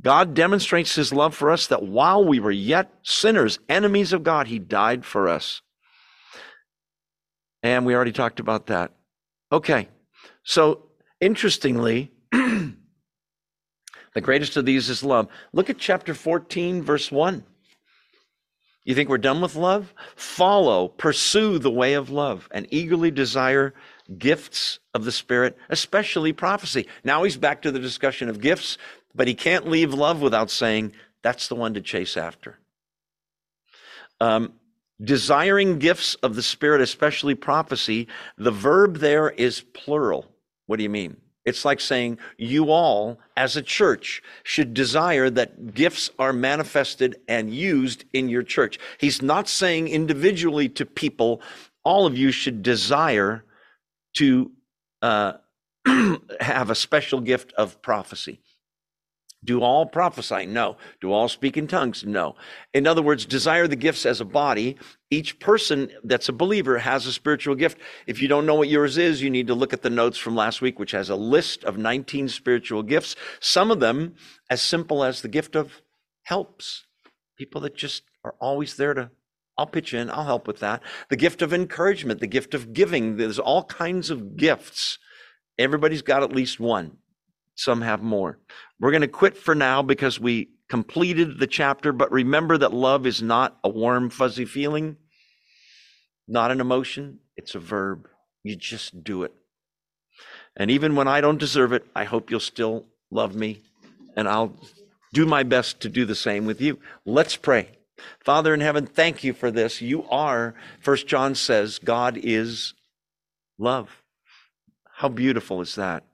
God 0.00 0.34
demonstrates 0.34 0.94
his 0.94 1.12
love 1.12 1.34
for 1.34 1.50
us 1.50 1.68
that 1.68 1.82
while 1.82 2.24
we 2.24 2.40
were 2.40 2.50
yet 2.50 2.92
sinners, 3.02 3.58
enemies 3.68 4.12
of 4.12 4.22
God, 4.22 4.48
he 4.48 4.58
died 4.58 5.04
for 5.04 5.28
us. 5.28 5.62
And 7.62 7.86
we 7.86 7.94
already 7.94 8.12
talked 8.12 8.40
about 8.40 8.66
that. 8.66 8.92
Okay. 9.50 9.88
So 10.42 10.86
interestingly, 11.20 12.12
the 12.32 12.74
greatest 14.20 14.56
of 14.56 14.66
these 14.66 14.90
is 14.90 15.02
love. 15.02 15.28
Look 15.52 15.70
at 15.70 15.78
chapter 15.78 16.12
14, 16.12 16.82
verse 16.82 17.10
1. 17.10 17.44
You 18.84 18.94
think 18.94 19.08
we're 19.08 19.16
done 19.16 19.40
with 19.40 19.56
love? 19.56 19.94
Follow, 20.14 20.88
pursue 20.88 21.58
the 21.58 21.70
way 21.70 21.94
of 21.94 22.10
love, 22.10 22.48
and 22.50 22.66
eagerly 22.70 23.10
desire 23.10 23.72
gifts 24.18 24.78
of 24.92 25.04
the 25.04 25.12
Spirit, 25.12 25.56
especially 25.68 26.32
prophecy. 26.32 26.86
Now 27.04 27.24
he's 27.24 27.36
back 27.36 27.62
to 27.62 27.72
the 27.72 27.78
discussion 27.78 28.28
of 28.28 28.40
gifts. 28.40 28.78
But 29.14 29.28
he 29.28 29.34
can't 29.34 29.68
leave 29.68 29.94
love 29.94 30.20
without 30.20 30.50
saying, 30.50 30.92
that's 31.22 31.46
the 31.48 31.54
one 31.54 31.74
to 31.74 31.80
chase 31.80 32.16
after. 32.16 32.58
Um, 34.20 34.54
desiring 35.00 35.78
gifts 35.78 36.16
of 36.16 36.34
the 36.34 36.42
Spirit, 36.42 36.80
especially 36.80 37.34
prophecy, 37.34 38.08
the 38.36 38.50
verb 38.50 38.96
there 38.96 39.30
is 39.30 39.60
plural. 39.60 40.26
What 40.66 40.78
do 40.78 40.82
you 40.82 40.90
mean? 40.90 41.16
It's 41.44 41.64
like 41.64 41.80
saying 41.80 42.18
you 42.38 42.70
all, 42.70 43.20
as 43.36 43.56
a 43.56 43.62
church, 43.62 44.22
should 44.42 44.74
desire 44.74 45.30
that 45.30 45.74
gifts 45.74 46.10
are 46.18 46.32
manifested 46.32 47.16
and 47.28 47.54
used 47.54 48.04
in 48.14 48.28
your 48.28 48.42
church. 48.42 48.78
He's 48.98 49.22
not 49.22 49.46
saying 49.46 49.88
individually 49.88 50.68
to 50.70 50.86
people, 50.86 51.42
all 51.84 52.06
of 52.06 52.16
you 52.16 52.32
should 52.32 52.62
desire 52.62 53.44
to 54.14 54.50
uh, 55.02 55.34
have 56.40 56.70
a 56.70 56.74
special 56.74 57.20
gift 57.20 57.52
of 57.54 57.80
prophecy. 57.82 58.40
Do 59.44 59.60
all 59.60 59.84
prophesy? 59.84 60.46
No. 60.46 60.78
Do 61.00 61.12
all 61.12 61.28
speak 61.28 61.56
in 61.56 61.66
tongues? 61.66 62.02
No. 62.04 62.34
In 62.72 62.86
other 62.86 63.02
words, 63.02 63.26
desire 63.26 63.68
the 63.68 63.76
gifts 63.76 64.06
as 64.06 64.20
a 64.20 64.24
body. 64.24 64.76
Each 65.10 65.38
person 65.38 65.90
that's 66.02 66.30
a 66.30 66.32
believer 66.32 66.78
has 66.78 67.06
a 67.06 67.12
spiritual 67.12 67.54
gift. 67.54 67.78
If 68.06 68.22
you 68.22 68.28
don't 68.28 68.46
know 68.46 68.54
what 68.54 68.70
yours 68.70 68.96
is, 68.96 69.20
you 69.20 69.28
need 69.28 69.48
to 69.48 69.54
look 69.54 69.74
at 69.74 69.82
the 69.82 69.90
notes 69.90 70.16
from 70.16 70.34
last 70.34 70.62
week, 70.62 70.78
which 70.78 70.92
has 70.92 71.10
a 71.10 71.16
list 71.16 71.62
of 71.64 71.76
19 71.76 72.28
spiritual 72.28 72.82
gifts. 72.82 73.16
Some 73.38 73.70
of 73.70 73.80
them 73.80 74.14
as 74.48 74.62
simple 74.62 75.04
as 75.04 75.20
the 75.20 75.28
gift 75.28 75.54
of 75.54 75.82
helps. 76.22 76.86
People 77.36 77.60
that 77.62 77.76
just 77.76 78.04
are 78.24 78.34
always 78.40 78.76
there 78.76 78.94
to, 78.94 79.10
I'll 79.56 79.66
pitch 79.66 79.94
in, 79.94 80.10
I'll 80.10 80.24
help 80.24 80.46
with 80.46 80.60
that. 80.60 80.82
The 81.10 81.16
gift 81.16 81.42
of 81.42 81.52
encouragement, 81.52 82.20
the 82.20 82.26
gift 82.26 82.54
of 82.54 82.72
giving. 82.72 83.16
There's 83.16 83.38
all 83.38 83.64
kinds 83.64 84.10
of 84.10 84.36
gifts. 84.36 84.98
Everybody's 85.58 86.02
got 86.02 86.22
at 86.22 86.32
least 86.32 86.58
one. 86.58 86.98
Some 87.54 87.82
have 87.82 88.02
more. 88.02 88.40
We're 88.80 88.90
going 88.90 89.02
to 89.02 89.08
quit 89.08 89.36
for 89.36 89.54
now 89.54 89.82
because 89.82 90.18
we 90.18 90.50
completed 90.68 91.38
the 91.38 91.46
chapter, 91.46 91.92
but 91.92 92.10
remember 92.10 92.58
that 92.58 92.72
love 92.72 93.06
is 93.06 93.22
not 93.22 93.58
a 93.62 93.68
warm, 93.68 94.10
fuzzy 94.10 94.44
feeling, 94.44 94.96
not 96.26 96.50
an 96.50 96.60
emotion, 96.60 97.20
it's 97.36 97.54
a 97.54 97.60
verb. 97.60 98.08
You 98.42 98.56
just 98.56 99.04
do 99.04 99.22
it. 99.22 99.32
And 100.56 100.70
even 100.70 100.96
when 100.96 101.06
I 101.06 101.20
don't 101.20 101.38
deserve 101.38 101.72
it, 101.72 101.86
I 101.94 102.04
hope 102.04 102.30
you'll 102.30 102.40
still 102.40 102.86
love 103.10 103.34
me, 103.34 103.62
and 104.16 104.28
I'll 104.28 104.56
do 105.12 105.26
my 105.26 105.44
best 105.44 105.80
to 105.80 105.88
do 105.88 106.04
the 106.04 106.14
same 106.14 106.44
with 106.46 106.60
you. 106.60 106.78
Let's 107.04 107.36
pray. 107.36 107.68
Father 108.20 108.54
in 108.54 108.60
heaven, 108.60 108.86
thank 108.86 109.22
you 109.22 109.32
for 109.32 109.50
this. 109.50 109.80
You 109.80 110.04
are, 110.08 110.54
First 110.80 111.06
John 111.06 111.34
says, 111.34 111.78
God 111.78 112.18
is 112.20 112.74
love. 113.58 114.02
How 114.96 115.08
beautiful 115.08 115.60
is 115.60 115.74
that? 115.74 116.04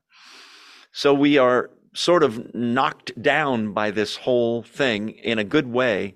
So 0.93 1.15
we 1.15 1.39
are 1.39 1.71
sort 1.95 2.23
of 2.23 2.55
knocked 2.55 3.21
down 3.21 3.73
by 3.73 3.91
this 3.91 4.17
whole 4.17 4.63
thing 4.63 5.11
in 5.11 5.39
a 5.39 5.45
good 5.45 5.67
way, 5.67 6.15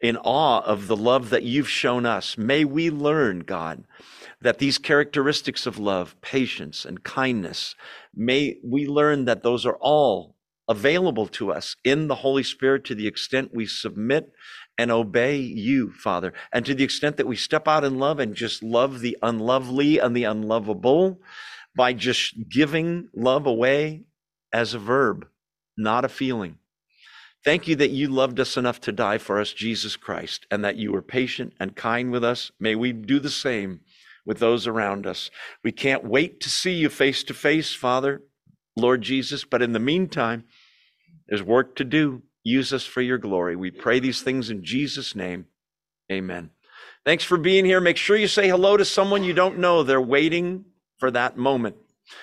in 0.00 0.16
awe 0.18 0.60
of 0.60 0.86
the 0.86 0.96
love 0.96 1.30
that 1.30 1.42
you've 1.42 1.68
shown 1.68 2.04
us. 2.04 2.36
May 2.36 2.64
we 2.64 2.90
learn, 2.90 3.40
God, 3.40 3.84
that 4.40 4.58
these 4.58 4.78
characteristics 4.78 5.66
of 5.66 5.78
love, 5.78 6.14
patience 6.20 6.84
and 6.84 7.02
kindness, 7.02 7.74
may 8.14 8.56
we 8.62 8.86
learn 8.86 9.24
that 9.24 9.42
those 9.42 9.64
are 9.64 9.78
all 9.80 10.36
available 10.68 11.26
to 11.26 11.52
us 11.52 11.76
in 11.84 12.08
the 12.08 12.16
Holy 12.16 12.42
Spirit 12.42 12.84
to 12.84 12.94
the 12.94 13.06
extent 13.06 13.54
we 13.54 13.66
submit 13.66 14.32
and 14.78 14.90
obey 14.90 15.36
you, 15.36 15.92
Father. 15.92 16.32
And 16.52 16.64
to 16.66 16.74
the 16.74 16.84
extent 16.84 17.16
that 17.16 17.26
we 17.26 17.36
step 17.36 17.68
out 17.68 17.84
in 17.84 17.98
love 17.98 18.18
and 18.18 18.34
just 18.34 18.62
love 18.62 19.00
the 19.00 19.16
unlovely 19.22 19.98
and 19.98 20.16
the 20.16 20.24
unlovable 20.24 21.20
by 21.76 21.92
just 21.92 22.48
giving 22.48 23.08
love 23.14 23.46
away 23.46 24.04
as 24.52 24.74
a 24.74 24.78
verb, 24.78 25.26
not 25.76 26.04
a 26.04 26.08
feeling. 26.08 26.58
Thank 27.44 27.68
you 27.68 27.76
that 27.76 27.90
you 27.90 28.08
loved 28.08 28.40
us 28.40 28.56
enough 28.56 28.80
to 28.82 28.92
die 28.92 29.18
for 29.18 29.38
us, 29.38 29.52
Jesus 29.52 29.96
Christ, 29.96 30.46
and 30.50 30.64
that 30.64 30.76
you 30.76 30.92
were 30.92 31.02
patient 31.02 31.52
and 31.60 31.76
kind 31.76 32.10
with 32.10 32.24
us. 32.24 32.50
May 32.58 32.74
we 32.74 32.92
do 32.92 33.18
the 33.18 33.28
same 33.28 33.80
with 34.24 34.38
those 34.38 34.66
around 34.66 35.06
us. 35.06 35.30
We 35.62 35.70
can't 35.70 36.04
wait 36.04 36.40
to 36.40 36.48
see 36.48 36.72
you 36.72 36.88
face 36.88 37.22
to 37.24 37.34
face, 37.34 37.74
Father, 37.74 38.22
Lord 38.76 39.02
Jesus, 39.02 39.44
but 39.44 39.60
in 39.60 39.72
the 39.72 39.78
meantime, 39.78 40.44
there's 41.28 41.42
work 41.42 41.76
to 41.76 41.84
do. 41.84 42.22
Use 42.44 42.72
us 42.72 42.84
for 42.84 43.00
your 43.00 43.18
glory. 43.18 43.56
We 43.56 43.70
pray 43.70 43.98
these 43.98 44.22
things 44.22 44.50
in 44.50 44.62
Jesus' 44.62 45.16
name. 45.16 45.46
Amen. 46.12 46.50
Thanks 47.04 47.24
for 47.24 47.38
being 47.38 47.64
here. 47.64 47.80
Make 47.80 47.96
sure 47.96 48.16
you 48.16 48.28
say 48.28 48.48
hello 48.48 48.76
to 48.76 48.84
someone 48.84 49.24
you 49.24 49.32
don't 49.32 49.58
know. 49.58 49.82
They're 49.82 50.00
waiting 50.00 50.66
for 50.98 51.10
that 51.10 51.36
moment. 51.36 51.76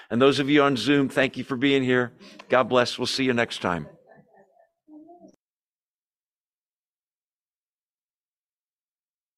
And 0.10 0.22
those 0.22 0.40
of 0.40 0.50
you 0.50 0.62
on 0.62 0.78
Zoom, 0.78 1.10
thank 1.10 1.38
you 1.38 1.44
for 1.44 1.56
being 1.56 1.84
here. 1.84 2.14
God 2.50 2.70
bless. 2.70 3.00
We'll 3.00 3.08
see 3.08 3.24
you 3.24 3.34
next 3.34 3.62
time. 3.62 3.88